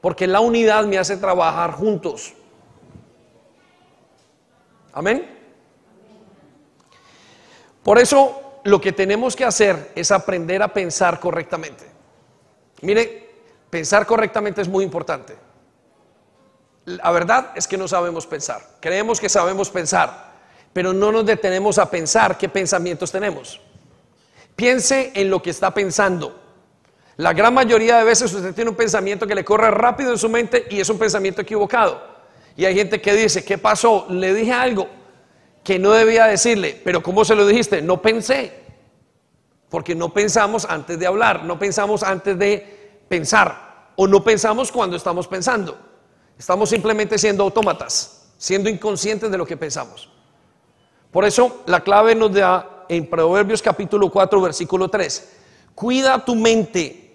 porque 0.00 0.26
la 0.26 0.40
unidad 0.40 0.84
me 0.84 0.98
hace 0.98 1.16
trabajar 1.16 1.72
juntos. 1.72 2.34
Amén. 4.92 5.38
Por 7.82 7.98
eso 7.98 8.60
lo 8.64 8.80
que 8.80 8.92
tenemos 8.92 9.34
que 9.34 9.44
hacer 9.44 9.92
es 9.94 10.10
aprender 10.10 10.62
a 10.62 10.72
pensar 10.72 11.18
correctamente. 11.20 11.84
Mire, 12.82 13.30
pensar 13.70 14.06
correctamente 14.06 14.60
es 14.60 14.68
muy 14.68 14.84
importante. 14.84 15.36
La 16.84 17.10
verdad 17.10 17.52
es 17.54 17.66
que 17.66 17.76
no 17.76 17.88
sabemos 17.88 18.26
pensar. 18.26 18.62
Creemos 18.80 19.20
que 19.20 19.28
sabemos 19.28 19.70
pensar, 19.70 20.32
pero 20.72 20.92
no 20.92 21.12
nos 21.12 21.26
detenemos 21.26 21.78
a 21.78 21.90
pensar 21.90 22.38
qué 22.38 22.48
pensamientos 22.48 23.12
tenemos. 23.12 23.60
Piense 24.56 25.12
en 25.14 25.30
lo 25.30 25.42
que 25.42 25.50
está 25.50 25.72
pensando. 25.72 26.47
La 27.18 27.32
gran 27.32 27.52
mayoría 27.52 27.98
de 27.98 28.04
veces 28.04 28.32
usted 28.32 28.54
tiene 28.54 28.70
un 28.70 28.76
pensamiento 28.76 29.26
que 29.26 29.34
le 29.34 29.44
corre 29.44 29.72
rápido 29.72 30.12
en 30.12 30.18
su 30.18 30.28
mente 30.28 30.68
y 30.70 30.78
es 30.78 30.88
un 30.88 30.98
pensamiento 30.98 31.42
equivocado. 31.42 32.00
Y 32.56 32.64
hay 32.64 32.76
gente 32.76 33.00
que 33.00 33.12
dice, 33.12 33.44
¿qué 33.44 33.58
pasó? 33.58 34.06
Le 34.08 34.32
dije 34.32 34.52
algo 34.52 34.86
que 35.64 35.80
no 35.80 35.90
debía 35.90 36.26
decirle, 36.26 36.80
pero 36.84 37.02
¿cómo 37.02 37.24
se 37.24 37.34
lo 37.34 37.44
dijiste? 37.44 37.82
No 37.82 38.00
pensé. 38.00 38.52
Porque 39.68 39.96
no 39.96 40.14
pensamos 40.14 40.64
antes 40.64 40.96
de 40.96 41.08
hablar, 41.08 41.42
no 41.42 41.58
pensamos 41.58 42.04
antes 42.04 42.38
de 42.38 43.02
pensar, 43.08 43.90
o 43.96 44.06
no 44.06 44.22
pensamos 44.22 44.70
cuando 44.70 44.96
estamos 44.96 45.26
pensando. 45.26 45.76
Estamos 46.38 46.70
simplemente 46.70 47.18
siendo 47.18 47.42
autómatas, 47.42 48.30
siendo 48.38 48.70
inconscientes 48.70 49.28
de 49.28 49.38
lo 49.38 49.44
que 49.44 49.56
pensamos. 49.56 50.08
Por 51.10 51.24
eso 51.24 51.64
la 51.66 51.80
clave 51.80 52.14
nos 52.14 52.32
da 52.32 52.84
en 52.88 53.10
Proverbios 53.10 53.60
capítulo 53.60 54.08
4, 54.08 54.40
versículo 54.40 54.88
3. 54.88 55.32
Cuida 55.74 56.24
tu 56.24 56.36
mente. 56.36 57.07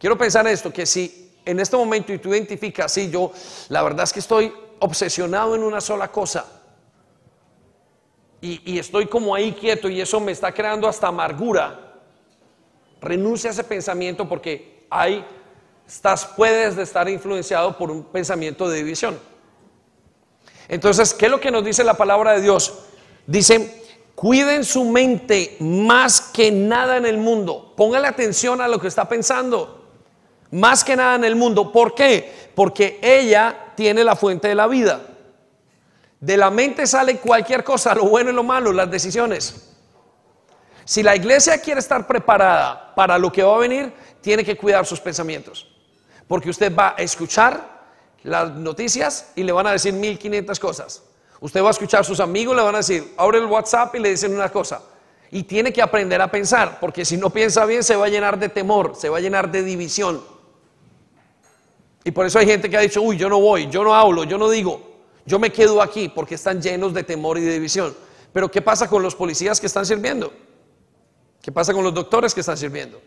Quiero 0.00 0.16
pensar 0.16 0.46
esto, 0.46 0.72
que 0.72 0.86
si 0.86 1.30
en 1.44 1.60
este 1.60 1.76
momento 1.76 2.10
y 2.10 2.18
tú 2.18 2.32
identificas, 2.32 2.90
sí, 2.90 3.10
yo 3.10 3.30
la 3.68 3.82
verdad 3.82 4.04
es 4.04 4.12
que 4.14 4.20
estoy 4.20 4.50
obsesionado 4.78 5.54
en 5.54 5.62
una 5.62 5.78
sola 5.82 6.10
cosa, 6.10 6.46
y, 8.42 8.78
estoy 8.78 9.04
como 9.04 9.34
ahí 9.34 9.52
quieto 9.52 9.90
y 9.90 10.00
eso 10.00 10.18
me 10.18 10.32
está 10.32 10.50
creando 10.52 10.88
hasta 10.88 11.08
amargura, 11.08 11.98
renuncia 12.98 13.50
a 13.50 13.52
ese 13.52 13.64
pensamiento 13.64 14.26
porque 14.26 14.86
hay, 14.88 15.22
estás, 15.86 16.24
puedes 16.24 16.74
de 16.74 16.84
estar 16.84 17.06
influenciado 17.10 17.76
por 17.76 17.90
un 17.90 18.04
pensamiento 18.04 18.66
de 18.66 18.78
división. 18.78 19.18
Entonces, 20.68 21.12
¿qué 21.12 21.26
es 21.26 21.30
lo 21.30 21.38
que 21.38 21.50
nos 21.50 21.62
dice 21.62 21.84
la 21.84 21.98
palabra 21.98 22.32
de 22.32 22.40
Dios? 22.40 22.78
Dice, 23.26 23.84
cuiden 24.14 24.64
su 24.64 24.86
mente 24.86 25.58
más 25.60 26.22
que 26.22 26.50
nada 26.50 26.96
en 26.96 27.04
el 27.04 27.18
mundo. 27.18 27.74
Póngale 27.76 28.08
atención 28.08 28.62
a 28.62 28.68
lo 28.68 28.80
que 28.80 28.88
está 28.88 29.06
pensando. 29.06 29.79
Más 30.52 30.82
que 30.82 30.96
nada 30.96 31.14
en 31.16 31.24
el 31.24 31.36
mundo. 31.36 31.70
¿Por 31.70 31.94
qué? 31.94 32.50
Porque 32.54 32.98
ella 33.02 33.72
tiene 33.76 34.02
la 34.04 34.16
fuente 34.16 34.48
de 34.48 34.54
la 34.54 34.66
vida. 34.66 35.00
De 36.20 36.36
la 36.36 36.50
mente 36.50 36.86
sale 36.86 37.16
cualquier 37.16 37.64
cosa, 37.64 37.94
lo 37.94 38.04
bueno 38.04 38.30
y 38.30 38.34
lo 38.34 38.42
malo, 38.42 38.72
las 38.72 38.90
decisiones. 38.90 39.68
Si 40.84 41.02
la 41.02 41.16
iglesia 41.16 41.60
quiere 41.60 41.80
estar 41.80 42.06
preparada 42.06 42.94
para 42.94 43.16
lo 43.16 43.30
que 43.30 43.42
va 43.42 43.54
a 43.54 43.58
venir, 43.58 43.92
tiene 44.20 44.44
que 44.44 44.56
cuidar 44.56 44.84
sus 44.84 45.00
pensamientos. 45.00 45.68
Porque 46.26 46.50
usted 46.50 46.74
va 46.74 46.94
a 46.98 47.02
escuchar 47.02 47.80
las 48.22 48.50
noticias 48.52 49.32
y 49.34 49.44
le 49.44 49.52
van 49.52 49.66
a 49.66 49.72
decir 49.72 49.94
1500 49.94 50.60
cosas. 50.60 51.02
Usted 51.40 51.62
va 51.62 51.68
a 51.68 51.70
escuchar 51.70 52.00
a 52.00 52.04
sus 52.04 52.20
amigos, 52.20 52.54
le 52.54 52.62
van 52.62 52.74
a 52.74 52.78
decir, 52.78 53.14
abre 53.16 53.38
el 53.38 53.46
WhatsApp 53.46 53.94
y 53.94 54.00
le 54.00 54.10
dicen 54.10 54.34
una 54.34 54.50
cosa. 54.50 54.82
Y 55.30 55.44
tiene 55.44 55.72
que 55.72 55.80
aprender 55.80 56.20
a 56.20 56.30
pensar, 56.30 56.78
porque 56.80 57.04
si 57.04 57.16
no 57.16 57.30
piensa 57.30 57.64
bien 57.64 57.82
se 57.82 57.96
va 57.96 58.06
a 58.06 58.08
llenar 58.08 58.38
de 58.38 58.48
temor, 58.48 58.94
se 58.96 59.08
va 59.08 59.18
a 59.18 59.20
llenar 59.20 59.50
de 59.50 59.62
división. 59.62 60.20
Y 62.10 62.12
por 62.12 62.26
eso 62.26 62.40
hay 62.40 62.46
gente 62.46 62.68
que 62.68 62.76
ha 62.76 62.80
dicho, 62.80 63.00
uy, 63.00 63.16
yo 63.16 63.28
no 63.28 63.40
voy, 63.40 63.68
yo 63.70 63.84
no 63.84 63.94
hablo, 63.94 64.24
yo 64.24 64.36
no 64.36 64.50
digo. 64.50 64.80
Yo 65.24 65.38
me 65.38 65.52
quedo 65.52 65.80
aquí 65.80 66.08
porque 66.08 66.34
están 66.34 66.60
llenos 66.60 66.92
de 66.92 67.04
temor 67.04 67.38
y 67.38 67.42
de 67.42 67.52
división. 67.52 67.94
Pero 68.32 68.50
¿qué 68.50 68.60
pasa 68.60 68.88
con 68.88 69.00
los 69.00 69.14
policías 69.14 69.60
que 69.60 69.68
están 69.68 69.86
sirviendo? 69.86 70.32
¿Qué 71.40 71.52
pasa 71.52 71.72
con 71.72 71.84
los 71.84 71.94
doctores 71.94 72.34
que 72.34 72.40
están 72.40 72.56
sirviendo? 72.56 73.00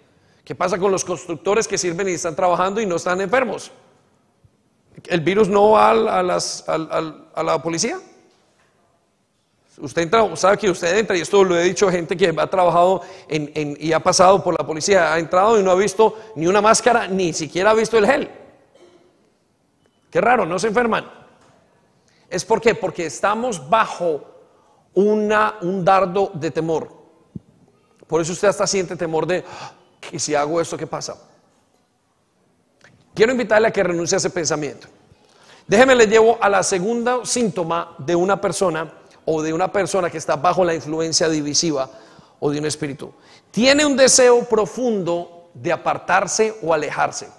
¿Qué 0.45 0.55
pasa 0.55 0.77
con 0.77 0.89
los 0.89 1.03
constructores 1.03 1.67
que 1.67 1.77
sirven 1.77 2.07
y 2.07 2.13
están 2.13 2.33
trabajando 2.33 2.79
y 2.79 2.85
no 2.85 2.95
están 2.95 3.19
enfermos? 3.19 3.71
¿El 5.09 5.19
virus 5.19 5.49
no 5.49 5.71
va 5.71 5.91
a, 5.91 6.23
la 7.43 7.61
policía? 7.61 7.99
Usted 9.79 10.03
entra, 10.03 10.33
sabe 10.37 10.57
que 10.59 10.69
usted 10.69 10.97
entra, 10.97 11.17
y 11.17 11.19
esto 11.19 11.43
lo 11.43 11.59
he 11.59 11.63
dicho 11.65 11.89
a 11.89 11.91
gente 11.91 12.15
que 12.15 12.33
ha 12.37 12.47
trabajado 12.47 13.01
y 13.27 13.91
ha 13.91 13.99
pasado 13.99 14.41
por 14.41 14.57
la 14.57 14.65
policía, 14.65 15.13
ha 15.13 15.19
entrado 15.19 15.59
y 15.59 15.63
no 15.63 15.71
ha 15.71 15.75
visto 15.75 16.17
ni 16.37 16.47
una 16.47 16.61
máscara, 16.61 17.05
ni 17.05 17.33
siquiera 17.33 17.71
ha 17.71 17.73
visto 17.73 17.97
el 17.97 18.05
gel. 18.05 18.42
Qué 20.13 20.21
raro, 20.21 20.45
no 20.45 20.59
se 20.59 20.67
enferman. 20.67 21.09
¿Es 22.29 22.45
por 22.45 22.61
qué? 22.61 22.75
Porque 22.75 23.07
estamos 23.07 23.67
bajo 23.67 24.23
una, 24.93 25.55
un 25.61 25.83
dardo 25.83 26.29
de 26.35 26.51
temor. 26.51 26.87
Por 28.05 28.21
eso 28.21 28.33
usted 28.33 28.47
hasta 28.47 28.67
siente 28.67 28.95
temor 28.95 29.25
de, 29.25 29.43
¿y 30.11 30.19
si 30.19 30.35
hago 30.35 30.61
esto, 30.61 30.77
qué 30.77 30.85
pasa? 30.85 31.17
Quiero 33.15 33.31
invitarle 33.31 33.69
a 33.69 33.71
que 33.71 33.81
renuncie 33.81 34.15
a 34.15 34.19
ese 34.19 34.29
pensamiento. 34.29 34.87
Déjeme 35.65 35.95
le 35.95 36.05
llevo 36.05 36.37
a 36.39 36.47
la 36.47 36.61
segunda 36.61 37.25
síntoma 37.25 37.95
de 37.97 38.15
una 38.15 38.39
persona 38.39 38.93
o 39.25 39.41
de 39.41 39.51
una 39.51 39.71
persona 39.71 40.11
que 40.11 40.19
está 40.19 40.35
bajo 40.35 40.63
la 40.63 40.75
influencia 40.75 41.27
divisiva 41.27 41.89
o 42.39 42.51
de 42.51 42.59
un 42.59 42.67
espíritu. 42.67 43.11
Tiene 43.49 43.83
un 43.83 43.97
deseo 43.97 44.47
profundo 44.47 45.49
de 45.55 45.71
apartarse 45.71 46.55
o 46.61 46.71
alejarse. 46.71 47.31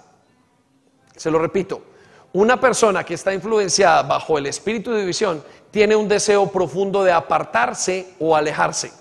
Se 1.15 1.31
lo 1.31 1.39
repito, 1.39 1.94
una 2.35 2.59
persona 2.59 3.05
que 3.05 3.13
está 3.13 3.33
influenciada 3.33 4.03
bajo 4.03 4.37
el 4.37 4.45
espíritu 4.47 4.91
de 4.91 4.99
división 4.99 5.41
tiene 5.71 5.95
un 5.95 6.05
deseo 6.05 6.51
profundo 6.51 7.01
de 7.01 7.13
apartarse 7.13 8.13
o 8.19 8.35
alejarse. 8.35 8.91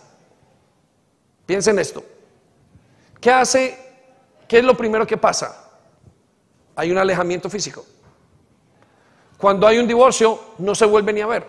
Piensen 1.45 1.81
esto. 1.81 2.05
¿Qué 3.21 3.33
hace? 3.33 3.77
¿Qué 4.47 4.59
es 4.59 4.65
lo 4.65 4.77
primero 4.77 5.05
que 5.05 5.17
pasa? 5.17 5.69
Hay 6.77 6.93
un 6.93 6.99
alejamiento 6.99 7.51
físico. 7.51 7.85
Cuando 9.37 9.67
hay 9.67 9.79
un 9.79 9.89
divorcio, 9.89 10.39
no 10.59 10.73
se 10.77 10.87
vuelve 10.87 11.13
ni 11.13 11.21
a 11.21 11.27
ver. 11.27 11.45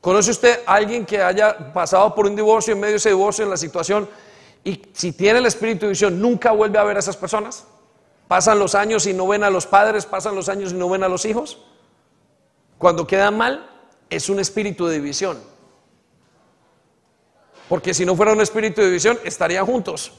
¿Conoce 0.00 0.30
usted 0.30 0.60
a 0.64 0.76
alguien 0.76 1.04
que 1.04 1.22
haya 1.22 1.74
pasado 1.74 2.14
por 2.14 2.24
un 2.24 2.34
divorcio, 2.34 2.72
en 2.72 2.80
medio 2.80 2.92
de 2.92 2.96
ese 2.96 3.10
divorcio, 3.10 3.44
en 3.44 3.50
la 3.50 3.58
situación, 3.58 4.08
y 4.64 4.80
si 4.94 5.12
tiene 5.12 5.40
el 5.40 5.46
espíritu 5.46 5.80
de 5.80 5.88
división, 5.88 6.18
nunca 6.18 6.52
vuelve 6.52 6.78
a 6.78 6.84
ver 6.84 6.96
a 6.96 7.00
esas 7.00 7.18
personas? 7.18 7.66
Pasan 8.30 8.60
los 8.60 8.76
años 8.76 9.08
y 9.08 9.12
no 9.12 9.26
ven 9.26 9.42
a 9.42 9.50
los 9.50 9.66
padres, 9.66 10.06
pasan 10.06 10.36
los 10.36 10.48
años 10.48 10.70
y 10.70 10.76
no 10.76 10.88
ven 10.88 11.02
a 11.02 11.08
los 11.08 11.24
hijos. 11.24 11.58
Cuando 12.78 13.04
queda 13.04 13.32
mal, 13.32 13.68
es 14.08 14.28
un 14.28 14.38
espíritu 14.38 14.86
de 14.86 14.94
división. 14.94 15.36
Porque 17.68 17.92
si 17.92 18.06
no 18.06 18.14
fuera 18.14 18.32
un 18.32 18.40
espíritu 18.40 18.82
de 18.82 18.86
división, 18.86 19.18
estarían 19.24 19.66
juntos. 19.66 20.12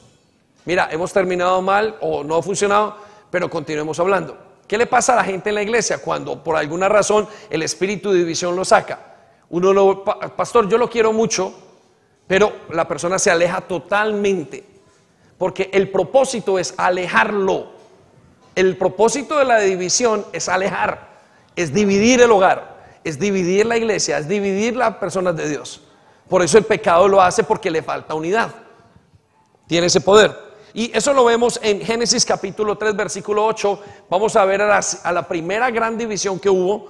Mira, 0.66 0.90
hemos 0.92 1.10
terminado 1.10 1.62
mal 1.62 1.96
o 2.02 2.22
no 2.22 2.36
ha 2.36 2.42
funcionado, 2.42 2.98
pero 3.30 3.48
continuemos 3.48 3.98
hablando. 3.98 4.36
¿Qué 4.68 4.76
le 4.76 4.86
pasa 4.86 5.14
a 5.14 5.16
la 5.16 5.24
gente 5.24 5.48
en 5.48 5.54
la 5.54 5.62
iglesia 5.62 6.02
cuando 6.02 6.44
por 6.44 6.56
alguna 6.56 6.90
razón 6.90 7.26
el 7.48 7.62
espíritu 7.62 8.12
de 8.12 8.18
división 8.18 8.54
lo 8.54 8.66
saca? 8.66 9.16
Uno 9.48 9.72
lo, 9.72 10.04
pastor, 10.04 10.68
yo 10.68 10.76
lo 10.76 10.90
quiero 10.90 11.14
mucho, 11.14 11.54
pero 12.26 12.52
la 12.72 12.86
persona 12.86 13.18
se 13.18 13.30
aleja 13.30 13.62
totalmente, 13.62 14.66
porque 15.38 15.70
el 15.72 15.90
propósito 15.90 16.58
es 16.58 16.74
alejarlo. 16.76 17.71
El 18.54 18.76
propósito 18.76 19.38
de 19.38 19.44
la 19.44 19.60
división 19.60 20.26
es 20.32 20.48
alejar, 20.48 21.08
es 21.56 21.72
dividir 21.72 22.20
el 22.20 22.30
hogar, 22.30 22.98
es 23.04 23.18
dividir 23.18 23.66
la 23.66 23.76
iglesia, 23.76 24.18
es 24.18 24.28
dividir 24.28 24.76
las 24.76 24.96
personas 24.96 25.36
de 25.36 25.48
Dios. 25.48 25.80
Por 26.28 26.42
eso 26.42 26.58
el 26.58 26.64
pecado 26.64 27.08
lo 27.08 27.20
hace 27.20 27.44
porque 27.44 27.70
le 27.70 27.82
falta 27.82 28.14
unidad. 28.14 28.50
Tiene 29.66 29.86
ese 29.86 30.00
poder. 30.00 30.36
Y 30.74 30.96
eso 30.96 31.12
lo 31.12 31.24
vemos 31.24 31.60
en 31.62 31.80
Génesis 31.80 32.24
capítulo 32.24 32.76
3, 32.76 32.96
versículo 32.96 33.44
8. 33.46 33.80
Vamos 34.08 34.36
a 34.36 34.44
ver 34.44 34.62
a 34.62 34.68
la, 34.68 34.80
a 35.02 35.12
la 35.12 35.28
primera 35.28 35.70
gran 35.70 35.98
división 35.98 36.38
que 36.38 36.48
hubo 36.48 36.88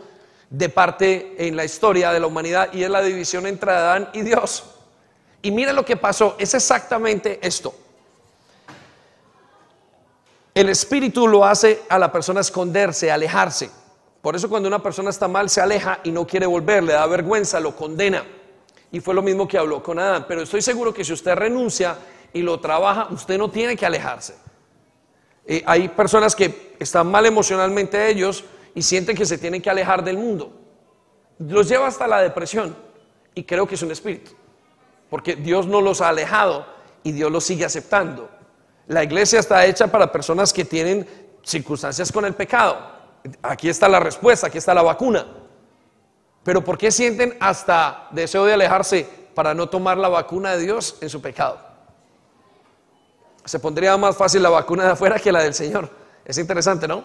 de 0.51 0.69
parte 0.69 1.35
en 1.39 1.57
la 1.57 1.65
historia 1.65 2.13
de 2.13 2.21
la 2.21 2.27
humanidad 2.27 2.73
y 2.73 2.83
es 2.85 2.91
la 2.91 3.03
división 3.03 3.47
entre 3.47 3.73
Adán 3.73 4.11
y 4.13 4.23
Dios. 4.23 4.65
Y 5.41 5.51
mire 5.51 5.73
lo 5.73 5.85
que 5.85 5.97
pasó, 5.97 6.37
es 6.39 6.55
exactamente 6.55 7.41
esto. 7.43 7.75
El 10.55 10.69
espíritu 10.69 11.27
lo 11.27 11.45
hace 11.45 11.83
a 11.89 11.99
la 11.99 12.13
persona 12.13 12.41
esconderse, 12.41 13.11
alejarse. 13.11 13.71
Por 14.21 14.37
eso 14.37 14.49
cuando 14.49 14.69
una 14.69 14.83
persona 14.83 15.11
está 15.11 15.27
mal 15.27 15.49
se 15.49 15.61
aleja 15.61 16.01
y 16.05 16.13
no 16.13 16.27
quiere 16.27 16.47
volver, 16.47 16.83
le 16.83 16.93
da 16.93 17.07
vergüenza, 17.07 17.59
lo 17.59 17.75
condena. 17.75 18.25
Y 18.91 19.01
fue 19.01 19.15
lo 19.15 19.23
mismo 19.23 19.49
que 19.49 19.57
habló 19.57 19.83
con 19.83 19.99
Adán. 19.99 20.27
Pero 20.29 20.43
estoy 20.43 20.61
seguro 20.61 20.93
que 20.93 21.05
si 21.05 21.13
usted 21.13 21.35
renuncia 21.35 21.97
y 22.33 22.43
lo 22.43 22.61
trabaja, 22.61 23.09
usted 23.11 23.39
no 23.39 23.51
tiene 23.51 23.77
que 23.77 23.87
alejarse. 23.87 24.35
Eh, 25.47 25.63
hay 25.67 25.89
personas 25.89 26.37
que 26.37 26.77
están 26.79 27.11
mal 27.11 27.27
emocionalmente 27.27 28.09
ellos 28.09 28.45
y 28.75 28.83
sienten 28.83 29.17
que 29.17 29.27
se 29.27 29.39
tienen 29.39 29.61
que 29.61 29.71
alejar 29.71 30.05
del 30.05 30.19
mundo. 30.19 30.53
los 31.39 31.69
lleva 31.69 31.89
hasta 31.89 32.07
la 32.07 32.21
depresión 32.21 32.77
y 33.35 33.43
creo 33.43 33.67
que 33.67 33.75
es 33.75 33.83
un 33.83 33.91
espíritu, 33.91 34.31
porque 35.11 35.35
Dios 35.35 35.67
no 35.67 35.81
los 35.81 36.01
ha 36.01 36.11
alejado 36.11 36.67
y 37.03 37.13
Dios 37.13 37.33
los 37.33 37.43
sigue 37.43 37.65
aceptando. 37.65 38.31
La 38.93 39.03
iglesia 39.03 39.41
está 39.41 39.65
hecha 39.65 39.87
para 39.87 40.13
personas 40.13 40.53
que 40.53 40.67
tienen 40.67 41.09
circunstancias 41.43 42.13
con 42.13 42.27
el 42.27 42.35
pecado. 42.35 42.77
Aquí 43.41 43.71
está 43.71 43.89
la 43.89 43.99
respuesta, 43.99 44.49
aquí 44.49 44.59
está 44.59 44.75
la 44.75 44.83
vacuna. 44.83 45.27
Pero 46.45 46.63
¿por 46.63 46.77
qué 46.77 46.91
sienten 46.91 47.35
hasta 47.41 48.09
deseo 48.11 48.45
de 48.45 48.53
alejarse 48.53 49.09
para 49.35 49.55
no 49.55 49.67
tomar 49.71 49.97
la 49.97 50.11
vacuna 50.11 50.53
de 50.53 50.65
Dios 50.65 50.99
en 51.01 51.09
su 51.09 51.23
pecado? 51.23 51.59
Se 53.47 53.59
pondría 53.59 53.97
más 53.97 54.15
fácil 54.15 54.43
la 54.43 54.51
vacuna 54.51 54.85
de 54.85 54.91
afuera 54.91 55.19
que 55.19 55.33
la 55.33 55.43
del 55.43 55.55
Señor. 55.55 55.89
Es 56.23 56.37
interesante, 56.37 56.87
¿no? 56.87 57.03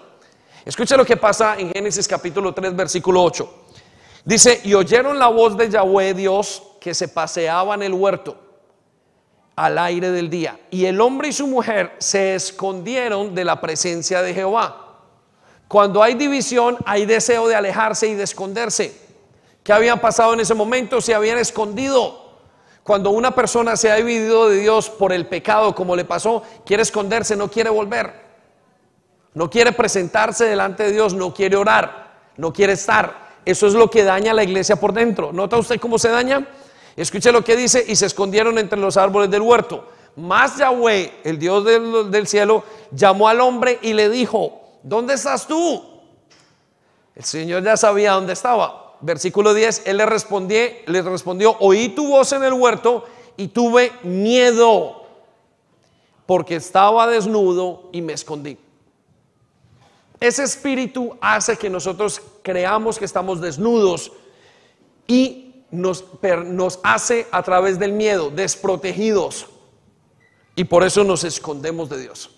Escucha 0.65 0.97
lo 0.97 1.05
que 1.05 1.15
pasa 1.15 1.55
en 1.57 1.71
Génesis 1.71 2.05
capítulo 2.05 2.53
3, 2.53 2.75
versículo 2.75 3.23
8. 3.23 3.63
Dice, 4.25 4.59
y 4.65 4.73
oyeron 4.73 5.17
la 5.17 5.27
voz 5.27 5.55
de 5.55 5.69
Yahweh 5.69 6.13
Dios 6.13 6.63
que 6.81 6.93
se 6.93 7.07
paseaba 7.07 7.75
en 7.75 7.83
el 7.83 7.93
huerto 7.93 8.46
al 9.57 9.79
aire 9.79 10.11
del 10.11 10.29
día. 10.29 10.59
Y 10.69 10.85
el 10.85 11.01
hombre 11.01 11.29
y 11.29 11.33
su 11.33 11.47
mujer 11.47 11.95
se 11.97 12.35
escondieron 12.35 13.35
de 13.35 13.43
la 13.43 13.59
presencia 13.59 14.21
de 14.21 14.33
Jehová. 14.33 14.99
Cuando 15.67 16.01
hay 16.01 16.13
división, 16.13 16.77
hay 16.85 17.05
deseo 17.05 17.47
de 17.47 17.55
alejarse 17.55 18.07
y 18.07 18.13
de 18.13 18.23
esconderse. 18.23 18.95
¿Qué 19.63 19.73
habían 19.73 19.99
pasado 19.99 20.33
en 20.33 20.39
ese 20.39 20.53
momento? 20.53 21.01
Se 21.01 21.13
habían 21.13 21.39
escondido. 21.39 22.25
Cuando 22.83 23.09
una 23.09 23.35
persona 23.35 23.75
se 23.75 23.91
ha 23.91 23.95
dividido 23.95 24.47
de 24.47 24.59
Dios 24.59 24.89
por 24.91 25.11
el 25.11 25.25
pecado, 25.25 25.75
como 25.75 25.95
le 25.95 26.05
pasó, 26.05 26.43
quiere 26.63 26.83
esconderse, 26.83 27.35
no 27.35 27.49
quiere 27.49 27.71
volver. 27.71 28.13
No 29.33 29.49
quiere 29.49 29.71
presentarse 29.71 30.45
delante 30.45 30.83
de 30.83 30.91
Dios, 30.91 31.15
no 31.15 31.33
quiere 31.33 31.57
orar, 31.57 32.13
no 32.37 32.53
quiere 32.53 32.73
estar. 32.73 33.27
Eso 33.43 33.65
es 33.65 33.73
lo 33.73 33.89
que 33.89 34.03
daña 34.03 34.31
a 34.31 34.35
la 34.35 34.43
iglesia 34.43 34.75
por 34.75 34.93
dentro. 34.93 35.33
¿Nota 35.33 35.57
usted 35.57 35.79
cómo 35.79 35.97
se 35.97 36.09
daña? 36.09 36.47
Escuche 36.97 37.31
lo 37.31 37.43
que 37.43 37.55
dice, 37.55 37.85
y 37.87 37.95
se 37.95 38.07
escondieron 38.07 38.57
entre 38.57 38.77
los 38.77 38.97
árboles 38.97 39.29
del 39.29 39.41
huerto. 39.41 39.87
Más 40.17 40.57
Yahweh, 40.57 41.21
el 41.23 41.39
Dios 41.39 41.63
del, 41.63 42.11
del 42.11 42.27
cielo, 42.27 42.63
llamó 42.91 43.29
al 43.29 43.39
hombre 43.39 43.79
y 43.81 43.93
le 43.93 44.09
dijo, 44.09 44.61
¿dónde 44.83 45.13
estás 45.13 45.47
tú? 45.47 45.81
El 47.15 47.23
Señor 47.23 47.63
ya 47.63 47.77
sabía 47.77 48.11
dónde 48.11 48.33
estaba 48.33 48.87
versículo 49.01 49.53
10, 49.53 49.83
él 49.85 49.97
le 49.97 50.05
respondió, 50.05 50.59
le 50.85 51.01
respondió, 51.01 51.55
oí 51.59 51.89
tu 51.89 52.07
voz 52.07 52.31
en 52.33 52.43
el 52.43 52.53
huerto 52.53 53.05
y 53.35 53.49
tuve 53.49 53.91
miedo 54.03 55.05
porque 56.25 56.55
estaba 56.55 57.07
desnudo 57.07 57.89
y 57.91 58.01
me 58.01 58.13
escondí. 58.13 58.57
Ese 60.19 60.43
espíritu 60.43 61.15
hace 61.21 61.57
que 61.57 61.69
nosotros 61.69 62.21
creamos 62.41 62.97
que 62.97 63.05
estamos 63.05 63.39
desnudos 63.39 64.11
y 65.05 65.46
nos, 65.71 66.05
hace 66.83 67.27
a 67.31 67.43
través 67.43 67.77
del 67.79 67.91
miedo 67.91 68.29
desprotegidos 68.29 69.47
y 70.55 70.63
por 70.63 70.83
eso 70.83 71.03
nos 71.03 71.23
escondemos 71.23 71.89
de 71.89 72.01
Dios. 72.01 72.31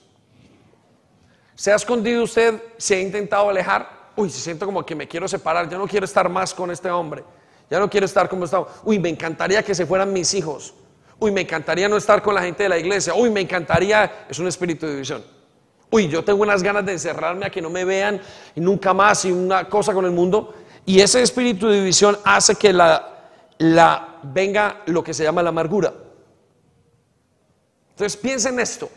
¿Se 1.55 1.71
ha 1.71 1.75
escondido 1.75 2.23
usted? 2.23 2.61
¿Se 2.77 2.95
ha 2.95 3.01
intentado 3.01 3.49
alejar? 3.49 3.99
uy, 4.19 4.30
se 4.30 4.41
siento 4.41 4.65
como 4.65 4.86
que 4.86 4.95
me 4.95 5.07
quiero 5.07 5.27
separar, 5.27 5.69
yo 5.69 5.77
no 5.77 5.88
quiero 5.88 6.05
estar 6.05 6.27
más 6.30 6.53
con 6.53 6.69
este 6.71 6.89
hombre, 6.89 7.23
ya 7.69 7.80
no 7.80 7.89
quiero 7.89 8.05
estar 8.05 8.27
como 8.27 8.45
estaba, 8.45 8.67
uy, 8.84 8.99
me 8.99 9.09
encantaría 9.09 9.63
que 9.63 9.73
se 9.73 9.86
fueran 9.86 10.11
mis 10.11 10.34
hijos, 10.34 10.73
uy, 11.19 11.32
me 11.32 11.41
encantaría 11.41 11.88
no 11.88 11.95
estar 11.95 12.21
con 12.21 12.36
la 12.36 12.41
gente 12.41 12.63
de 12.63 12.69
la 12.69 12.77
iglesia, 12.77 13.13
uy, 13.15 13.30
me 13.30 13.39
encantaría, 13.39 14.25
es 14.30 14.38
un 14.39 14.47
espíritu 14.47 14.86
de 14.86 14.93
división. 14.93 15.23
Uy, 15.91 16.07
yo 16.07 16.23
tengo 16.23 16.43
unas 16.43 16.61
ganas 16.61 16.86
de 16.86 16.91
encerrarme 16.91 17.47
a 17.47 17.49
que 17.49 17.61
no 17.61 17.69
me 17.69 17.84
vean 17.84 18.21
y 18.55 18.61
nunca 18.61 18.93
más 18.93 19.25
y 19.25 19.32
una 19.32 19.67
cosa 19.67 19.91
con 19.91 20.05
el 20.05 20.11
mundo. 20.11 20.53
Y 20.86 21.01
ese 21.01 21.19
espíritu 21.23 21.67
de 21.67 21.77
división 21.77 22.15
hace 22.23 22.53
que 22.53 22.71
la, 22.71 23.18
la 23.60 24.20
venga 24.24 24.82
lo 24.88 25.03
que 25.03 25.14
se 25.14 25.24
llama 25.24 25.43
la 25.43 25.49
amargura. 25.49 25.93
Entonces 27.91 28.18
piensen 28.18 28.60
esto. 28.60 28.89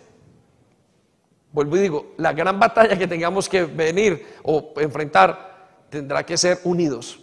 Vuelvo 1.53 1.77
y 1.77 1.81
digo, 1.81 2.15
la 2.17 2.33
gran 2.33 2.59
batalla 2.59 2.97
que 2.97 3.07
tengamos 3.07 3.49
que 3.49 3.65
venir 3.65 4.27
o 4.45 4.73
enfrentar 4.77 5.85
tendrá 5.91 6.25
que 6.25 6.39
ser 6.39 6.61
unidos, 6.65 7.21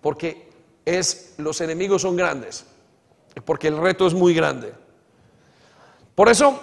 porque 0.00 0.48
es 0.84 1.34
los 1.38 1.60
enemigos 1.60 2.02
son 2.02 2.14
grandes, 2.14 2.64
porque 3.44 3.68
el 3.68 3.78
reto 3.78 4.06
es 4.06 4.14
muy 4.14 4.34
grande. 4.34 4.72
Por 6.14 6.28
eso, 6.28 6.60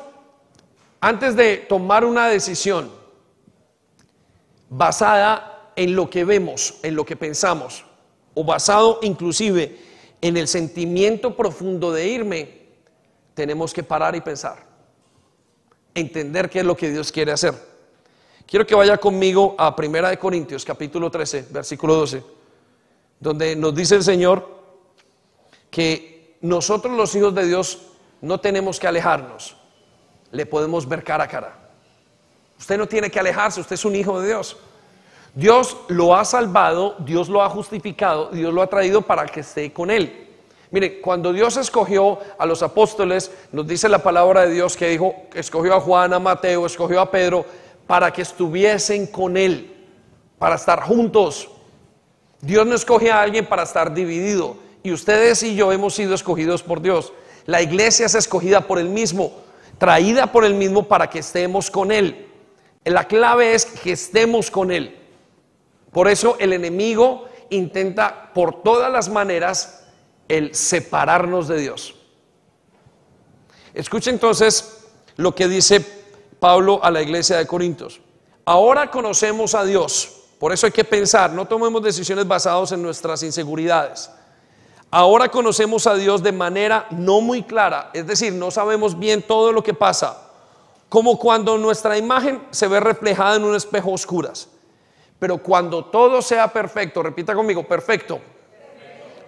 antes 1.02 1.36
de 1.36 1.58
tomar 1.58 2.06
una 2.06 2.28
decisión 2.28 2.90
basada 4.70 5.74
en 5.76 5.96
lo 5.96 6.10
que 6.10 6.24
vemos, 6.24 6.76
en 6.84 6.96
lo 6.96 7.04
que 7.04 7.18
pensamos, 7.18 7.84
o 8.34 8.44
basado 8.44 9.00
inclusive 9.02 9.78
en 10.22 10.38
el 10.38 10.48
sentimiento 10.48 11.36
profundo 11.36 11.92
de 11.92 12.08
irme, 12.08 12.62
tenemos 13.34 13.74
que 13.74 13.84
parar 13.84 14.16
y 14.16 14.22
pensar 14.22 14.72
entender 15.94 16.50
qué 16.50 16.60
es 16.60 16.66
lo 16.66 16.76
que 16.76 16.90
Dios 16.90 17.12
quiere 17.12 17.32
hacer. 17.32 17.54
Quiero 18.46 18.66
que 18.66 18.76
vaya 18.76 18.98
conmigo 18.98 19.56
a 19.58 19.76
Primera 19.76 20.10
de 20.10 20.18
Corintios, 20.18 20.66
capítulo 20.66 21.10
13, 21.10 21.48
versículo 21.52 21.96
12, 21.96 22.24
donde 23.20 23.56
nos 23.56 23.74
dice 23.74 23.96
el 23.96 24.04
Señor 24.04 24.62
que 25.70 26.38
nosotros 26.42 26.96
los 26.96 27.16
hijos 27.16 27.34
de 27.34 27.48
Dios 27.48 27.88
no 28.22 28.40
tenemos 28.40 28.80
que 28.80 28.88
alejarnos, 28.88 29.56
le 30.32 30.46
podemos 30.46 30.88
ver 30.88 31.04
cara 31.04 31.26
a 31.26 31.28
cara. 31.28 31.58
Usted 32.60 32.78
no 32.78 32.88
tiene 32.88 33.10
que 33.10 33.20
alejarse, 33.20 33.62
usted 33.62 33.76
es 33.76 33.86
un 33.86 33.96
hijo 33.96 34.20
de 34.20 34.28
Dios. 34.28 34.58
Dios 35.34 35.78
lo 35.88 36.16
ha 36.16 36.26
salvado, 36.26 36.96
Dios 37.00 37.30
lo 37.30 37.42
ha 37.42 37.50
justificado, 37.50 38.30
Dios 38.32 38.54
lo 38.54 38.62
ha 38.62 38.68
traído 38.68 39.02
para 39.02 39.26
que 39.26 39.40
esté 39.40 39.72
con 39.72 39.90
él. 39.90 40.28
Mire, 40.72 41.02
cuando 41.02 41.34
Dios 41.34 41.58
escogió 41.58 42.20
a 42.38 42.46
los 42.46 42.64
apóstoles, 42.64 43.32
nos 43.52 43.68
dice 43.68 43.90
la 43.90 44.00
palabra 44.00 44.46
de 44.46 44.54
Dios 44.54 44.76
que 44.76 44.90
dijo, 44.90 45.14
escogió 45.34 45.76
a 45.76 45.82
Juan, 45.82 46.14
a 46.14 46.20
Mateo, 46.20 46.66
escogió 46.66 47.02
a 47.02 47.12
Pedro, 47.12 47.46
para 47.88 48.12
que 48.12 48.22
estuviesen 48.22 49.08
con 49.08 49.36
Él, 49.36 49.76
para 50.40 50.56
estar 50.56 50.82
juntos. 50.82 51.50
Dios 52.40 52.66
no 52.66 52.76
escoge 52.76 53.12
a 53.12 53.22
alguien 53.22 53.46
para 53.46 53.64
estar 53.64 53.94
dividido. 53.94 54.56
Y 54.82 54.94
ustedes 54.94 55.44
y 55.44 55.56
yo 55.56 55.74
hemos 55.74 55.94
sido 55.94 56.16
escogidos 56.16 56.64
por 56.64 56.82
Dios. 56.82 57.12
La 57.46 57.62
iglesia 57.62 58.06
es 58.06 58.16
escogida 58.16 58.62
por 58.62 58.80
Él 58.80 58.88
mismo, 58.88 59.34
traída 59.78 60.32
por 60.32 60.46
Él 60.46 60.54
mismo 60.54 60.88
para 60.88 61.10
que 61.10 61.20
estemos 61.20 61.70
con 61.70 61.92
Él. 61.92 62.28
La 62.86 63.06
clave 63.06 63.54
es 63.54 63.66
que 63.66 63.92
estemos 63.92 64.50
con 64.50 64.72
Él. 64.72 65.01
Por 65.92 66.08
eso 66.08 66.38
el 66.40 66.54
enemigo 66.54 67.26
intenta 67.50 68.32
por 68.34 68.64
todas 68.64 68.92
las 68.92 69.10
maneras 69.10 69.84
el 70.28 70.56
separarnos 70.56 71.48
de 71.48 71.60
Dios. 71.60 71.96
Escucha 73.74 74.10
entonces 74.10 74.86
lo 75.18 75.36
que 75.36 75.48
dice 75.48 75.86
Pablo 76.40 76.80
a 76.84 76.92
la 76.92 77.02
iglesia 77.02 77.38
de 77.38 77.48
Corintios. 77.48 78.00
Ahora 78.46 78.90
conocemos 78.90 79.54
a 79.54 79.64
Dios, 79.64 80.24
por 80.40 80.52
eso 80.52 80.66
hay 80.66 80.72
que 80.72 80.84
pensar, 80.84 81.32
no 81.32 81.48
tomemos 81.48 81.84
decisiones 81.84 82.28
basadas 82.28 82.72
en 82.72 82.82
nuestras 82.82 83.22
inseguridades. 83.24 84.10
Ahora 84.90 85.30
conocemos 85.30 85.88
a 85.88 85.94
Dios 85.96 86.24
de 86.24 86.32
manera 86.32 86.88
no 86.92 87.22
muy 87.22 87.44
clara, 87.44 87.92
es 87.94 88.08
decir, 88.08 88.34
no 88.34 88.52
sabemos 88.52 88.98
bien 88.98 89.22
todo 89.22 89.54
lo 89.54 89.64
que 89.64 89.74
pasa, 89.74 90.30
como 90.90 91.18
cuando 91.20 91.58
nuestra 91.58 91.98
imagen 91.98 92.42
se 92.52 92.68
ve 92.68 92.80
reflejada 92.80 93.36
en 93.36 93.44
un 93.44 93.56
espejo 93.56 93.92
oscuras. 93.92 94.50
Pero 95.22 95.38
cuando 95.38 95.86
todo 95.86 96.20
sea 96.20 96.48
perfecto, 96.48 97.04
repita 97.04 97.36
conmigo, 97.36 97.62
perfecto, 97.62 98.20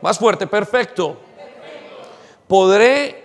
más 0.02 0.18
fuerte, 0.18 0.48
perfecto. 0.48 1.18
Podré, 2.48 3.24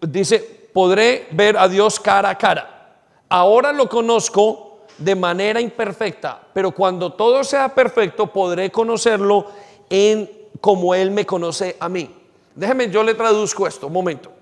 dice, 0.00 0.40
podré 0.72 1.28
ver 1.30 1.56
a 1.56 1.68
Dios 1.68 2.00
cara 2.00 2.30
a 2.30 2.36
cara. 2.36 2.96
Ahora 3.28 3.72
lo 3.72 3.88
conozco 3.88 4.80
de 4.98 5.14
manera 5.14 5.60
imperfecta, 5.60 6.40
pero 6.52 6.72
cuando 6.72 7.12
todo 7.12 7.44
sea 7.44 7.72
perfecto 7.72 8.26
podré 8.26 8.72
conocerlo 8.72 9.46
en 9.88 10.28
como 10.60 10.96
Él 10.96 11.12
me 11.12 11.24
conoce 11.24 11.76
a 11.78 11.88
mí. 11.88 12.12
Déjeme, 12.56 12.90
yo 12.90 13.04
le 13.04 13.14
traduzco 13.14 13.68
esto, 13.68 13.86
un 13.86 13.92
momento. 13.92 14.32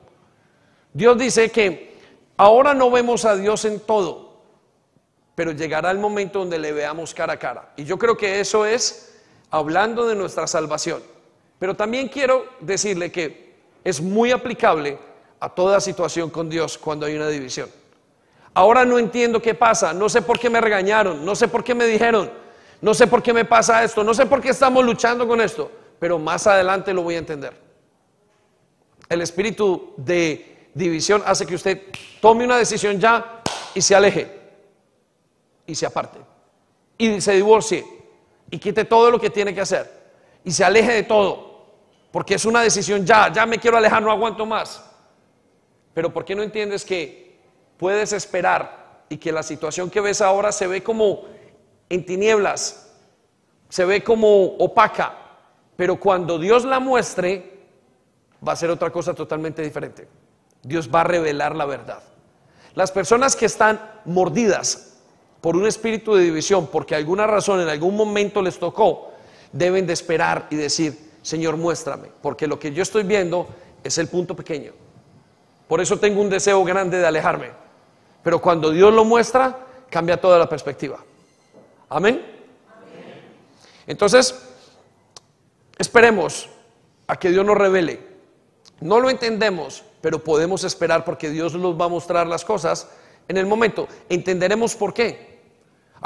Dios 0.91 1.19
dice 1.19 1.51
que 1.51 1.99
ahora 2.39 2.73
no 2.73 2.91
vemos 2.91 3.27
a 3.27 3.37
Dios 3.37 3.67
en 3.67 3.81
todo, 3.81 4.26
pero 5.37 5.53
llegará 5.53 5.91
el 5.91 5.99
momento 5.99 6.41
donde 6.41 6.59
le 6.59 6.73
veamos 6.73 7.15
cara 7.15 7.35
a 7.35 7.39
cara. 7.39 7.73
Y 7.77 7.85
yo 7.85 7.99
creo 7.99 8.17
que 8.17 8.41
eso 8.41 8.65
es 8.65 9.21
hablando 9.51 10.09
de 10.09 10.17
nuestra 10.17 10.47
salvación. 10.47 11.03
Pero 11.59 11.77
también 11.77 12.09
quiero 12.09 12.47
decirle 12.59 13.13
que 13.13 13.55
es 13.85 14.01
muy 14.01 14.33
aplicable 14.33 14.99
a 15.39 15.51
toda 15.51 15.79
situación 15.81 16.31
con 16.31 16.49
Dios 16.49 16.79
cuando 16.79 17.05
hay 17.05 17.15
una 17.17 17.29
división. 17.29 17.69
Ahora 18.55 18.87
no 18.87 18.99
entiendo 18.99 19.41
qué 19.43 19.53
pasa, 19.53 19.93
no 19.93 20.09
sé 20.09 20.23
por 20.23 20.39
qué 20.39 20.49
me 20.49 20.59
regañaron, 20.59 21.23
no 21.23 21.37
sé 21.37 21.49
por 21.49 21.63
qué 21.63 21.75
me 21.75 21.85
dijeron, 21.85 22.31
no 22.81 22.95
sé 22.95 23.07
por 23.07 23.23
qué 23.23 23.35
me 23.35 23.45
pasa 23.45 23.85
esto, 23.85 24.03
no 24.03 24.15
sé 24.15 24.25
por 24.25 24.41
qué 24.41 24.49
estamos 24.49 24.83
luchando 24.87 25.29
con 25.29 25.43
esto, 25.43 25.71
pero 25.99 26.19
más 26.19 26.47
adelante 26.47 26.95
lo 26.95 27.03
voy 27.03 27.17
a 27.17 27.19
entender. 27.19 27.53
El 29.11 29.21
espíritu 29.21 29.93
de 29.99 30.71
división 30.73 31.23
hace 31.27 31.45
que 31.45 31.57
usted 31.57 31.83
tome 32.23 32.47
una 32.47 32.57
decisión 32.57 32.99
ya 32.99 33.43
y 33.75 33.83
se 33.83 33.95
aleje 33.95 34.36
y 35.67 35.75
se 35.75 35.87
aparte 35.87 36.19
y 36.99 37.21
se 37.21 37.33
divorcie 37.33 37.85
y 38.51 38.59
quite 38.59 38.85
todo 38.85 39.11
lo 39.11 39.21
que 39.21 39.31
tiene 39.31 39.55
que 39.55 39.61
hacer 39.61 39.91
y 40.45 40.53
se 40.53 40.65
aleje 40.65 40.93
de 40.93 41.03
todo, 41.03 41.67
porque 42.13 42.35
es 42.35 42.45
una 42.45 42.63
decisión 42.63 43.05
ya, 43.05 43.33
ya 43.33 43.47
me 43.47 43.59
quiero 43.59 43.77
alejar, 43.77 44.01
no 44.03 44.13
aguanto 44.13 44.47
más. 44.47 44.83
Pero 45.93 46.13
¿por 46.13 46.25
qué 46.25 46.37
no 46.37 46.43
entiendes 46.45 46.85
que 46.85 47.41
puedes 47.77 48.13
esperar 48.13 49.05
y 49.09 49.17
que 49.17 49.33
la 49.33 49.43
situación 49.43 49.91
que 49.91 50.01
ves 50.01 50.21
ahora 50.21 50.53
se 50.53 50.69
ve 50.69 50.83
como 50.83 51.25
en 51.89 52.07
tinieblas, 52.07 52.93
se 53.69 53.85
ve 53.85 54.05
como 54.05 54.45
opaca, 54.59 55.15
pero 55.75 55.99
cuando 55.99 56.39
Dios 56.39 56.65
la 56.65 56.79
muestre, 56.79 57.59
va 58.47 58.53
a 58.53 58.57
ser 58.57 58.71
otra 58.71 58.91
cosa 58.91 59.15
totalmente 59.15 59.63
diferente. 59.63 60.09
Dios 60.63 60.89
va 60.93 61.01
a 61.01 61.05
revelar 61.05 61.57
la 61.57 61.65
verdad. 61.65 62.03
Las 62.75 62.93
personas 62.93 63.35
que 63.35 63.47
están 63.47 63.81
mordidas 64.05 64.86
por 65.47 65.57
un 65.57 65.65
espíritu 65.65 66.17
de 66.17 66.25
división, 66.25 66.67
porque 66.67 66.97
alguna 66.97 67.25
razón 67.25 67.61
en 67.61 67.69
algún 67.69 67.95
momento 67.95 68.43
les 68.43 68.59
tocó, 68.59 69.13
deben 69.53 69.87
de 69.87 69.93
esperar 69.93 70.49
y 70.51 70.57
decir, 70.57 70.99
Señor, 71.23 71.57
muéstrame, 71.57 72.09
porque 72.21 72.49
lo 72.49 72.59
que 72.59 72.73
yo 72.73 72.83
estoy 72.83 73.05
viendo 73.05 73.47
es 73.85 73.97
el 73.99 74.09
punto 74.09 74.35
pequeño. 74.35 74.73
Por 75.69 75.81
eso 75.81 76.01
tengo 76.01 76.21
un 76.21 76.29
deseo 76.29 76.65
grande 76.65 76.99
de 76.99 77.07
alejarme. 77.07 77.53
Pero 78.25 78.43
cuando 78.43 78.73
Dios 78.73 78.93
lo 78.93 79.05
muestra, 79.05 79.57
cambia 79.89 80.21
toda 80.21 80.37
la 80.37 80.49
perspectiva. 80.49 80.99
Amén. 81.91 82.27
Entonces, 83.87 84.35
esperemos 85.79 86.49
a 87.07 87.21
que 87.21 87.31
Dios 87.31 87.47
nos 87.47 87.57
revele. 87.57 88.01
No 88.81 88.99
lo 88.99 89.11
entendemos, 89.11 89.85
pero 90.01 90.25
podemos 90.25 90.65
esperar 90.65 91.05
porque 91.05 91.31
Dios 91.31 91.55
nos 91.55 91.81
va 91.81 91.85
a 91.85 91.89
mostrar 91.89 92.27
las 92.27 92.45
cosas 92.45 92.89
en 93.29 93.37
el 93.37 93.47
momento. 93.47 93.87
Entenderemos 94.09 94.75
por 94.75 94.93
qué. 94.93 95.36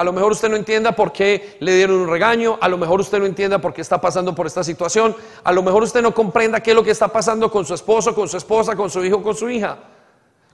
A 0.00 0.04
lo 0.04 0.14
mejor 0.14 0.32
usted 0.32 0.48
no 0.48 0.56
entienda 0.56 0.92
por 0.92 1.12
qué 1.12 1.58
le 1.60 1.74
dieron 1.74 1.96
un 1.96 2.08
regaño, 2.08 2.56
a 2.58 2.70
lo 2.70 2.78
mejor 2.78 3.02
usted 3.02 3.18
no 3.18 3.26
entienda 3.26 3.58
por 3.58 3.74
qué 3.74 3.82
está 3.82 4.00
pasando 4.00 4.34
por 4.34 4.46
esta 4.46 4.64
situación, 4.64 5.14
a 5.44 5.52
lo 5.52 5.62
mejor 5.62 5.82
usted 5.82 6.00
no 6.00 6.14
comprenda 6.14 6.62
qué 6.62 6.70
es 6.70 6.74
lo 6.74 6.82
que 6.82 6.92
está 6.92 7.08
pasando 7.08 7.50
con 7.50 7.66
su 7.66 7.74
esposo, 7.74 8.14
con 8.14 8.26
su 8.26 8.38
esposa, 8.38 8.74
con 8.74 8.88
su 8.88 9.04
hijo, 9.04 9.22
con 9.22 9.36
su 9.36 9.50
hija, 9.50 9.76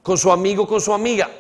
con 0.03 0.19
su 0.19 0.33
amigo, 0.33 0.67
con 0.67 0.81
su 0.81 0.93
amiga. 0.93 1.31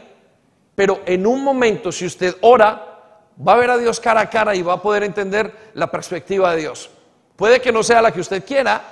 Pero 0.77 1.01
en 1.05 1.27
un 1.27 1.43
momento, 1.43 1.91
si 1.91 2.07
usted 2.07 2.37
ora, 2.43 3.01
va 3.45 3.55
a 3.55 3.57
ver 3.57 3.71
a 3.71 3.77
Dios 3.77 3.99
cara 3.99 4.21
a 4.21 4.31
cara 4.31 4.55
y 4.55 4.63
va 4.63 4.75
a 4.75 4.83
poder 4.83 5.03
entender 5.03 5.73
la 5.75 5.91
perspectiva 5.91 6.55
de 6.55 6.61
Dios. 6.61 6.89
Puede 7.35 7.61
que 7.61 7.73
no 7.73 7.83
sea 7.83 8.03
la 8.03 8.13
que 8.13 8.21
usted 8.21 8.45
quiera, 8.45 8.85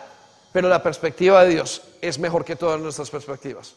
pero 0.52 0.68
la 0.68 0.82
perspectiva 0.82 1.44
de 1.44 1.50
Dios 1.50 1.82
es 2.00 2.18
mejor 2.18 2.44
que 2.44 2.56
todas 2.56 2.80
nuestras 2.80 3.10
perspectivas. 3.10 3.76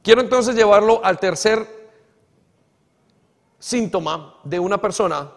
Quiero 0.00 0.20
entonces 0.20 0.54
llevarlo 0.54 1.00
al 1.04 1.18
tercer 1.18 1.77
síntoma 3.58 4.38
de 4.44 4.58
una 4.58 4.80
persona 4.80 5.30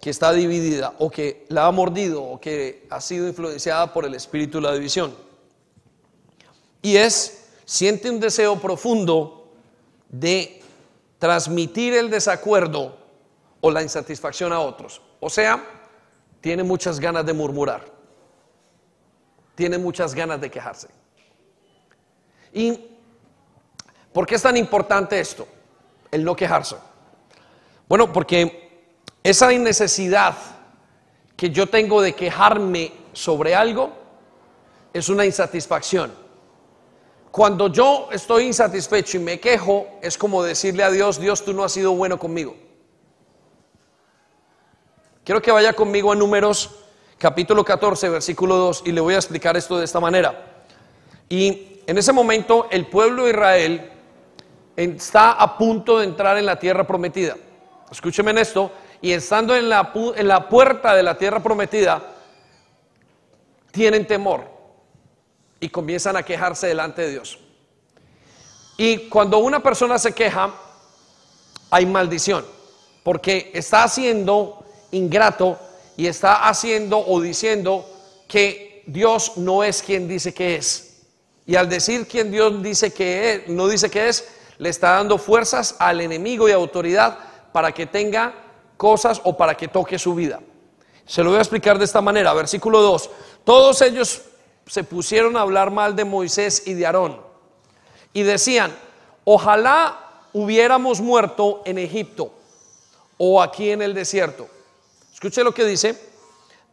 que 0.00 0.10
está 0.10 0.32
dividida 0.32 0.94
o 0.98 1.10
que 1.10 1.46
la 1.48 1.66
ha 1.66 1.70
mordido 1.70 2.24
o 2.24 2.40
que 2.40 2.86
ha 2.90 3.00
sido 3.00 3.28
influenciada 3.28 3.92
por 3.92 4.04
el 4.04 4.14
espíritu 4.14 4.58
de 4.58 4.62
la 4.62 4.74
división. 4.74 5.14
Y 6.82 6.96
es, 6.96 7.46
siente 7.64 8.10
un 8.10 8.18
deseo 8.18 8.60
profundo 8.60 9.52
de 10.08 10.60
transmitir 11.18 11.94
el 11.94 12.10
desacuerdo 12.10 12.98
o 13.60 13.70
la 13.70 13.80
insatisfacción 13.80 14.52
a 14.52 14.58
otros. 14.58 15.00
O 15.20 15.30
sea, 15.30 15.64
tiene 16.40 16.64
muchas 16.64 16.98
ganas 16.98 17.24
de 17.24 17.32
murmurar, 17.32 17.84
tiene 19.54 19.78
muchas 19.78 20.14
ganas 20.14 20.40
de 20.40 20.50
quejarse. 20.50 20.88
¿Y 22.52 22.88
por 24.12 24.26
qué 24.26 24.34
es 24.34 24.42
tan 24.42 24.56
importante 24.56 25.20
esto, 25.20 25.46
el 26.12 26.22
no 26.24 26.36
quejarse? 26.36 26.76
Bueno, 27.88 28.12
porque 28.12 28.86
esa 29.24 29.50
necesidad 29.50 30.36
que 31.36 31.50
yo 31.50 31.68
tengo 31.68 32.00
de 32.00 32.12
quejarme 32.12 32.92
sobre 33.12 33.56
algo 33.56 33.92
es 34.92 35.08
una 35.08 35.24
insatisfacción. 35.24 36.12
Cuando 37.32 37.68
yo 37.68 38.08
estoy 38.12 38.44
insatisfecho 38.44 39.16
y 39.16 39.20
me 39.20 39.40
quejo, 39.40 39.88
es 40.02 40.16
como 40.16 40.42
decirle 40.42 40.84
a 40.84 40.90
Dios, 40.90 41.18
Dios, 41.18 41.44
tú 41.44 41.52
no 41.52 41.64
has 41.64 41.72
sido 41.72 41.92
bueno 41.92 42.18
conmigo. 42.18 42.54
Quiero 45.24 45.40
que 45.40 45.50
vaya 45.50 45.72
conmigo 45.72 46.12
a 46.12 46.14
números 46.14 46.82
capítulo 47.16 47.64
14, 47.64 48.08
versículo 48.08 48.56
2, 48.56 48.82
y 48.86 48.92
le 48.92 49.00
voy 49.00 49.14
a 49.14 49.18
explicar 49.18 49.56
esto 49.56 49.78
de 49.78 49.84
esta 49.84 50.00
manera. 50.00 50.64
Y 51.28 51.80
en 51.86 51.96
ese 51.96 52.12
momento 52.12 52.66
el 52.70 52.88
pueblo 52.88 53.24
de 53.24 53.30
Israel 53.30 53.91
está 54.76 55.32
a 55.32 55.56
punto 55.58 55.98
de 55.98 56.06
entrar 56.06 56.38
en 56.38 56.46
la 56.46 56.58
tierra 56.58 56.86
prometida. 56.86 57.36
Escúcheme 57.90 58.30
en 58.30 58.38
esto, 58.38 58.72
y 59.00 59.12
estando 59.12 59.54
en 59.54 59.68
la, 59.68 59.92
en 60.16 60.28
la 60.28 60.48
puerta 60.48 60.94
de 60.94 61.02
la 61.02 61.18
tierra 61.18 61.42
prometida, 61.42 62.02
tienen 63.70 64.06
temor 64.06 64.44
y 65.60 65.68
comienzan 65.68 66.16
a 66.16 66.22
quejarse 66.22 66.68
delante 66.68 67.02
de 67.02 67.10
Dios. 67.10 67.38
Y 68.76 69.08
cuando 69.08 69.38
una 69.38 69.62
persona 69.62 69.98
se 69.98 70.12
queja, 70.12 70.54
hay 71.70 71.86
maldición, 71.86 72.44
porque 73.02 73.50
está 73.54 73.84
haciendo 73.84 74.64
ingrato 74.90 75.58
y 75.96 76.06
está 76.06 76.48
haciendo 76.48 76.98
o 76.98 77.20
diciendo 77.20 77.88
que 78.28 78.82
Dios 78.86 79.36
no 79.36 79.64
es 79.64 79.82
quien 79.82 80.08
dice 80.08 80.32
que 80.32 80.56
es. 80.56 81.02
Y 81.46 81.56
al 81.56 81.68
decir 81.68 82.06
quien 82.06 82.30
Dios 82.30 82.62
dice 82.62 82.92
que 82.92 83.32
es, 83.32 83.48
no 83.48 83.68
dice 83.68 83.90
que 83.90 84.08
es, 84.08 84.28
le 84.62 84.68
está 84.68 84.92
dando 84.92 85.18
fuerzas 85.18 85.74
al 85.80 86.00
enemigo 86.00 86.48
y 86.48 86.52
autoridad 86.52 87.18
para 87.50 87.72
que 87.72 87.84
tenga 87.84 88.32
cosas 88.76 89.20
o 89.24 89.36
para 89.36 89.56
que 89.56 89.66
toque 89.66 89.98
su 89.98 90.14
vida. 90.14 90.38
Se 91.04 91.24
lo 91.24 91.30
voy 91.30 91.38
a 91.38 91.42
explicar 91.42 91.80
de 91.80 91.84
esta 91.84 92.00
manera, 92.00 92.32
versículo 92.32 92.80
2. 92.80 93.10
Todos 93.42 93.82
ellos 93.82 94.22
se 94.68 94.84
pusieron 94.84 95.36
a 95.36 95.40
hablar 95.40 95.72
mal 95.72 95.96
de 95.96 96.04
Moisés 96.04 96.62
y 96.64 96.74
de 96.74 96.86
Aarón. 96.86 97.20
Y 98.12 98.22
decían, 98.22 98.72
ojalá 99.24 99.98
hubiéramos 100.32 101.00
muerto 101.00 101.62
en 101.64 101.78
Egipto 101.78 102.32
o 103.18 103.42
aquí 103.42 103.72
en 103.72 103.82
el 103.82 103.94
desierto. 103.94 104.46
Escuche 105.12 105.42
lo 105.42 105.52
que 105.52 105.64
dice, 105.64 106.00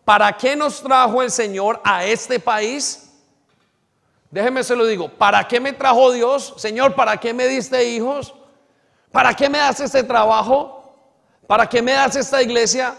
¿para 0.05 0.37
qué 0.37 0.55
nos 0.55 0.83
trajo 0.83 1.23
el 1.23 1.31
Señor 1.31 1.81
a 1.83 2.05
este 2.05 2.39
país? 2.39 3.08
Déjeme 4.31 4.63
se 4.63 4.75
lo 4.75 4.85
digo, 4.85 5.09
¿para 5.09 5.47
qué 5.47 5.59
me 5.59 5.73
trajo 5.73 6.11
Dios? 6.11 6.53
Señor, 6.57 6.93
¿para 6.93 7.17
qué 7.17 7.33
me 7.33 7.47
diste 7.47 7.83
hijos? 7.89 8.33
¿Para 9.11 9.33
qué 9.33 9.49
me 9.49 9.57
das 9.57 9.79
este 9.79 10.03
trabajo? 10.03 10.93
¿Para 11.47 11.67
qué 11.67 11.81
me 11.81 11.93
das 11.93 12.15
esta 12.15 12.41
iglesia? 12.41 12.95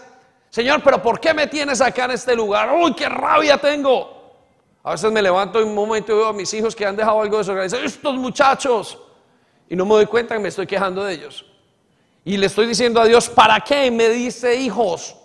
Señor, 0.49 0.81
pero 0.83 1.01
¿por 1.01 1.19
qué 1.19 1.33
me 1.33 1.47
tienes 1.47 1.79
acá 1.79 2.05
en 2.05 2.11
este 2.11 2.35
lugar? 2.35 2.73
¡Uy, 2.73 2.93
qué 2.93 3.07
rabia 3.07 3.57
tengo! 3.57 4.19
A 4.83 4.91
veces 4.91 5.11
me 5.11 5.21
levanto 5.21 5.61
en 5.61 5.69
un 5.69 5.75
momento 5.75 6.11
y 6.11 6.15
veo 6.15 6.27
a 6.27 6.33
mis 6.33 6.53
hijos 6.53 6.75
que 6.75 6.85
han 6.85 6.95
dejado 6.95 7.21
algo 7.21 7.37
desorganizado. 7.37 7.83
Estos 7.83 8.15
muchachos. 8.15 8.97
Y 9.69 9.75
no 9.75 9.85
me 9.85 9.91
doy 9.91 10.05
cuenta 10.07 10.35
que 10.35 10.41
me 10.41 10.49
estoy 10.49 10.67
quejando 10.67 11.03
de 11.05 11.13
ellos. 11.13 11.45
Y 12.25 12.35
le 12.35 12.47
estoy 12.47 12.67
diciendo 12.67 12.99
a 12.99 13.05
Dios, 13.05 13.29
¿para 13.29 13.61
qué 13.61 13.89
me 13.89 14.09
dice 14.09 14.55
hijos? 14.55 15.15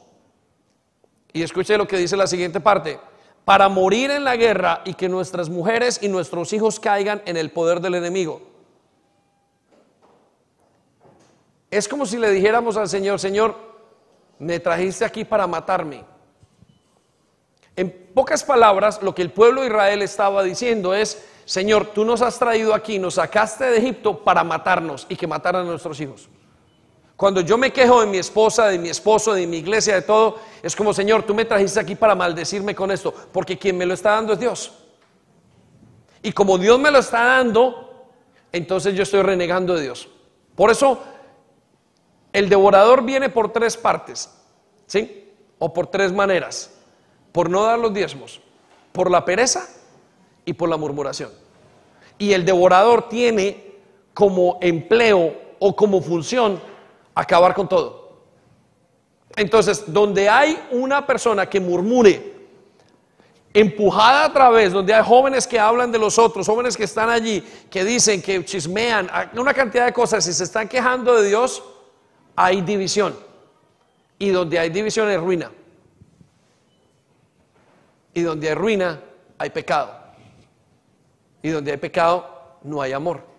Y 1.33 1.43
escuche 1.43 1.77
lo 1.77 1.87
que 1.87 1.97
dice 1.97 2.17
la 2.17 2.27
siguiente 2.27 2.61
parte. 2.61 3.01
Para 3.47 3.71
morir 3.71 4.11
en 4.11 4.25
la 4.25 4.37
guerra 4.37 4.83
y 4.85 4.93
que 4.93 5.09
nuestras 5.09 5.49
mujeres 5.49 5.99
y 6.03 6.09
nuestros 6.09 6.53
hijos 6.53 6.79
caigan 6.79 7.23
en 7.25 7.39
el 7.39 7.51
poder 7.51 7.81
del 7.81 7.95
enemigo. 7.95 8.43
Es 11.71 11.89
como 11.89 12.05
si 12.05 12.19
le 12.19 12.31
dijéramos 12.31 12.77
al 12.77 12.91
Señor, 12.91 13.19
Señor, 13.19 13.55
me 14.39 14.61
trajiste 14.61 15.07
aquí 15.07 15.25
para 15.25 15.47
matarme 15.47 16.05
en 17.77 17.91
pocas 18.15 18.43
palabras, 18.43 19.03
lo 19.03 19.15
que 19.15 19.23
el 19.23 19.31
pueblo 19.31 19.61
de 19.61 19.69
Israel 19.69 20.01
estaba 20.01 20.43
diciendo 20.43 20.95
es, 20.95 21.23
Señor, 21.45 21.89
tú 21.89 22.05
nos 22.07 22.23
has 22.23 22.39
traído 22.39 22.75
aquí, 22.75 22.99
nos 22.99 23.15
sacaste 23.15 23.65
de 23.67 23.77
Egipto 23.77 24.25
para 24.25 24.43
matarnos 24.43 25.07
y 25.11 25.17
que 25.17 25.27
mataran 25.27 25.67
a 25.67 25.71
nuestros 25.71 26.01
hijos. 26.01 26.29
Cuando 27.17 27.41
yo 27.41 27.57
me 27.57 27.73
quejo 27.73 28.01
de 28.01 28.07
mi 28.07 28.19
esposa, 28.19 28.67
de 28.67 28.79
mi 28.79 28.91
esposo, 28.91 29.33
de 29.33 29.47
mi 29.47 29.59
iglesia, 29.59 29.95
de 29.95 30.03
todo, 30.03 30.39
es 30.63 30.77
como, 30.77 30.93
Señor, 30.93 31.23
tú 31.23 31.35
me 31.35 31.45
trajiste 31.45 31.81
aquí 31.81 31.95
para 31.95 32.15
maldecirme 32.15 32.75
con 32.75 32.91
esto, 32.91 33.15
porque 33.33 33.59
quien 33.59 33.79
me 33.79 33.87
lo 33.87 33.95
está 33.95 34.13
dando 34.13 34.35
es 34.35 34.39
Dios. 34.39 34.73
Y 36.23 36.33
como 36.33 36.59
Dios 36.59 36.79
me 36.79 36.91
lo 36.91 36.99
está 36.99 37.25
dando, 37.25 38.11
entonces 38.53 38.95
yo 38.95 39.03
estoy 39.03 39.23
renegando 39.23 39.75
de 39.75 39.83
Dios. 39.83 40.09
Por 40.55 40.71
eso, 40.71 41.01
el 42.33 42.49
devorador 42.49 43.03
viene 43.03 43.31
por 43.31 43.53
tres 43.53 43.77
partes, 43.77 44.31
¿sí? 44.87 45.33
O 45.59 45.73
por 45.73 45.87
tres 45.87 46.13
maneras 46.13 46.77
por 47.37 47.51
no 47.51 47.65
dar 47.65 47.79
los 47.79 47.93
diezmos, 47.93 48.41
por 48.93 49.11
la 49.11 49.27
pereza 49.27 49.69
y 50.47 50.55
por 50.55 50.71
la 50.71 50.79
murmuración. 50.79 51.31
Y 52.17 52.33
el 52.33 52.47
devorador 52.47 53.11
tiene 53.11 53.75
como 54.15 54.57
empleo 54.63 55.35
o 55.59 55.77
como 55.77 56.01
función 56.01 56.59
acabar 57.17 57.55
con 57.55 57.69
todo. 57.69 58.07
Entonces, 59.35 59.85
donde 59.87 60.29
hay 60.29 60.57
una 60.71 61.05
persona 61.05 61.49
que 61.49 61.59
murmure, 61.59 62.37
empujada 63.53 64.27
a 64.27 64.33
través, 64.33 64.73
donde 64.73 64.93
hay 64.93 65.03
jóvenes 65.03 65.47
que 65.47 65.59
hablan 65.59 65.91
de 65.91 65.99
los 65.99 66.19
otros, 66.19 66.47
jóvenes 66.47 66.77
que 66.77 66.85
están 66.85 67.09
allí, 67.09 67.43
que 67.71 67.85
dicen, 67.85 68.21
que 68.21 68.45
chismean, 68.45 69.11
una 69.35 69.55
cantidad 69.55 69.87
de 69.87 69.93
cosas, 69.93 70.27
y 70.29 70.33
se 70.33 70.45
están 70.45 70.69
quejando 70.69 71.15
de 71.15 71.29
Dios, 71.29 71.63
hay 72.37 72.61
división. 72.61 73.17
Y 74.19 74.29
donde 74.29 74.59
hay 74.59 74.69
división 74.69 75.09
hay 75.09 75.17
ruina. 75.17 75.51
Y 78.13 78.21
donde 78.23 78.49
hay 78.49 78.55
ruina 78.55 79.01
hay 79.39 79.51
pecado. 79.51 79.91
Y 81.43 81.49
donde 81.49 81.73
hay 81.73 81.79
pecado 81.79 82.59
no 82.63 82.83
hay 82.83 82.93
amor. 82.93 83.36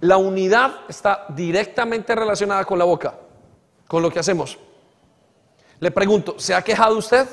La 0.00 0.16
unidad 0.16 0.80
está 0.88 1.26
directamente 1.28 2.14
relacionada 2.14 2.64
con 2.64 2.78
la 2.78 2.84
boca, 2.84 3.14
con 3.86 4.02
lo 4.02 4.10
que 4.10 4.18
hacemos. 4.18 4.58
Le 5.78 5.90
pregunto, 5.90 6.38
¿se 6.38 6.54
ha 6.54 6.62
quejado 6.62 6.96
usted? 6.96 7.26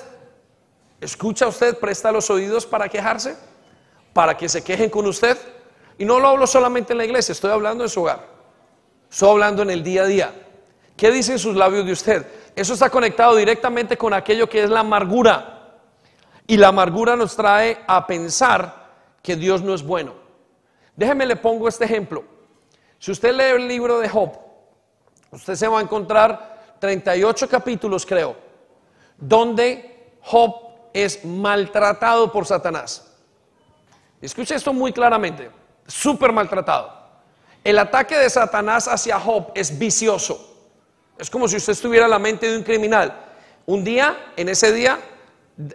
¿Escucha 1.00 1.48
usted, 1.48 1.78
presta 1.78 2.12
los 2.12 2.30
oídos 2.30 2.66
para 2.66 2.90
quejarse? 2.90 3.38
¿Para 4.14 4.36
que 4.36 4.50
se 4.50 4.64
quejen 4.64 4.90
con 4.90 5.06
usted? 5.06 5.38
Y 5.98 6.06
no 6.06 6.20
lo 6.20 6.28
hablo 6.28 6.48
solamente 6.48 6.94
en 6.94 6.98
la 6.98 7.06
iglesia, 7.06 7.32
estoy 7.32 7.52
hablando 7.52 7.84
en 7.84 7.90
su 7.90 8.02
hogar. 8.02 8.26
Estoy 9.10 9.30
hablando 9.30 9.62
en 9.62 9.70
el 9.70 9.84
día 9.84 10.04
a 10.04 10.06
día. 10.06 10.34
¿Qué 10.96 11.12
dicen 11.12 11.40
sus 11.40 11.56
labios 11.56 11.86
de 11.86 11.92
usted? 11.92 12.28
Eso 12.56 12.74
está 12.74 12.90
conectado 12.90 13.36
directamente 13.36 13.98
con 13.98 14.14
aquello 14.14 14.50
que 14.50 14.64
es 14.64 14.70
la 14.70 14.82
amargura. 14.82 15.78
Y 16.48 16.58
la 16.58 16.70
amargura 16.70 17.16
nos 17.16 17.36
trae 17.36 17.80
a 17.88 18.08
pensar 18.08 18.88
que 19.22 19.36
Dios 19.36 19.62
no 19.62 19.74
es 19.74 19.84
bueno. 19.84 20.14
Déjeme 20.96 21.26
le 21.26 21.36
pongo 21.36 21.68
este 21.68 21.86
ejemplo. 21.86 22.24
Si 23.00 23.12
usted 23.12 23.34
lee 23.34 23.62
el 23.62 23.68
libro 23.68 24.00
de 24.00 24.10
Job, 24.10 24.32
usted 25.32 25.56
se 25.56 25.68
va 25.68 25.80
a 25.80 25.82
encontrar 25.82 26.76
38 26.80 27.48
capítulos, 27.48 28.06
creo, 28.06 28.36
donde 29.18 30.18
Job 30.22 30.68
es 30.94 31.24
maltratado 31.26 32.32
por 32.32 32.46
Satanás. 32.46 33.14
Escuche 34.22 34.56
esto 34.56 34.74
muy 34.74 34.92
claramente, 34.92 35.52
súper 35.86 36.32
maltratado. 36.32 36.98
El 37.64 37.78
ataque 37.80 38.18
de 38.18 38.30
Satanás 38.30 38.88
hacia 38.88 39.20
Job 39.20 39.52
es 39.54 39.78
vicioso. 39.78 40.56
Es 41.18 41.30
como 41.30 41.48
si 41.48 41.58
usted 41.58 41.74
estuviera 41.74 42.06
en 42.06 42.12
la 42.12 42.20
mente 42.20 42.50
de 42.50 42.58
un 42.58 42.64
criminal. 42.64 43.26
Un 43.66 43.84
día, 43.84 44.32
en 44.36 44.50
ese 44.50 44.72
día, 44.72 45.00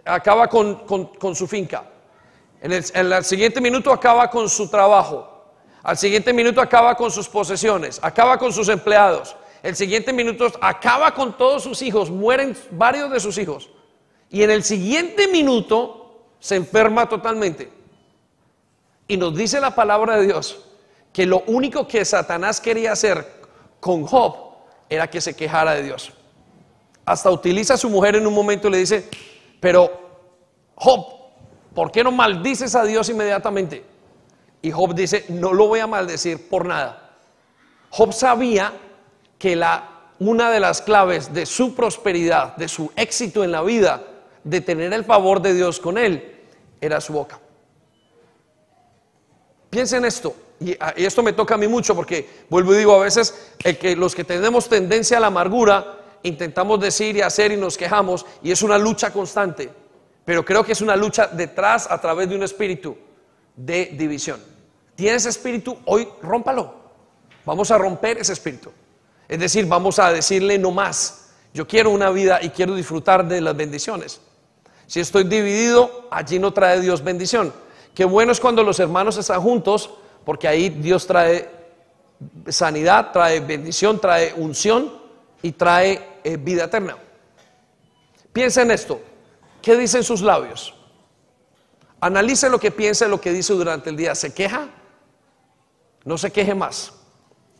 acaba 0.05 0.47
con, 0.47 1.35
su 1.35 1.47
finca. 1.47 1.83
En 2.61 2.71
el, 2.71 2.83
en 2.93 3.13
el 3.13 3.23
siguiente 3.23 3.61
minuto 3.61 3.91
acaba 3.91 4.29
con 4.29 4.49
su 4.49 4.69
trabajo. 4.69 5.32
Al 5.83 5.97
siguiente 5.97 6.31
minuto 6.31 6.61
acaba 6.61 6.95
con 6.95 7.11
sus 7.11 7.27
posesiones, 7.27 7.99
acaba 8.01 8.37
con 8.37 8.53
sus 8.53 8.69
empleados. 8.69 9.35
El 9.61 9.75
siguiente 9.75 10.13
minuto 10.13 10.47
acaba 10.61 11.13
con 11.13 11.37
todos 11.37 11.63
sus 11.63 11.81
hijos, 11.81 12.09
mueren 12.09 12.57
varios 12.71 13.11
de 13.11 13.19
sus 13.19 13.37
hijos. 13.37 13.69
Y 14.29 14.43
en 14.43 14.51
el 14.51 14.63
siguiente 14.63 15.27
minuto 15.27 16.21
se 16.39 16.55
enferma 16.55 17.07
totalmente. 17.07 17.69
Y 19.09 19.17
nos 19.17 19.35
dice 19.35 19.59
la 19.59 19.75
palabra 19.75 20.17
de 20.17 20.25
Dios 20.25 20.63
que 21.11 21.25
lo 21.25 21.43
único 21.47 21.87
que 21.87 22.03
Satanás 22.05 22.59
quería 22.61 22.93
hacer 22.93 23.43
con 23.79 24.05
Job 24.05 24.35
era 24.89 25.09
que 25.09 25.21
se 25.21 25.35
quejara 25.35 25.73
de 25.73 25.83
Dios. 25.83 26.13
Hasta 27.05 27.29
utiliza 27.29 27.73
a 27.73 27.77
su 27.77 27.89
mujer 27.89 28.15
en 28.15 28.25
un 28.25 28.33
momento 28.33 28.69
y 28.69 28.71
le 28.71 28.77
dice, 28.77 29.09
pero 29.59 29.91
Job, 30.75 31.05
¿por 31.75 31.91
qué 31.91 32.03
no 32.03 32.11
maldices 32.11 32.73
a 32.73 32.85
Dios 32.85 33.09
inmediatamente? 33.09 33.92
Y 34.63 34.71
Job 34.71 34.95
dice, 34.95 35.25
no 35.27 35.53
lo 35.53 35.67
voy 35.67 35.81
a 35.81 35.87
maldecir 35.87 36.47
por 36.47 36.65
nada. 36.65 37.17
Job 37.89 38.13
sabía 38.13 38.71
que 39.37 39.57
la, 39.57 40.07
una 40.19 40.49
de 40.49 40.61
las 40.61 40.81
claves 40.81 41.33
de 41.33 41.45
su 41.45 41.75
prosperidad, 41.75 42.55
de 42.55 42.69
su 42.69 42.89
éxito 42.95 43.43
en 43.43 43.51
la 43.51 43.61
vida, 43.61 44.01
de 44.41 44.61
tener 44.61 44.93
el 44.93 45.03
favor 45.03 45.41
de 45.41 45.53
Dios 45.53 45.81
con 45.81 45.97
él, 45.97 46.45
era 46.79 47.01
su 47.01 47.11
boca. 47.11 47.41
Piensen 49.69 50.05
esto, 50.05 50.33
ah, 50.79 50.93
y, 50.95 51.03
esto 51.03 51.21
me 51.21 51.33
toca 51.33 51.55
a 51.55 51.57
mí 51.57 51.67
mucho 51.67 51.93
porque, 51.93 52.45
vuelvo 52.49 52.73
y 52.73 52.77
digo, 52.77 52.95
a 52.95 53.03
veces 53.03 53.51
que 53.59 53.97
los 53.97 54.15
que 54.15 54.23
tenemos 54.23 54.69
tendencia 54.69 55.17
a 55.17 55.19
la 55.19 55.27
amargura, 55.27 55.99
intentamos 56.23 56.79
decir 56.79 57.17
y 57.17 57.21
hacer 57.21 57.51
y 57.51 57.57
nos 57.57 57.77
quejamos, 57.77 58.25
y 58.41 58.51
es 58.51 58.61
una 58.61 58.77
lucha 58.77 59.11
constante, 59.11 59.69
pero 60.23 60.45
creo 60.45 60.63
que 60.63 60.71
es 60.71 60.79
una 60.79 60.95
lucha 60.95 61.27
detrás 61.27 61.91
a 61.91 61.99
través 61.99 62.29
de 62.29 62.35
un 62.35 62.43
espíritu 62.43 62.95
de 63.55 63.87
división. 63.97 64.39
¿Tienes 64.95 65.25
espíritu? 65.25 65.77
Hoy 65.85 66.07
rómpalo. 66.21 66.75
Vamos 67.45 67.71
a 67.71 67.77
romper 67.77 68.17
ese 68.17 68.33
espíritu. 68.33 68.71
Es 69.27 69.39
decir, 69.39 69.65
vamos 69.65 69.99
a 69.99 70.11
decirle 70.11 70.57
no 70.57 70.71
más. 70.71 71.31
Yo 71.53 71.67
quiero 71.67 71.91
una 71.91 72.09
vida 72.09 72.39
y 72.41 72.49
quiero 72.49 72.75
disfrutar 72.75 73.27
de 73.27 73.41
las 73.41 73.55
bendiciones. 73.55 74.21
Si 74.87 74.99
estoy 74.99 75.23
dividido, 75.23 76.07
allí 76.11 76.39
no 76.39 76.51
trae 76.51 76.79
Dios 76.79 77.03
bendición. 77.03 77.53
Qué 77.93 78.05
bueno 78.05 78.31
es 78.31 78.39
cuando 78.39 78.63
los 78.63 78.79
hermanos 78.79 79.17
están 79.17 79.41
juntos, 79.41 79.89
porque 80.25 80.47
ahí 80.47 80.69
Dios 80.69 81.05
trae 81.05 81.49
sanidad, 82.47 83.11
trae 83.11 83.39
bendición, 83.39 83.99
trae 83.99 84.33
unción 84.35 84.91
y 85.41 85.51
trae 85.51 86.19
eh, 86.23 86.37
vida 86.37 86.65
eterna. 86.65 86.97
Piensa 88.31 88.61
en 88.63 88.71
esto. 88.71 88.99
¿Qué 89.61 89.77
dicen 89.77 90.03
sus 90.03 90.21
labios? 90.21 90.73
Analice 92.03 92.49
lo 92.49 92.59
que 92.59 92.69
piensa 92.69 93.05
y 93.05 93.09
lo 93.09 93.21
que 93.21 93.31
dice 93.31 93.53
durante 93.53 93.89
el 93.89 93.95
día. 93.95 94.13
¿Se 94.13 94.33
queja? 94.33 94.67
No 96.03 96.17
se 96.17 96.33
queje 96.33 96.53
más. 96.53 96.91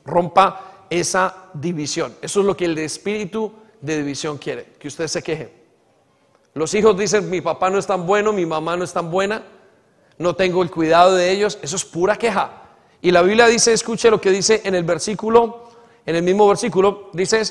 Rompa 0.03 0.85
esa 0.89 1.45
división. 1.53 2.13
Eso 2.21 2.41
es 2.41 2.45
lo 2.45 2.57
que 2.57 2.65
el 2.65 2.77
espíritu 2.77 3.53
de 3.79 3.99
división 3.99 4.37
quiere, 4.37 4.73
que 4.77 4.89
usted 4.89 5.07
se 5.07 5.23
queje. 5.23 5.53
Los 6.55 6.73
hijos 6.73 6.97
dicen, 6.97 7.29
mi 7.29 7.39
papá 7.39 7.69
no 7.69 7.77
es 7.77 7.87
tan 7.87 8.05
bueno, 8.05 8.33
mi 8.33 8.45
mamá 8.45 8.75
no 8.75 8.83
es 8.83 8.91
tan 8.91 9.09
buena, 9.09 9.43
no 10.17 10.35
tengo 10.35 10.61
el 10.61 10.69
cuidado 10.69 11.15
de 11.15 11.31
ellos. 11.31 11.57
Eso 11.61 11.77
es 11.77 11.85
pura 11.85 12.17
queja. 12.17 12.63
Y 13.01 13.11
la 13.11 13.21
Biblia 13.21 13.47
dice, 13.47 13.71
escuche 13.71 14.11
lo 14.11 14.19
que 14.19 14.31
dice 14.31 14.59
en 14.65 14.75
el 14.75 14.83
versículo, 14.83 15.69
en 16.05 16.17
el 16.17 16.21
mismo 16.21 16.49
versículo, 16.49 17.11
dice, 17.13 17.43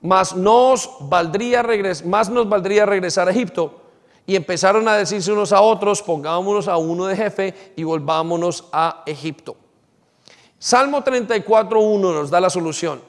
más 0.00 0.34
nos 0.34 0.96
valdría 1.02 1.64
más 2.04 2.28
nos 2.28 2.48
valdría 2.48 2.86
regresar 2.86 3.28
a 3.28 3.30
Egipto. 3.30 3.83
Y 4.26 4.36
empezaron 4.36 4.88
a 4.88 4.96
decirse 4.96 5.32
unos 5.32 5.52
a 5.52 5.60
otros, 5.60 6.02
pongámonos 6.02 6.68
a 6.68 6.76
uno 6.76 7.06
de 7.06 7.16
jefe 7.16 7.72
y 7.76 7.84
volvámonos 7.84 8.68
a 8.72 9.02
Egipto. 9.06 9.56
Salmo 10.58 11.04
34.1 11.04 12.00
nos 12.00 12.30
da 12.30 12.40
la 12.40 12.48
solución. 12.48 13.02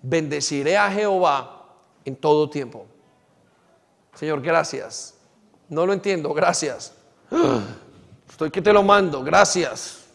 Bendeciré 0.00 0.76
a 0.76 0.90
Jehová 0.90 1.64
en 2.04 2.16
todo 2.16 2.48
tiempo. 2.48 2.86
Señor, 4.14 4.40
gracias. 4.40 5.14
No 5.68 5.84
lo 5.84 5.92
entiendo, 5.92 6.32
gracias. 6.32 6.94
Estoy 8.30 8.50
que 8.50 8.62
te 8.62 8.72
lo 8.72 8.82
mando, 8.82 9.22
gracias. 9.22 10.06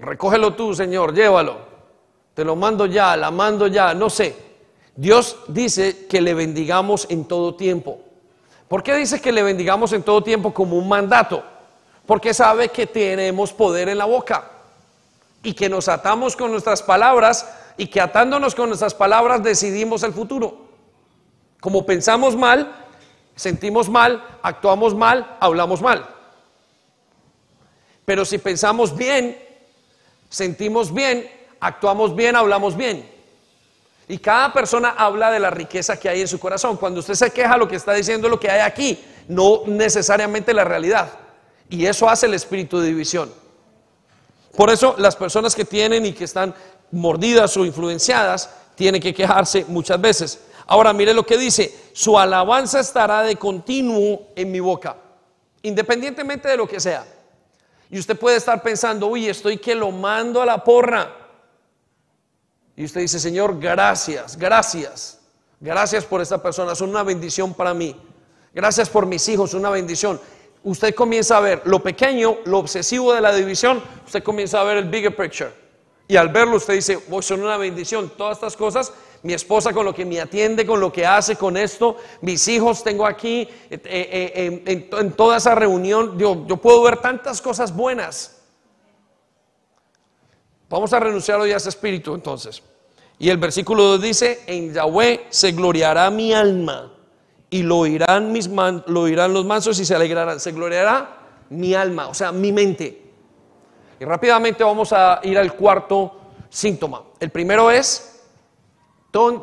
Recógelo 0.00 0.54
tú, 0.54 0.74
Señor, 0.74 1.12
llévalo. 1.14 1.58
Te 2.34 2.44
lo 2.44 2.54
mando 2.54 2.86
ya, 2.86 3.16
la 3.16 3.30
mando 3.30 3.66
ya, 3.66 3.92
no 3.92 4.08
sé. 4.08 4.36
Dios 4.94 5.36
dice 5.48 6.06
que 6.06 6.20
le 6.20 6.34
bendigamos 6.34 7.06
en 7.10 7.24
todo 7.24 7.54
tiempo. 7.54 7.98
¿Por 8.70 8.84
qué 8.84 8.94
dice 8.94 9.20
que 9.20 9.32
le 9.32 9.42
bendigamos 9.42 9.92
en 9.92 10.04
todo 10.04 10.22
tiempo 10.22 10.54
como 10.54 10.76
un 10.76 10.88
mandato? 10.88 11.42
Porque 12.06 12.32
sabe 12.32 12.68
que 12.68 12.86
tenemos 12.86 13.52
poder 13.52 13.88
en 13.88 13.98
la 13.98 14.04
boca 14.04 14.48
y 15.42 15.54
que 15.54 15.68
nos 15.68 15.88
atamos 15.88 16.36
con 16.36 16.52
nuestras 16.52 16.80
palabras 16.80 17.52
y 17.76 17.88
que 17.88 18.00
atándonos 18.00 18.54
con 18.54 18.68
nuestras 18.68 18.94
palabras 18.94 19.42
decidimos 19.42 20.04
el 20.04 20.12
futuro. 20.12 20.68
Como 21.58 21.84
pensamos 21.84 22.36
mal, 22.36 22.72
sentimos 23.34 23.88
mal, 23.88 24.24
actuamos 24.40 24.94
mal, 24.94 25.36
hablamos 25.40 25.82
mal. 25.82 26.08
Pero 28.04 28.24
si 28.24 28.38
pensamos 28.38 28.96
bien, 28.96 29.36
sentimos 30.28 30.94
bien, 30.94 31.28
actuamos 31.58 32.14
bien, 32.14 32.36
hablamos 32.36 32.76
bien. 32.76 33.04
Y 34.10 34.18
cada 34.18 34.52
persona 34.52 34.96
habla 34.98 35.30
de 35.30 35.38
la 35.38 35.50
riqueza 35.50 35.96
que 35.96 36.08
hay 36.08 36.20
en 36.20 36.26
su 36.26 36.40
corazón. 36.40 36.76
Cuando 36.76 36.98
usted 36.98 37.14
se 37.14 37.30
queja, 37.30 37.56
lo 37.56 37.68
que 37.68 37.76
está 37.76 37.92
diciendo 37.92 38.26
es 38.26 38.30
lo 38.32 38.40
que 38.40 38.50
hay 38.50 38.58
aquí, 38.58 38.98
no 39.28 39.62
necesariamente 39.66 40.52
la 40.52 40.64
realidad. 40.64 41.12
Y 41.68 41.86
eso 41.86 42.10
hace 42.10 42.26
el 42.26 42.34
espíritu 42.34 42.80
de 42.80 42.88
división. 42.88 43.32
Por 44.56 44.68
eso 44.68 44.96
las 44.98 45.14
personas 45.14 45.54
que 45.54 45.64
tienen 45.64 46.04
y 46.06 46.12
que 46.12 46.24
están 46.24 46.52
mordidas 46.90 47.56
o 47.56 47.64
influenciadas 47.64 48.50
tienen 48.74 49.00
que 49.00 49.14
quejarse 49.14 49.64
muchas 49.68 50.00
veces. 50.00 50.40
Ahora 50.66 50.92
mire 50.92 51.14
lo 51.14 51.24
que 51.24 51.38
dice, 51.38 51.72
su 51.92 52.18
alabanza 52.18 52.80
estará 52.80 53.22
de 53.22 53.36
continuo 53.36 54.30
en 54.34 54.50
mi 54.50 54.58
boca, 54.58 54.96
independientemente 55.62 56.48
de 56.48 56.56
lo 56.56 56.66
que 56.66 56.80
sea. 56.80 57.06
Y 57.88 58.00
usted 58.00 58.18
puede 58.18 58.38
estar 58.38 58.60
pensando, 58.60 59.06
uy, 59.06 59.28
estoy 59.28 59.58
que 59.58 59.76
lo 59.76 59.92
mando 59.92 60.42
a 60.42 60.46
la 60.46 60.64
porra. 60.64 61.19
Y 62.80 62.84
usted 62.86 63.02
dice, 63.02 63.20
Señor, 63.20 63.60
gracias, 63.60 64.38
gracias, 64.38 65.20
gracias 65.60 66.02
por 66.06 66.22
esta 66.22 66.42
persona, 66.42 66.74
son 66.74 66.88
una 66.88 67.02
bendición 67.02 67.52
para 67.52 67.74
mí. 67.74 67.94
Gracias 68.54 68.88
por 68.88 69.04
mis 69.04 69.28
hijos, 69.28 69.52
una 69.52 69.68
bendición 69.68 70.18
usted 70.62 70.94
comienza 70.94 71.36
a 71.36 71.40
ver 71.40 71.60
lo 71.66 71.82
pequeño, 71.82 72.38
lo 72.46 72.56
obsesivo 72.56 73.12
de 73.12 73.20
la 73.20 73.34
división, 73.34 73.82
usted 74.06 74.22
comienza 74.22 74.62
a 74.62 74.64
ver 74.64 74.78
el 74.78 74.88
bigger 74.88 75.14
picture. 75.14 75.52
Y 76.08 76.16
al 76.16 76.30
verlo 76.30 76.56
usted 76.56 76.72
dice, 76.72 76.98
son 77.20 77.42
una 77.42 77.58
bendición, 77.58 78.12
todas 78.16 78.38
estas 78.38 78.56
cosas, 78.56 78.94
mi 79.24 79.34
esposa 79.34 79.74
con 79.74 79.84
lo 79.84 79.94
que 79.94 80.06
me 80.06 80.18
atiende, 80.18 80.64
con 80.64 80.80
lo 80.80 80.90
que 80.90 81.04
hace, 81.04 81.36
con 81.36 81.58
esto, 81.58 81.98
mis 82.22 82.48
hijos 82.48 82.82
tengo 82.82 83.04
aquí, 83.04 83.46
eh, 83.68 83.78
eh, 83.84 84.62
en, 84.66 85.12
toda 85.12 85.36
esa 85.36 85.54
reunión, 85.54 86.18
yo 86.18 86.56
puedo 86.56 86.80
ver 86.82 86.96
tantas 86.96 87.42
cosas 87.42 87.76
buenas. 87.76 88.40
Vamos 90.70 90.92
a 90.92 91.00
renunciar 91.00 91.40
hoy 91.40 91.50
a 91.50 91.56
ese 91.56 91.68
espíritu 91.68 92.14
entonces. 92.14 92.62
Y 93.20 93.28
el 93.28 93.36
versículo 93.36 93.82
2 93.84 94.00
dice, 94.00 94.44
en 94.46 94.72
Yahweh 94.72 95.26
se 95.28 95.52
gloriará 95.52 96.10
mi 96.10 96.32
alma 96.32 96.90
y 97.50 97.62
lo 97.62 97.76
oirán, 97.80 98.32
mis 98.32 98.48
lo 98.48 99.00
oirán 99.02 99.34
los 99.34 99.44
mansos 99.44 99.78
y 99.78 99.84
se 99.84 99.94
alegrarán. 99.94 100.40
Se 100.40 100.52
gloriará 100.52 101.18
mi 101.50 101.74
alma, 101.74 102.08
o 102.08 102.14
sea, 102.14 102.32
mi 102.32 102.50
mente. 102.50 103.12
Y 104.00 104.04
rápidamente 104.06 104.64
vamos 104.64 104.94
a 104.94 105.20
ir 105.22 105.36
al 105.36 105.54
cuarto 105.54 106.16
síntoma. 106.48 107.02
El 107.20 107.28
primero 107.28 107.70
es, 107.70 108.22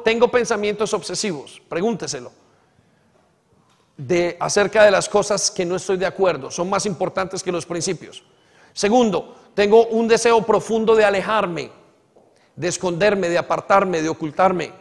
tengo 0.04 0.28
pensamientos 0.30 0.92
obsesivos. 0.96 1.62
Pregúnteselo. 1.70 2.32
De, 3.96 4.38
acerca 4.40 4.86
de 4.86 4.92
las 4.92 5.08
cosas 5.08 5.52
que 5.52 5.66
no 5.66 5.76
estoy 5.76 5.98
de 5.98 6.08
acuerdo. 6.08 6.50
Son 6.50 6.68
más 6.68 6.88
importantes 6.88 7.44
que 7.44 7.52
los 7.52 7.68
principios. 7.68 8.24
Segundo, 8.74 9.36
tengo 9.54 9.86
un 9.86 10.08
deseo 10.08 10.44
profundo 10.44 10.96
de 10.96 11.06
alejarme, 11.06 11.70
de 12.58 12.68
esconderme, 12.68 13.30
de 13.30 13.38
apartarme, 13.38 14.02
de 14.02 14.10
ocultarme. 14.10 14.74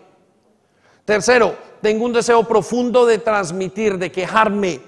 Tercero, 1.04 1.56
tengo 1.80 2.04
un 2.04 2.12
deseo 2.12 2.42
profundo 2.48 3.06
de 3.06 3.18
transmitir, 3.18 3.98
de 3.98 4.10
quejarme 4.10 4.80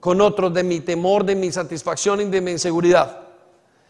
con 0.00 0.20
otros 0.20 0.54
de 0.54 0.62
mi 0.62 0.80
temor, 0.80 1.24
de 1.24 1.34
mi 1.34 1.52
satisfacción 1.52 2.20
y 2.22 2.24
de 2.24 2.40
mi 2.40 2.52
inseguridad. 2.52 3.20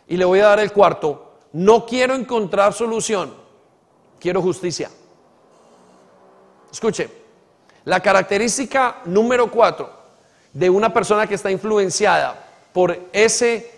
Y 0.08 0.16
le 0.16 0.24
voy 0.24 0.40
a 0.40 0.46
dar 0.46 0.60
el 0.60 0.72
cuarto, 0.72 1.34
no 1.52 1.86
quiero 1.86 2.14
encontrar 2.14 2.72
solución, 2.72 3.32
quiero 4.18 4.42
justicia. 4.42 4.90
Escuche, 6.72 7.08
la 7.84 8.00
característica 8.00 9.02
número 9.04 9.50
cuatro 9.50 9.90
de 10.52 10.70
una 10.70 10.92
persona 10.92 11.26
que 11.26 11.34
está 11.34 11.50
influenciada 11.50 12.48
por 12.72 12.98
ese, 13.12 13.70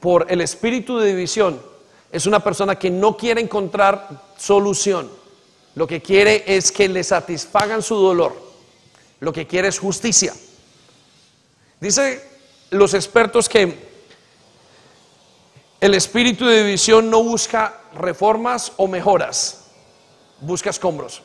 por 0.00 0.30
el 0.30 0.40
espíritu 0.40 0.98
de 0.98 1.08
división, 1.08 1.60
es 2.12 2.26
una 2.26 2.40
persona 2.40 2.78
que 2.78 2.90
no 2.90 3.16
quiere 3.16 3.40
encontrar 3.40 4.08
solución. 4.36 5.10
Lo 5.74 5.86
que 5.86 6.00
quiere 6.00 6.44
es 6.46 6.72
que 6.72 6.88
le 6.88 7.04
satisfagan 7.04 7.82
su 7.82 7.96
dolor. 7.96 8.34
Lo 9.20 9.32
que 9.32 9.46
quiere 9.46 9.68
es 9.68 9.78
justicia. 9.78 10.34
Dice 11.80 12.22
los 12.70 12.94
expertos 12.94 13.48
que 13.48 13.86
el 15.80 15.94
espíritu 15.94 16.46
de 16.46 16.64
división 16.64 17.10
no 17.10 17.22
busca 17.22 17.80
reformas 17.94 18.72
o 18.76 18.88
mejoras, 18.88 19.66
busca 20.40 20.70
escombros. 20.70 21.22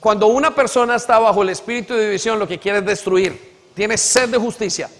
Cuando 0.00 0.26
una 0.26 0.54
persona 0.54 0.96
está 0.96 1.18
bajo 1.18 1.42
el 1.42 1.48
espíritu 1.48 1.94
de 1.94 2.04
división, 2.04 2.38
lo 2.38 2.46
que 2.46 2.58
quiere 2.58 2.78
es 2.78 2.84
destruir, 2.84 3.54
tiene 3.74 3.96
sed 3.96 4.28
de 4.28 4.36
justicia, 4.36 4.90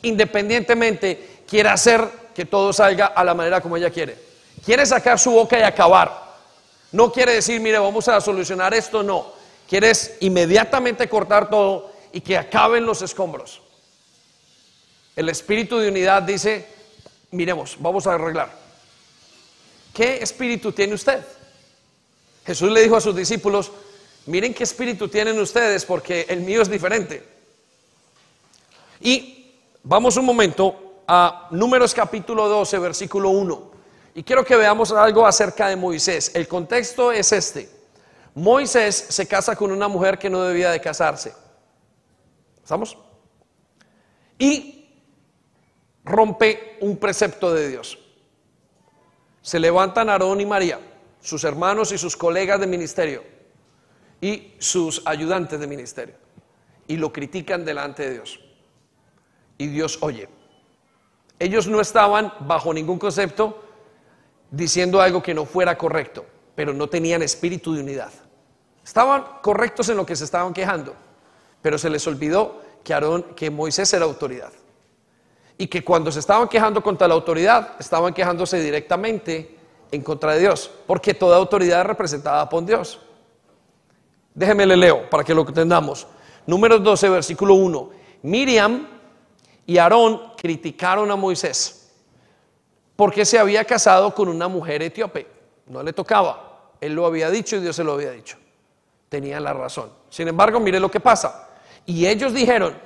independientemente 0.00 1.42
quiere 1.46 1.68
hacer 1.68 2.23
que 2.34 2.44
todo 2.44 2.72
salga 2.72 3.06
a 3.06 3.24
la 3.24 3.34
manera 3.34 3.60
como 3.60 3.76
ella 3.76 3.90
quiere. 3.90 4.18
Quiere 4.64 4.84
sacar 4.84 5.18
su 5.18 5.30
boca 5.30 5.58
y 5.58 5.62
acabar. 5.62 6.24
No 6.92 7.12
quiere 7.12 7.34
decir, 7.34 7.60
mire, 7.60 7.78
vamos 7.78 8.08
a 8.08 8.20
solucionar 8.20 8.74
esto, 8.74 9.02
no. 9.02 9.32
Quieres 9.68 10.16
inmediatamente 10.20 11.08
cortar 11.08 11.48
todo 11.48 11.92
y 12.12 12.20
que 12.20 12.36
acaben 12.38 12.84
los 12.86 13.02
escombros. 13.02 13.60
El 15.16 15.28
espíritu 15.28 15.78
de 15.78 15.88
unidad 15.88 16.22
dice, 16.22 16.66
miremos, 17.30 17.76
vamos 17.78 18.06
a 18.06 18.14
arreglar. 18.14 18.52
¿Qué 19.92 20.22
espíritu 20.22 20.72
tiene 20.72 20.94
usted? 20.94 21.24
Jesús 22.44 22.70
le 22.70 22.82
dijo 22.82 22.96
a 22.96 23.00
sus 23.00 23.14
discípulos, 23.14 23.70
miren 24.26 24.52
qué 24.52 24.64
espíritu 24.64 25.08
tienen 25.08 25.38
ustedes 25.40 25.84
porque 25.84 26.26
el 26.28 26.40
mío 26.40 26.62
es 26.62 26.68
diferente. 26.68 27.24
Y 29.00 29.52
vamos 29.82 30.16
un 30.16 30.24
momento 30.24 30.83
a 31.06 31.48
Números 31.50 31.94
capítulo 31.94 32.48
12, 32.48 32.78
versículo 32.78 33.30
1. 33.30 33.70
Y 34.14 34.22
quiero 34.22 34.44
que 34.44 34.56
veamos 34.56 34.92
algo 34.92 35.26
acerca 35.26 35.68
de 35.68 35.76
Moisés. 35.76 36.32
El 36.34 36.46
contexto 36.46 37.10
es 37.12 37.32
este. 37.32 37.68
Moisés 38.34 38.94
se 38.94 39.26
casa 39.26 39.56
con 39.56 39.70
una 39.70 39.88
mujer 39.88 40.18
que 40.18 40.30
no 40.30 40.42
debía 40.42 40.70
de 40.70 40.80
casarse. 40.80 41.34
¿Estamos? 42.62 42.96
Y 44.38 44.88
rompe 46.04 46.78
un 46.80 46.96
precepto 46.96 47.52
de 47.52 47.68
Dios. 47.68 47.98
Se 49.42 49.58
levantan 49.58 50.08
Aarón 50.08 50.40
y 50.40 50.46
María, 50.46 50.80
sus 51.20 51.44
hermanos 51.44 51.92
y 51.92 51.98
sus 51.98 52.16
colegas 52.16 52.60
de 52.60 52.66
ministerio 52.66 53.22
y 54.20 54.54
sus 54.58 55.02
ayudantes 55.04 55.60
de 55.60 55.66
ministerio 55.66 56.14
y 56.86 56.96
lo 56.96 57.12
critican 57.12 57.64
delante 57.64 58.04
de 58.04 58.12
Dios. 58.14 58.40
Y 59.58 59.68
Dios 59.68 59.98
oye. 60.00 60.28
Ellos 61.38 61.66
no 61.66 61.80
estaban 61.80 62.32
bajo 62.40 62.72
ningún 62.72 62.98
concepto 62.98 63.62
diciendo 64.50 65.00
algo 65.00 65.22
que 65.22 65.34
no 65.34 65.44
fuera 65.44 65.76
correcto, 65.76 66.24
pero 66.54 66.72
no 66.72 66.88
tenían 66.88 67.22
espíritu 67.22 67.74
de 67.74 67.80
unidad. 67.80 68.10
Estaban 68.84 69.24
correctos 69.42 69.88
en 69.88 69.96
lo 69.96 70.06
que 70.06 70.14
se 70.14 70.24
estaban 70.24 70.52
quejando, 70.52 70.94
pero 71.62 71.78
se 71.78 71.90
les 71.90 72.06
olvidó 72.06 72.60
que, 72.84 73.24
que 73.34 73.50
Moisés 73.50 73.92
era 73.92 74.04
autoridad. 74.04 74.52
Y 75.56 75.66
que 75.66 75.84
cuando 75.84 76.12
se 76.12 76.20
estaban 76.20 76.48
quejando 76.48 76.82
contra 76.82 77.08
la 77.08 77.14
autoridad, 77.14 77.76
estaban 77.78 78.12
quejándose 78.12 78.60
directamente 78.60 79.56
en 79.90 80.02
contra 80.02 80.32
de 80.34 80.40
Dios, 80.40 80.70
porque 80.86 81.14
toda 81.14 81.36
autoridad 81.36 81.80
es 81.80 81.86
representada 81.86 82.48
por 82.48 82.64
Dios. 82.64 83.00
Déjeme 84.34 84.66
le 84.66 84.76
leo 84.76 85.08
para 85.08 85.22
que 85.24 85.34
lo 85.34 85.46
entendamos. 85.46 86.06
Números 86.46 86.82
12, 86.82 87.08
versículo 87.08 87.54
1. 87.54 87.90
Miriam 88.22 88.93
y 89.66 89.78
Aarón 89.78 90.32
criticaron 90.36 91.10
a 91.10 91.16
Moisés 91.16 91.84
porque 92.96 93.24
se 93.24 93.38
había 93.38 93.64
casado 93.64 94.14
con 94.14 94.28
una 94.28 94.48
mujer 94.48 94.82
etíope. 94.82 95.26
No 95.66 95.82
le 95.82 95.92
tocaba. 95.92 96.72
Él 96.80 96.94
lo 96.94 97.06
había 97.06 97.30
dicho 97.30 97.56
y 97.56 97.60
Dios 97.60 97.76
se 97.76 97.84
lo 97.84 97.92
había 97.94 98.10
dicho. 98.10 98.36
Tenían 99.08 99.44
la 99.44 99.52
razón. 99.52 99.90
Sin 100.10 100.28
embargo, 100.28 100.60
mire 100.60 100.78
lo 100.78 100.90
que 100.90 101.00
pasa. 101.00 101.48
Y 101.86 102.06
ellos 102.06 102.32
dijeron, 102.32 102.76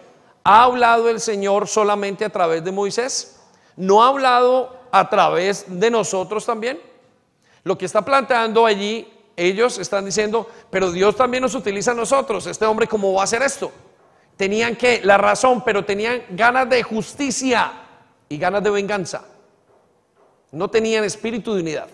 ¿ha 0.44 0.64
hablado 0.64 1.08
el 1.08 1.20
Señor 1.20 1.68
solamente 1.68 2.24
a 2.24 2.30
través 2.30 2.64
de 2.64 2.72
Moisés? 2.72 3.40
¿No 3.76 4.02
ha 4.02 4.08
hablado 4.08 4.76
a 4.90 5.08
través 5.08 5.64
de 5.68 5.90
nosotros 5.90 6.46
también? 6.46 6.80
Lo 7.64 7.76
que 7.76 7.86
está 7.86 8.02
planteando 8.02 8.64
allí, 8.64 9.12
ellos 9.36 9.78
están 9.78 10.04
diciendo, 10.04 10.48
pero 10.70 10.90
Dios 10.90 11.16
también 11.16 11.42
nos 11.42 11.54
utiliza 11.54 11.90
a 11.90 11.94
nosotros. 11.94 12.46
Este 12.46 12.64
hombre, 12.64 12.86
¿cómo 12.86 13.12
va 13.12 13.22
a 13.22 13.24
hacer 13.24 13.42
esto? 13.42 13.70
Tenían 14.38 14.76
que, 14.76 15.00
la 15.02 15.18
razón, 15.18 15.64
pero 15.64 15.84
tenían 15.84 16.22
ganas 16.30 16.70
de 16.70 16.80
justicia 16.84 17.72
y 18.28 18.38
ganas 18.38 18.62
de 18.62 18.70
venganza. 18.70 19.24
No 20.52 20.70
tenían 20.70 21.02
espíritu 21.02 21.54
de 21.54 21.60
unidad. 21.60 21.88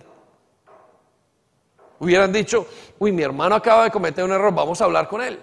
Hubieran 1.99 2.31
dicho, 2.31 2.69
uy, 2.99 3.13
mi 3.13 3.23
hermano 3.23 3.55
acaba 3.55 3.85
de 3.85 3.91
cometer 3.91 4.23
un 4.23 4.33
error, 4.33 4.55
vamos 4.55 4.79
a 4.83 4.85
hablar 4.85 5.09
con 5.09 5.23
él. 5.23 5.41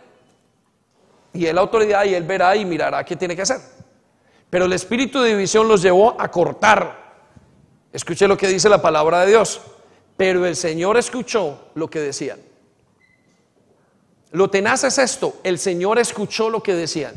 Y 1.33 1.47
él 1.47 1.57
autoridad 1.57 2.05
y 2.05 2.13
él 2.13 2.23
verá 2.23 2.55
y 2.55 2.65
mirará 2.65 3.03
qué 3.03 3.15
tiene 3.15 3.35
que 3.35 3.41
hacer. 3.41 3.59
Pero 4.51 4.65
el 4.65 4.73
espíritu 4.73 5.21
de 5.21 5.29
división 5.29 5.67
los 5.67 5.81
llevó 5.81 6.15
a 6.21 6.29
cortar. 6.29 7.01
Escuche 7.91 8.27
lo 8.27 8.37
que 8.37 8.47
dice 8.47 8.69
la 8.69 8.79
palabra 8.79 9.21
de 9.21 9.27
Dios. 9.27 9.59
Pero 10.15 10.45
el 10.45 10.55
Señor 10.55 10.97
escuchó 10.97 11.71
lo 11.73 11.89
que 11.89 11.99
decían. 11.99 12.50
Lo 14.31 14.49
tenaz 14.49 14.83
es 14.85 14.97
esto, 14.97 15.35
el 15.43 15.59
Señor 15.59 15.99
escuchó 15.99 16.49
lo 16.49 16.63
que 16.63 16.73
decían. 16.73 17.13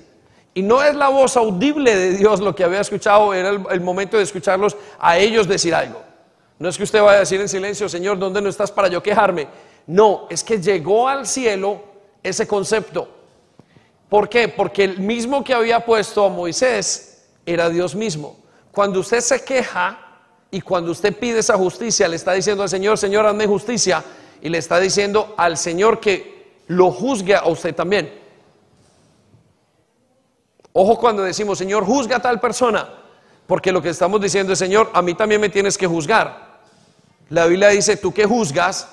Y 0.52 0.62
no 0.62 0.82
es 0.82 0.94
la 0.94 1.08
voz 1.08 1.36
audible 1.36 1.96
de 1.96 2.12
Dios 2.12 2.40
lo 2.40 2.54
que 2.54 2.64
había 2.64 2.80
escuchado, 2.80 3.34
era 3.34 3.50
el, 3.50 3.80
momento 3.80 4.16
de 4.16 4.22
escucharlos 4.22 4.76
a 4.98 5.18
ellos 5.18 5.48
decir 5.48 5.74
algo. 5.74 6.00
No 6.58 6.68
es 6.68 6.76
que 6.76 6.84
usted 6.84 7.02
vaya 7.02 7.16
a 7.16 7.20
decir 7.20 7.40
en 7.40 7.48
silencio, 7.48 7.88
Señor, 7.88 8.18
¿dónde 8.18 8.40
no 8.40 8.48
estás 8.48 8.70
para 8.70 8.88
yo 8.88 9.02
quejarme? 9.02 9.48
No, 9.86 10.26
es 10.30 10.44
que 10.44 10.60
llegó 10.60 11.08
al 11.08 11.26
cielo 11.26 11.82
ese 12.22 12.46
concepto. 12.46 13.08
¿Por 14.08 14.28
qué? 14.28 14.48
Porque 14.48 14.84
el 14.84 15.00
mismo 15.00 15.42
que 15.42 15.54
había 15.54 15.84
puesto 15.84 16.24
a 16.24 16.28
Moisés 16.28 17.24
era 17.44 17.68
Dios 17.68 17.94
mismo. 17.94 18.36
Cuando 18.70 19.00
usted 19.00 19.20
se 19.20 19.44
queja 19.44 19.98
y 20.50 20.60
cuando 20.60 20.92
usted 20.92 21.16
pide 21.16 21.40
esa 21.40 21.56
justicia, 21.56 22.06
le 22.08 22.16
está 22.16 22.32
diciendo 22.32 22.62
al 22.62 22.68
Señor, 22.68 22.96
Señor, 22.96 23.26
hazme 23.26 23.46
justicia, 23.46 24.04
y 24.40 24.48
le 24.48 24.58
está 24.58 24.78
diciendo 24.78 25.34
al 25.36 25.56
Señor 25.56 25.98
que 25.98 26.33
lo 26.66 26.90
juzgue 26.90 27.34
a 27.34 27.46
usted 27.46 27.74
también. 27.74 28.20
Ojo 30.72 30.98
cuando 30.98 31.22
decimos, 31.22 31.58
Señor, 31.58 31.84
juzga 31.84 32.16
a 32.16 32.22
tal 32.22 32.40
persona, 32.40 32.88
porque 33.46 33.70
lo 33.70 33.80
que 33.80 33.90
estamos 33.90 34.20
diciendo 34.20 34.52
es, 34.52 34.58
Señor, 34.58 34.90
a 34.92 35.02
mí 35.02 35.14
también 35.14 35.40
me 35.40 35.48
tienes 35.48 35.78
que 35.78 35.86
juzgar. 35.86 36.62
La 37.30 37.46
Biblia 37.46 37.68
dice, 37.68 37.96
tú 37.96 38.12
que 38.12 38.24
juzgas, 38.24 38.88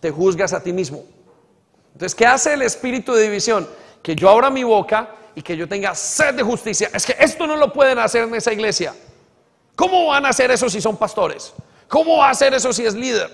te 0.00 0.10
juzgas 0.10 0.52
a 0.52 0.62
ti 0.62 0.72
mismo. 0.72 1.04
Entonces, 1.92 2.14
¿qué 2.14 2.26
hace 2.26 2.54
el 2.54 2.62
espíritu 2.62 3.12
de 3.14 3.22
división? 3.22 3.68
Que 4.02 4.14
yo 4.14 4.28
abra 4.28 4.50
mi 4.50 4.64
boca 4.64 5.10
y 5.34 5.42
que 5.42 5.56
yo 5.56 5.68
tenga 5.68 5.94
sed 5.94 6.34
de 6.34 6.42
justicia. 6.42 6.90
Es 6.92 7.04
que 7.04 7.16
esto 7.18 7.46
no 7.46 7.56
lo 7.56 7.72
pueden 7.72 7.98
hacer 7.98 8.24
en 8.24 8.34
esa 8.34 8.52
iglesia. 8.52 8.94
¿Cómo 9.76 10.06
van 10.06 10.26
a 10.26 10.28
hacer 10.28 10.50
eso 10.50 10.68
si 10.68 10.80
son 10.80 10.96
pastores? 10.96 11.52
¿Cómo 11.88 12.18
va 12.18 12.28
a 12.28 12.30
hacer 12.30 12.54
eso 12.54 12.72
si 12.72 12.84
es 12.86 12.94
líder? 12.94 13.30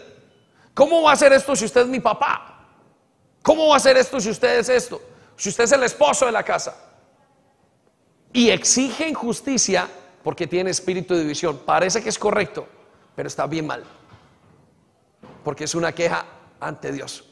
¿Cómo 0.74 1.02
va 1.02 1.10
a 1.10 1.12
hacer 1.14 1.32
esto 1.32 1.54
si 1.54 1.64
usted 1.66 1.82
es 1.82 1.86
mi 1.88 2.00
papá? 2.00 2.49
¿Cómo 3.42 3.68
va 3.68 3.74
a 3.74 3.76
hacer 3.78 3.96
esto 3.96 4.20
si 4.20 4.30
usted 4.30 4.58
es 4.58 4.68
esto? 4.68 5.00
Si 5.36 5.48
usted 5.48 5.64
es 5.64 5.72
el 5.72 5.82
esposo 5.82 6.26
de 6.26 6.32
la 6.32 6.42
casa 6.42 6.76
y 8.32 8.50
exigen 8.50 9.14
justicia 9.14 9.88
porque 10.22 10.46
tiene 10.46 10.70
espíritu 10.70 11.14
de 11.14 11.20
división. 11.20 11.60
Parece 11.64 12.02
que 12.02 12.08
es 12.08 12.18
correcto, 12.18 12.66
pero 13.14 13.26
está 13.26 13.46
bien 13.46 13.66
mal. 13.66 13.84
porque 15.42 15.64
es 15.64 15.74
una 15.74 15.92
queja 15.92 16.26
ante 16.60 16.92
Dios. 16.92 17.24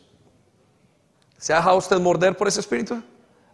¿Se 1.36 1.52
ha 1.52 1.56
dejado 1.56 1.76
usted 1.76 1.98
morder 1.98 2.36
por 2.36 2.48
ese 2.48 2.61
espíritu? 2.61 3.02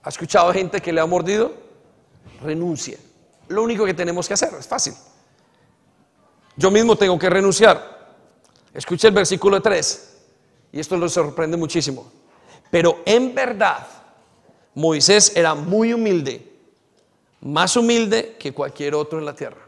¿Ha 0.02 0.09
escuchado 0.09 0.52
gente 0.52 0.80
que 0.80 0.92
le 0.92 1.00
ha 1.00 1.07
mordido? 1.07 1.52
Renuncie. 2.40 2.98
Lo 3.48 3.62
único 3.62 3.84
que 3.84 3.94
tenemos 3.94 4.28
que 4.28 4.34
hacer 4.34 4.55
es 4.59 4.66
fácil. 4.66 4.94
Yo 6.57 6.70
mismo 6.70 6.96
tengo 6.96 7.18
que 7.18 7.28
renunciar. 7.28 8.16
Escuche 8.72 9.09
el 9.09 9.14
versículo 9.14 9.61
3 9.61 10.16
y 10.72 10.80
esto 10.80 10.96
lo 10.96 11.09
sorprende 11.09 11.57
muchísimo. 11.57 12.11
Pero 12.70 13.02
en 13.04 13.34
verdad, 13.34 13.86
Moisés 14.74 15.32
era 15.36 15.54
muy 15.54 15.92
humilde, 15.92 16.52
más 17.40 17.76
humilde 17.76 18.36
que 18.38 18.52
cualquier 18.52 18.94
otro 18.94 19.18
en 19.18 19.24
la 19.24 19.34
tierra. 19.34 19.64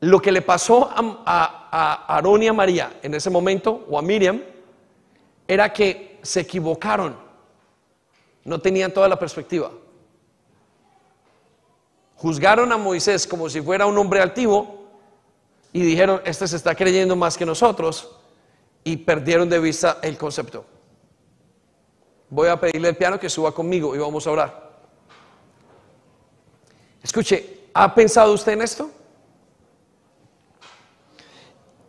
Lo 0.00 0.20
que 0.20 0.30
le 0.30 0.42
pasó 0.42 0.90
a, 0.94 2.04
Aarón 2.06 2.42
y 2.42 2.48
a 2.48 2.52
María 2.52 2.98
en 3.02 3.14
ese 3.14 3.30
momento, 3.30 3.86
o 3.88 3.98
a 3.98 4.02
Miriam, 4.02 4.42
era 5.46 5.72
que 5.72 6.20
se 6.22 6.40
equivocaron, 6.40 7.16
no 8.44 8.60
tenían 8.60 8.92
toda 8.92 9.08
la 9.08 9.18
perspectiva. 9.18 9.70
Juzgaron 12.16 12.70
a 12.72 12.76
Moisés 12.76 13.26
como 13.26 13.48
si 13.48 13.60
fuera 13.60 13.86
un 13.86 13.96
hombre 13.96 14.20
altivo 14.20 14.86
y 15.72 15.82
dijeron, 15.82 16.20
este 16.24 16.46
se 16.46 16.56
está 16.56 16.74
creyendo 16.74 17.16
más 17.16 17.36
que 17.36 17.46
nosotros 17.46 18.17
y 18.88 18.96
perdieron 18.96 19.50
de 19.50 19.58
vista 19.58 19.98
el 20.00 20.16
concepto. 20.16 20.64
Voy 22.30 22.48
a 22.48 22.58
pedirle 22.58 22.88
al 22.88 22.96
piano 22.96 23.20
que 23.20 23.28
suba 23.28 23.52
conmigo 23.52 23.94
y 23.94 23.98
vamos 23.98 24.26
a 24.26 24.30
orar. 24.30 24.80
Escuche, 27.02 27.68
¿ha 27.74 27.94
pensado 27.94 28.32
usted 28.32 28.52
en 28.52 28.62
esto? 28.62 28.90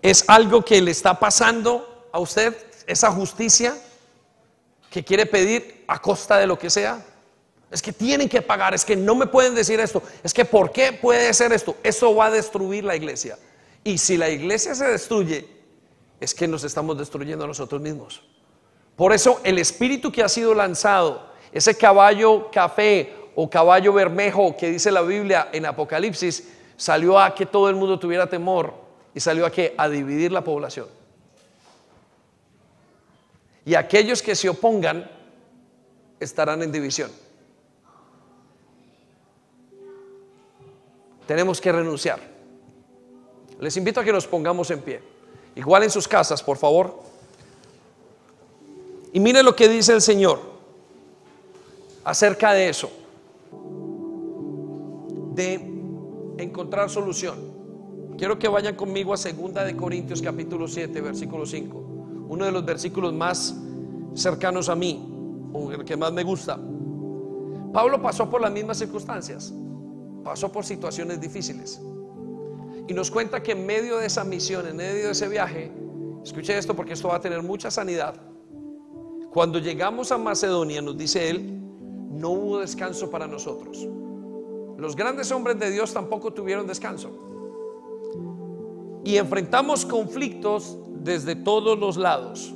¿Es 0.02 0.26
algo 0.28 0.64
que 0.66 0.82
le 0.82 0.92
está 0.92 1.18
pasando 1.18 2.10
a 2.12 2.20
usted, 2.20 2.54
esa 2.86 3.10
justicia 3.12 3.78
que 4.90 5.02
quiere 5.02 5.26
pedir 5.26 5.86
a 5.88 6.02
costa 6.02 6.38
de 6.38 6.48
lo 6.48 6.60
que 6.60 6.70
sea? 6.70 7.02
Es 7.72 7.82
que 7.82 7.94
tienen 7.94 8.28
que 8.28 8.42
pagar, 8.42 8.74
es 8.74 8.84
que 8.84 8.98
no 8.98 9.16
me 9.16 9.26
pueden 9.26 9.56
decir 9.56 9.80
esto, 9.80 10.04
es 10.22 10.34
que 10.34 10.44
¿por 10.44 10.74
qué 10.74 10.92
puede 10.92 11.34
ser 11.34 11.54
esto? 11.54 11.78
Eso 11.82 12.14
va 12.14 12.26
a 12.26 12.32
destruir 12.32 12.84
la 12.84 12.98
iglesia. 12.98 13.40
Y 13.86 13.98
si 14.00 14.18
la 14.18 14.30
iglesia 14.30 14.76
se 14.76 14.86
destruye, 14.86 15.59
es 16.20 16.34
que 16.34 16.48
nos 16.48 16.64
estamos 16.64 16.98
destruyendo 16.98 17.46
a 17.46 17.48
nosotros 17.48 17.82
mismos. 17.82 18.22
Por 18.96 19.14
eso 19.14 19.40
el 19.44 19.58
espíritu 19.58 20.12
que 20.12 20.24
ha 20.24 20.30
sido 20.30 20.54
lanzado, 20.54 21.30
ese 21.52 21.78
caballo 21.78 22.52
café 22.52 23.14
o 23.36 23.50
caballo 23.50 23.94
bermejo 23.94 24.58
que 24.58 24.70
dice 24.70 24.92
la 24.92 25.02
Biblia 25.02 25.50
en 25.54 25.66
Apocalipsis, 25.66 26.50
salió 26.76 27.20
a 27.20 27.34
que 27.34 27.46
todo 27.46 27.70
el 27.70 27.76
mundo 27.76 27.98
tuviera 27.98 28.28
temor 28.28 28.74
y 29.14 29.20
salió 29.20 29.46
a 29.46 29.52
que 29.52 29.74
a 29.78 29.88
dividir 29.88 30.32
la 30.32 30.44
población. 30.44 30.88
Y 33.66 33.76
aquellos 33.76 34.22
que 34.22 34.36
se 34.36 34.50
opongan 34.50 35.10
estarán 36.20 36.64
en 36.64 36.72
división. 36.72 37.12
Tenemos 41.28 41.62
que 41.62 41.72
renunciar. 41.72 42.20
Les 43.60 43.78
invito 43.78 44.00
a 44.00 44.04
que 44.04 44.12
nos 44.12 44.26
pongamos 44.26 44.72
en 44.72 44.82
pie. 44.82 45.19
Igual 45.56 45.84
en 45.84 45.90
sus 45.90 46.08
casas, 46.08 46.42
por 46.42 46.58
favor. 46.58 47.00
Y 49.12 49.20
mire 49.20 49.44
lo 49.44 49.56
que 49.56 49.68
dice 49.68 49.94
el 49.94 50.02
Señor 50.02 50.40
acerca 52.04 52.54
de 52.54 52.70
eso. 52.70 52.92
De 55.34 55.56
encontrar 56.38 56.90
solución. 56.90 57.38
Quiero 58.18 58.38
que 58.38 58.48
vayan 58.48 58.76
conmigo 58.76 59.14
a 59.14 59.18
segunda 59.18 59.64
de 59.64 59.76
Corintios 59.76 60.22
capítulo 60.22 60.68
7, 60.68 61.02
versículo 61.02 61.46
5. 61.46 61.78
Uno 62.30 62.46
de 62.46 62.52
los 62.52 62.66
versículos 62.66 63.14
más 63.14 63.56
cercanos 64.14 64.70
a 64.70 64.76
mí, 64.76 65.50
o 65.54 65.72
el 65.72 65.86
que 65.86 65.96
más 65.96 66.12
me 66.12 66.24
gusta. 66.24 66.60
Pablo 67.74 68.02
pasó 68.02 68.30
por 68.30 68.42
las 68.42 68.52
mismas 68.52 68.78
circunstancias. 68.78 69.54
Pasó 70.24 70.52
por 70.52 70.66
situaciones 70.66 71.22
difíciles. 71.22 71.82
Y 72.90 72.94
nos 72.96 73.12
cuenta 73.12 73.44
que 73.44 73.52
en 73.52 73.68
medio 73.68 73.98
de 73.98 74.08
esa 74.08 74.24
misión, 74.24 74.66
en 74.66 74.76
medio 74.76 75.06
de 75.06 75.12
ese 75.12 75.28
viaje, 75.28 75.72
escuche 76.24 76.58
esto 76.58 76.76
porque 76.76 76.94
esto 76.94 77.08
va 77.08 77.18
a 77.18 77.22
tener 77.22 77.44
mucha 77.44 77.70
sanidad. 77.70 78.16
Cuando 79.32 79.60
llegamos 79.60 80.12
a 80.12 80.18
Macedonia, 80.18 80.82
nos 80.82 80.98
dice 80.98 81.30
él, 81.30 81.62
no 82.10 82.32
hubo 82.32 82.58
descanso 82.58 83.12
para 83.12 83.28
nosotros. 83.28 83.88
Los 84.76 84.96
grandes 84.96 85.32
hombres 85.32 85.60
de 85.60 85.70
Dios 85.70 85.94
tampoco 85.94 86.34
tuvieron 86.34 86.66
descanso. 86.66 87.12
Y 89.06 89.18
enfrentamos 89.18 89.86
conflictos 89.86 90.76
desde 91.04 91.36
todos 91.36 91.78
los 91.78 91.96
lados, 91.96 92.56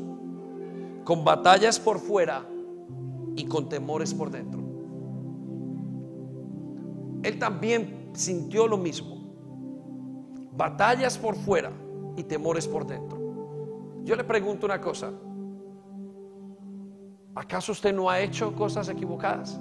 con 1.04 1.24
batallas 1.24 1.80
por 1.80 2.00
fuera 2.00 2.50
y 3.36 3.46
con 3.46 3.70
temores 3.70 4.16
por 4.16 4.32
dentro. 4.32 4.64
Él 7.22 7.38
también 7.38 8.10
sintió 8.16 8.68
lo 8.68 8.80
mismo. 8.80 9.13
Batallas 10.56 11.18
por 11.18 11.36
fuera 11.36 11.72
y 12.16 12.24
temores 12.24 12.68
por 12.68 12.86
dentro. 12.86 13.18
Yo 14.04 14.16
le 14.16 14.24
pregunto 14.24 14.66
una 14.66 14.80
cosa. 14.80 15.12
¿Acaso 17.36 17.72
usted 17.72 17.94
no 17.94 18.10
ha 18.10 18.20
hecho 18.20 18.54
cosas 18.54 18.90
equivocadas? 18.90 19.60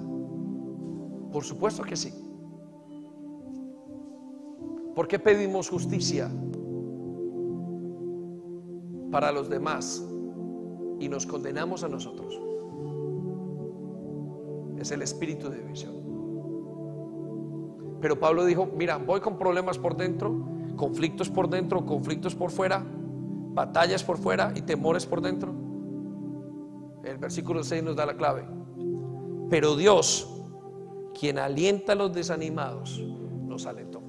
Por 1.31 1.43
supuesto 1.43 1.81
que 1.83 1.95
sí. 1.95 2.13
¿Por 4.93 5.07
qué 5.07 5.17
pedimos 5.17 5.69
justicia 5.69 6.29
para 9.11 9.31
los 9.31 9.49
demás 9.49 10.07
y 10.99 11.09
nos 11.09 11.25
condenamos 11.25 11.83
a 11.83 11.87
nosotros? 11.87 12.39
Es 14.77 14.91
el 14.91 15.01
espíritu 15.01 15.49
de 15.49 15.57
división. 15.57 15.93
Pero 18.01 18.19
Pablo 18.19 18.45
dijo, 18.45 18.67
mira, 18.75 18.97
voy 18.97 19.21
con 19.21 19.37
problemas 19.37 19.79
por 19.79 19.95
dentro, 19.95 20.52
conflictos 20.75 21.29
por 21.29 21.49
dentro, 21.49 21.85
conflictos 21.85 22.35
por 22.35 22.51
fuera, 22.51 22.83
batallas 23.53 24.03
por 24.03 24.17
fuera 24.17 24.51
y 24.55 24.61
temores 24.61 25.05
por 25.05 25.21
dentro. 25.21 25.53
El 27.03 27.17
versículo 27.17 27.63
6 27.63 27.83
nos 27.83 27.95
da 27.95 28.05
la 28.05 28.15
clave. 28.15 28.45
Pero 29.49 29.75
Dios, 29.75 30.27
quien 31.19 31.37
alienta 31.37 31.93
a 31.93 31.95
los 31.95 32.13
desanimados, 32.13 32.99
nos 33.45 33.65
alentó. 33.65 34.01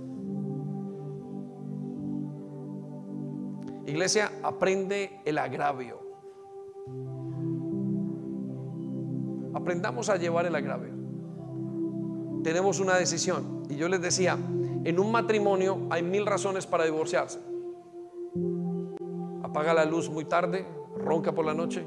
Iglesia, 3.86 4.32
aprende 4.42 5.20
el 5.24 5.38
agravio. 5.38 6.00
Aprendamos 9.52 10.08
a 10.08 10.16
llevar 10.16 10.46
el 10.46 10.54
agravio. 10.54 10.94
Tenemos 12.42 12.80
una 12.80 12.96
decisión. 12.96 13.62
Y 13.68 13.76
yo 13.76 13.88
les 13.88 14.00
decía, 14.00 14.38
en 14.84 15.00
un 15.00 15.10
matrimonio 15.10 15.86
hay 15.90 16.02
mil 16.02 16.26
razones 16.26 16.66
para 16.66 16.84
divorciarse. 16.84 17.40
Apaga 19.42 19.72
la 19.72 19.84
luz 19.84 20.10
muy 20.10 20.26
tarde, 20.26 20.66
ronca 20.96 21.32
por 21.32 21.46
la 21.46 21.54
noche, 21.54 21.86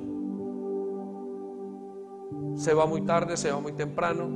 se 2.56 2.74
va 2.74 2.86
muy 2.86 3.02
tarde, 3.02 3.38
se 3.38 3.52
va 3.52 3.60
muy 3.60 3.74
temprano, 3.74 4.28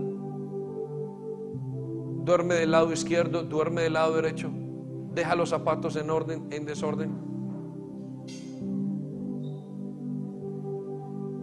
duerme 2.24 2.56
del 2.56 2.72
lado 2.72 2.92
izquierdo, 2.92 3.44
duerme 3.44 3.82
del 3.82 3.94
lado 3.94 4.16
derecho, 4.16 4.52
deja 5.14 5.36
los 5.36 5.50
zapatos 5.50 5.96
en 5.96 6.10
orden, 6.10 6.48
en 6.52 6.66
desorden, 6.66 7.32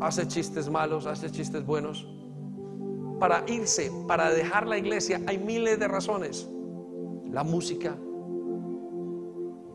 hace 0.00 0.28
chistes 0.28 0.70
malos, 0.70 1.06
hace 1.06 1.30
chistes 1.30 1.64
buenos. 1.66 2.06
Para 3.18 3.44
irse, 3.48 3.90
para 4.06 4.30
dejar 4.30 4.68
la 4.68 4.78
iglesia, 4.78 5.20
hay 5.26 5.38
miles 5.38 5.80
de 5.80 5.88
razones. 5.88 6.48
La 7.30 7.44
música, 7.44 7.96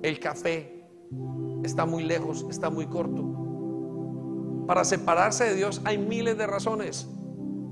el 0.01 0.19
café, 0.19 0.85
está 1.63 1.85
muy 1.85 2.03
lejos, 2.03 2.45
está 2.49 2.69
muy 2.69 2.87
corto 2.87 3.33
para 4.65 4.85
separarse 4.85 5.45
de 5.45 5.55
Dios 5.55 5.81
hay 5.83 5.97
miles 5.97 6.37
de 6.37 6.47
razones. 6.47 7.09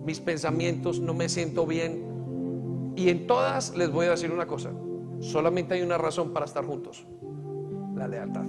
Mis 0.05 0.19
pensamientos, 0.19 0.99
no 0.99 1.13
me 1.13 1.29
siento 1.29 1.65
bien. 1.65 2.93
Y 2.95 3.09
en 3.09 3.27
todas 3.27 3.75
les 3.75 3.91
voy 3.91 4.07
a 4.07 4.11
decir 4.11 4.31
una 4.31 4.45
cosa. 4.45 4.71
Solamente 5.19 5.75
hay 5.75 5.81
una 5.81 5.97
razón 5.97 6.33
para 6.33 6.45
estar 6.45 6.65
juntos. 6.65 7.05
La 7.95 8.07
lealtad. 8.07 8.45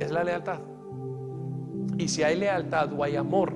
Es 0.00 0.10
la 0.10 0.24
lealtad. 0.24 0.60
Y 1.96 2.08
si 2.08 2.22
hay 2.22 2.38
lealtad 2.38 2.92
o 2.92 3.04
hay 3.04 3.16
amor, 3.16 3.52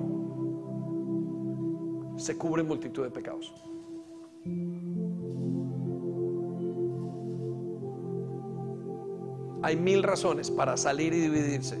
se 2.17 2.37
cubre 2.37 2.63
multitud 2.63 3.03
de 3.03 3.11
pecados. 3.11 3.53
Hay 9.61 9.77
mil 9.77 10.03
razones 10.03 10.51
para 10.51 10.75
salir 10.75 11.13
y 11.13 11.21
dividirse 11.21 11.79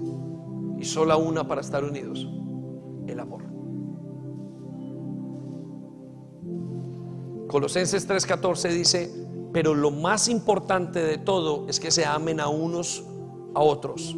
y 0.79 0.85
solo 0.85 1.17
una 1.17 1.47
para 1.47 1.61
estar 1.61 1.83
unidos, 1.83 2.27
el 3.07 3.19
amor. 3.19 3.43
Colosenses 7.47 8.07
3:14 8.07 8.69
dice, 8.69 9.11
Pero 9.51 9.75
lo 9.75 9.91
más 9.91 10.29
importante 10.29 11.03
de 11.03 11.17
todo 11.19 11.67
es 11.67 11.79
que 11.79 11.91
se 11.91 12.05
amen 12.05 12.39
a 12.39 12.47
unos 12.47 13.05
a 13.53 13.61
otros, 13.61 14.15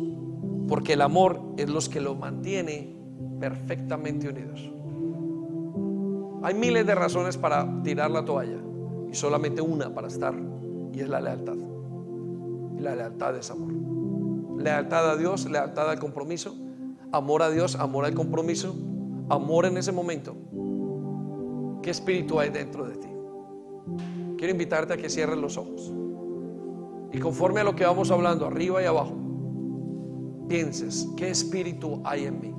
porque 0.68 0.94
el 0.94 1.02
amor 1.02 1.42
es 1.58 1.70
los 1.70 1.90
que 1.90 2.00
los 2.00 2.18
mantiene 2.18 2.96
perfectamente 3.40 4.30
unidos. 4.30 4.75
Hay 6.46 6.54
miles 6.54 6.86
de 6.86 6.94
razones 6.94 7.38
para 7.38 7.82
tirar 7.82 8.12
la 8.12 8.24
toalla 8.24 8.60
y 9.12 9.16
solamente 9.16 9.64
una 9.64 9.92
para 9.96 10.10
estar 10.10 10.36
y 10.94 11.00
es 11.00 11.10
la 11.10 11.20
lealtad. 11.20 11.56
Y 12.78 12.82
la 12.82 12.96
lealtad 12.96 13.36
es 13.36 13.50
amor. 13.50 13.74
Lealtad 14.62 15.10
a 15.10 15.18
Dios, 15.18 15.50
lealtad 15.50 15.90
al 15.90 15.98
compromiso, 15.98 16.56
amor 17.12 17.42
a 17.42 17.50
Dios, 17.50 17.76
amor 17.78 18.06
al 18.06 18.14
compromiso, 18.14 18.76
amor 19.28 19.66
en 19.66 19.78
ese 19.78 19.92
momento. 19.92 20.36
¿Qué 21.82 21.90
espíritu 21.90 22.40
hay 22.40 22.52
dentro 22.52 22.86
de 22.86 22.98
ti? 22.98 23.10
Quiero 24.38 24.52
invitarte 24.52 24.94
a 24.94 24.98
que 24.98 25.10
cierres 25.10 25.40
los 25.40 25.58
ojos. 25.58 25.92
Y 27.12 27.18
conforme 27.18 27.62
a 27.62 27.64
lo 27.64 27.76
que 27.76 27.86
vamos 27.88 28.12
hablando, 28.12 28.46
arriba 28.46 28.84
y 28.84 28.86
abajo, 28.86 29.16
pienses, 30.48 31.10
¿qué 31.18 31.32
espíritu 31.32 32.04
hay 32.04 32.26
en 32.26 32.40
mí? 32.40 32.54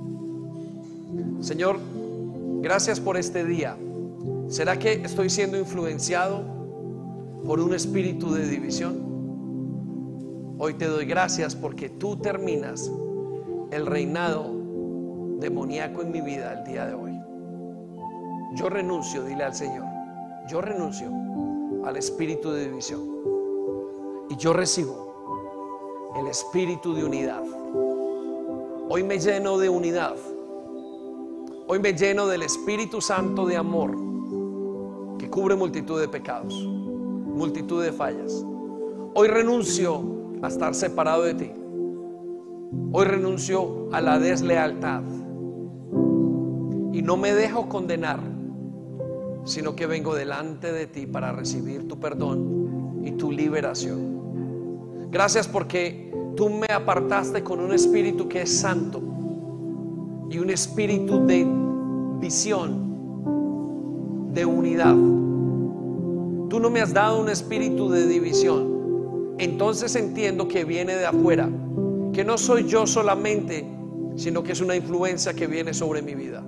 Señor, 1.39 1.79
gracias 2.61 2.99
por 2.99 3.17
este 3.17 3.43
día. 3.43 3.77
¿Será 4.47 4.79
que 4.79 4.93
estoy 4.93 5.29
siendo 5.29 5.57
influenciado 5.57 6.43
por 7.45 7.59
un 7.59 7.73
espíritu 7.73 8.33
de 8.33 8.47
división? 8.47 9.05
Hoy 10.59 10.73
te 10.73 10.85
doy 10.85 11.05
gracias 11.05 11.55
porque 11.55 11.89
tú 11.89 12.17
terminas 12.17 12.91
el 13.71 13.85
reinado 13.85 14.51
demoníaco 15.39 16.01
en 16.01 16.11
mi 16.11 16.21
vida 16.21 16.53
el 16.53 16.63
día 16.63 16.87
de 16.87 16.93
hoy. 16.93 17.11
Yo 18.55 18.69
renuncio, 18.69 19.23
dile 19.23 19.43
al 19.43 19.53
Señor, 19.53 19.85
yo 20.49 20.61
renuncio 20.61 21.11
al 21.85 21.97
espíritu 21.97 22.51
de 22.51 22.69
división 22.69 23.01
y 24.29 24.35
yo 24.37 24.53
recibo 24.53 26.13
el 26.19 26.27
espíritu 26.27 26.95
de 26.95 27.03
unidad. 27.03 27.43
Hoy 28.89 29.03
me 29.03 29.19
lleno 29.19 29.57
de 29.57 29.69
unidad. 29.69 30.15
Hoy 31.69 31.79
me 31.79 31.91
lleno 31.91 32.27
del 32.27 32.43
Espíritu 32.43 33.01
Santo 33.01 33.45
de 33.45 33.57
amor 33.57 33.91
que 35.19 35.29
cubre 35.29 35.53
multitud 35.53 35.99
de 35.99 36.07
pecados, 36.07 36.53
multitud 36.63 37.83
de 37.83 37.91
fallas. 37.91 38.45
Hoy 39.13 39.27
renuncio 39.27 40.01
a 40.41 40.47
estar 40.47 40.73
separado 40.73 41.23
de 41.23 41.33
ti. 41.33 41.51
Hoy 42.93 43.05
renuncio 43.05 43.89
a 43.91 43.99
la 43.99 44.17
deslealtad 44.17 45.01
y 46.93 47.01
no 47.01 47.17
me 47.17 47.33
dejo 47.33 47.67
condenar, 47.67 48.21
sino 49.43 49.75
que 49.75 49.87
vengo 49.87 50.15
delante 50.15 50.71
de 50.71 50.87
ti 50.87 51.05
para 51.05 51.33
recibir 51.33 51.85
tu 51.85 51.99
perdón 51.99 53.01
y 53.03 53.11
tu 53.11 53.29
liberación. 53.29 55.09
Gracias 55.11 55.49
porque 55.49 56.13
tú 56.37 56.49
me 56.49 56.67
apartaste 56.73 57.43
con 57.43 57.59
un 57.59 57.73
espíritu 57.73 58.29
que 58.29 58.43
es 58.43 58.57
santo 58.57 59.16
y 60.29 60.39
un 60.39 60.49
espíritu 60.49 61.25
de 61.25 61.47
visión, 62.19 62.87
de 64.33 64.45
unidad. 64.45 64.95
Tú 66.49 66.59
no 66.59 66.69
me 66.69 66.81
has 66.81 66.93
dado 66.93 67.21
un 67.21 67.29
espíritu 67.29 67.89
de 67.89 68.07
división. 68.07 69.35
Entonces 69.37 69.95
entiendo 69.95 70.47
que 70.47 70.65
viene 70.65 70.95
de 70.95 71.05
afuera, 71.05 71.49
que 72.13 72.23
no 72.23 72.37
soy 72.37 72.65
yo 72.65 72.87
solamente, 72.87 73.67
sino 74.15 74.43
que 74.43 74.53
es 74.53 74.61
una 74.61 74.75
influencia 74.75 75.33
que 75.33 75.47
viene 75.47 75.73
sobre 75.73 76.01
mi 76.01 76.15
vida. 76.15 76.43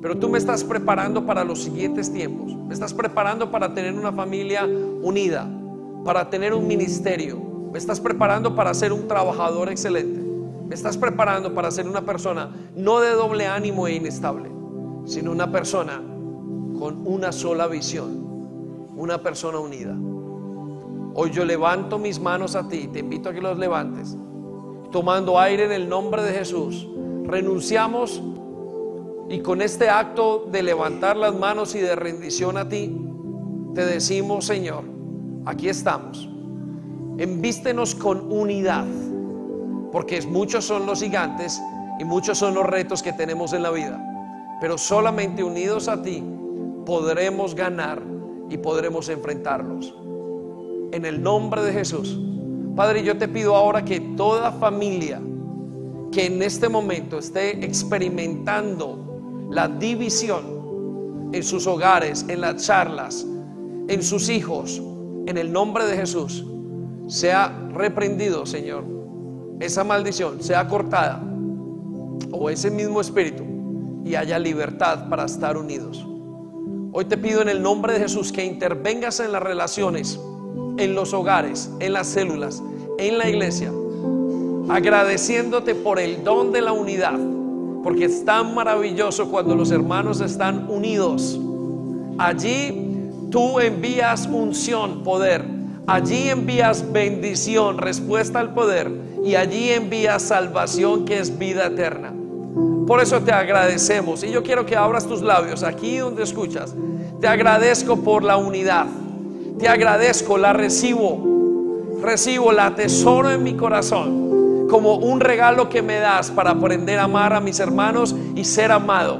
Pero 0.00 0.16
tú 0.16 0.28
me 0.28 0.38
estás 0.38 0.62
preparando 0.62 1.26
para 1.26 1.42
los 1.42 1.62
siguientes 1.62 2.12
tiempos. 2.12 2.54
Me 2.54 2.72
estás 2.72 2.94
preparando 2.94 3.50
para 3.50 3.74
tener 3.74 3.94
una 3.94 4.12
familia 4.12 4.64
unida, 4.64 5.50
para 6.04 6.30
tener 6.30 6.54
un 6.54 6.68
ministerio. 6.68 7.40
Me 7.72 7.78
estás 7.78 8.00
preparando 8.00 8.54
para 8.54 8.72
ser 8.74 8.92
un 8.92 9.08
trabajador 9.08 9.70
excelente. 9.70 10.27
Me 10.68 10.74
estás 10.74 10.98
preparando 10.98 11.54
para 11.54 11.70
ser 11.70 11.88
una 11.88 12.02
persona 12.02 12.54
no 12.76 13.00
de 13.00 13.12
doble 13.12 13.46
ánimo 13.46 13.86
e 13.86 13.94
inestable, 13.94 14.50
sino 15.06 15.32
una 15.32 15.50
persona 15.50 15.96
con 16.78 17.06
una 17.06 17.32
sola 17.32 17.66
visión, 17.66 18.90
una 18.94 19.22
persona 19.22 19.60
unida. 19.60 19.96
Hoy 21.14 21.30
yo 21.30 21.46
levanto 21.46 21.98
mis 21.98 22.20
manos 22.20 22.54
a 22.54 22.68
ti, 22.68 22.86
te 22.92 22.98
invito 22.98 23.30
a 23.30 23.32
que 23.32 23.40
los 23.40 23.56
levantes. 23.58 24.14
Tomando 24.92 25.40
aire 25.40 25.64
en 25.64 25.72
el 25.72 25.88
nombre 25.88 26.22
de 26.22 26.32
Jesús, 26.32 26.86
renunciamos 27.24 28.22
y 29.30 29.40
con 29.40 29.62
este 29.62 29.88
acto 29.88 30.48
de 30.52 30.62
levantar 30.62 31.16
las 31.16 31.34
manos 31.34 31.74
y 31.74 31.80
de 31.80 31.96
rendición 31.96 32.58
a 32.58 32.68
ti, 32.68 32.94
te 33.74 33.86
decimos, 33.86 34.44
Señor, 34.44 34.84
aquí 35.46 35.70
estamos. 35.70 36.28
Envístenos 37.16 37.94
con 37.94 38.30
unidad, 38.30 38.86
porque 39.92 40.20
muchos 40.22 40.64
son 40.64 40.86
los 40.86 41.00
gigantes 41.00 41.60
y 41.98 42.04
muchos 42.04 42.38
son 42.38 42.54
los 42.54 42.66
retos 42.66 43.02
que 43.02 43.12
tenemos 43.12 43.52
en 43.52 43.62
la 43.62 43.70
vida. 43.70 44.02
Pero 44.60 44.78
solamente 44.78 45.42
unidos 45.42 45.88
a 45.88 46.02
ti 46.02 46.22
podremos 46.84 47.54
ganar 47.54 48.02
y 48.50 48.58
podremos 48.58 49.08
enfrentarlos. 49.08 49.94
En 50.92 51.04
el 51.04 51.22
nombre 51.22 51.62
de 51.62 51.72
Jesús. 51.72 52.18
Padre, 52.74 53.02
yo 53.02 53.18
te 53.18 53.28
pido 53.28 53.54
ahora 53.54 53.84
que 53.84 54.00
toda 54.00 54.52
familia 54.52 55.20
que 56.12 56.26
en 56.26 56.42
este 56.42 56.68
momento 56.68 57.18
esté 57.18 57.64
experimentando 57.64 59.48
la 59.50 59.68
división 59.68 61.28
en 61.32 61.42
sus 61.42 61.66
hogares, 61.66 62.24
en 62.28 62.40
las 62.40 62.64
charlas, 62.64 63.26
en 63.88 64.02
sus 64.02 64.28
hijos, 64.28 64.80
en 65.26 65.36
el 65.36 65.52
nombre 65.52 65.84
de 65.86 65.96
Jesús, 65.96 66.46
sea 67.06 67.68
reprendido, 67.72 68.46
Señor. 68.46 68.97
Esa 69.60 69.84
maldición 69.84 70.42
sea 70.42 70.68
cortada 70.68 71.22
o 72.30 72.50
ese 72.50 72.70
mismo 72.70 73.00
espíritu 73.00 73.44
y 74.04 74.14
haya 74.14 74.38
libertad 74.38 75.08
para 75.08 75.24
estar 75.24 75.56
unidos. 75.56 76.06
Hoy 76.92 77.04
te 77.04 77.16
pido 77.16 77.42
en 77.42 77.48
el 77.48 77.62
nombre 77.62 77.92
de 77.92 78.00
Jesús 78.00 78.32
que 78.32 78.44
intervengas 78.44 79.20
en 79.20 79.32
las 79.32 79.42
relaciones, 79.42 80.18
en 80.78 80.94
los 80.94 81.12
hogares, 81.12 81.70
en 81.80 81.92
las 81.92 82.06
células, 82.06 82.62
en 82.98 83.18
la 83.18 83.28
iglesia, 83.28 83.72
agradeciéndote 84.68 85.74
por 85.74 85.98
el 85.98 86.24
don 86.24 86.52
de 86.52 86.62
la 86.62 86.72
unidad 86.72 87.18
porque 87.82 88.06
es 88.06 88.24
tan 88.24 88.54
maravilloso 88.54 89.30
cuando 89.30 89.54
los 89.54 89.70
hermanos 89.70 90.20
están 90.20 90.68
unidos. 90.68 91.38
Allí 92.18 93.00
tú 93.30 93.60
envías 93.60 94.26
unción, 94.26 95.02
poder. 95.02 95.44
Allí 95.86 96.28
envías 96.28 96.92
bendición, 96.92 97.78
respuesta 97.78 98.40
al 98.40 98.52
poder. 98.52 99.07
Y 99.24 99.34
allí 99.34 99.70
envías 99.70 100.22
salvación 100.22 101.04
que 101.04 101.18
es 101.18 101.38
vida 101.38 101.66
eterna. 101.66 102.12
Por 102.86 103.00
eso 103.00 103.20
te 103.20 103.32
agradecemos. 103.32 104.24
Y 104.24 104.30
yo 104.30 104.42
quiero 104.42 104.64
que 104.64 104.76
abras 104.76 105.06
tus 105.06 105.22
labios 105.22 105.62
aquí 105.62 105.98
donde 105.98 106.22
escuchas. 106.22 106.74
Te 107.20 107.26
agradezco 107.26 107.96
por 107.98 108.24
la 108.24 108.36
unidad. 108.36 108.86
Te 109.58 109.68
agradezco, 109.68 110.38
la 110.38 110.52
recibo. 110.52 111.98
Recibo, 112.00 112.52
la 112.52 112.74
tesoro 112.74 113.30
en 113.30 113.42
mi 113.42 113.54
corazón 113.54 114.28
como 114.68 114.96
un 114.96 115.18
regalo 115.18 115.68
que 115.68 115.82
me 115.82 115.96
das 115.96 116.30
para 116.30 116.50
aprender 116.50 116.98
a 116.98 117.04
amar 117.04 117.32
a 117.32 117.40
mis 117.40 117.58
hermanos 117.58 118.14
y 118.36 118.44
ser 118.44 118.70
amado. 118.70 119.18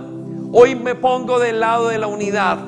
Hoy 0.53 0.75
me 0.75 0.95
pongo 0.95 1.39
del 1.39 1.61
lado 1.61 1.89
de 1.89 1.99
la 1.99 2.07
unidad. 2.07 2.59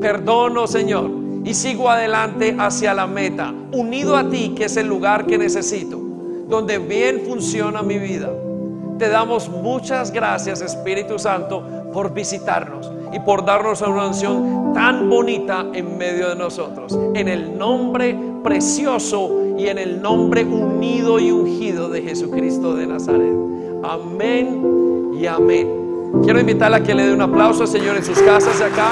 Perdono, 0.00 0.66
Señor, 0.66 1.10
y 1.44 1.54
sigo 1.54 1.90
adelante 1.90 2.56
hacia 2.58 2.94
la 2.94 3.06
meta, 3.06 3.54
unido 3.72 4.16
a 4.16 4.28
ti, 4.28 4.54
que 4.56 4.64
es 4.64 4.76
el 4.76 4.86
lugar 4.86 5.26
que 5.26 5.38
necesito, 5.38 6.00
donde 6.52 6.76
bien 6.78 7.22
funciona 7.26 7.82
mi 7.82 7.98
vida. 7.98 8.30
Te 8.98 9.08
damos 9.08 9.48
muchas 9.48 10.12
gracias, 10.12 10.60
Espíritu 10.60 11.18
Santo, 11.18 11.64
por 11.94 12.12
visitarnos 12.12 12.92
y 13.10 13.18
por 13.20 13.42
darnos 13.46 13.80
una 13.80 14.08
unción 14.08 14.74
tan 14.74 15.08
bonita 15.08 15.64
en 15.72 15.96
medio 15.96 16.28
de 16.28 16.36
nosotros. 16.36 16.96
En 17.14 17.26
el 17.26 17.56
nombre 17.56 18.14
precioso 18.44 19.54
y 19.56 19.66
en 19.68 19.78
el 19.78 20.02
nombre 20.02 20.44
unido 20.44 21.18
y 21.18 21.32
ungido 21.32 21.88
de 21.88 22.02
Jesucristo 22.02 22.74
de 22.74 22.86
Nazaret. 22.86 23.34
Amén 23.82 25.10
y 25.18 25.26
amén. 25.26 25.70
Quiero 26.22 26.38
invitarla 26.38 26.76
a 26.76 26.82
que 26.82 26.94
le 26.94 27.06
dé 27.06 27.14
un 27.14 27.22
aplauso, 27.22 27.66
Señor, 27.66 27.96
en 27.96 28.04
sus 28.04 28.18
casas 28.20 28.58
de 28.58 28.66
acá. 28.66 28.90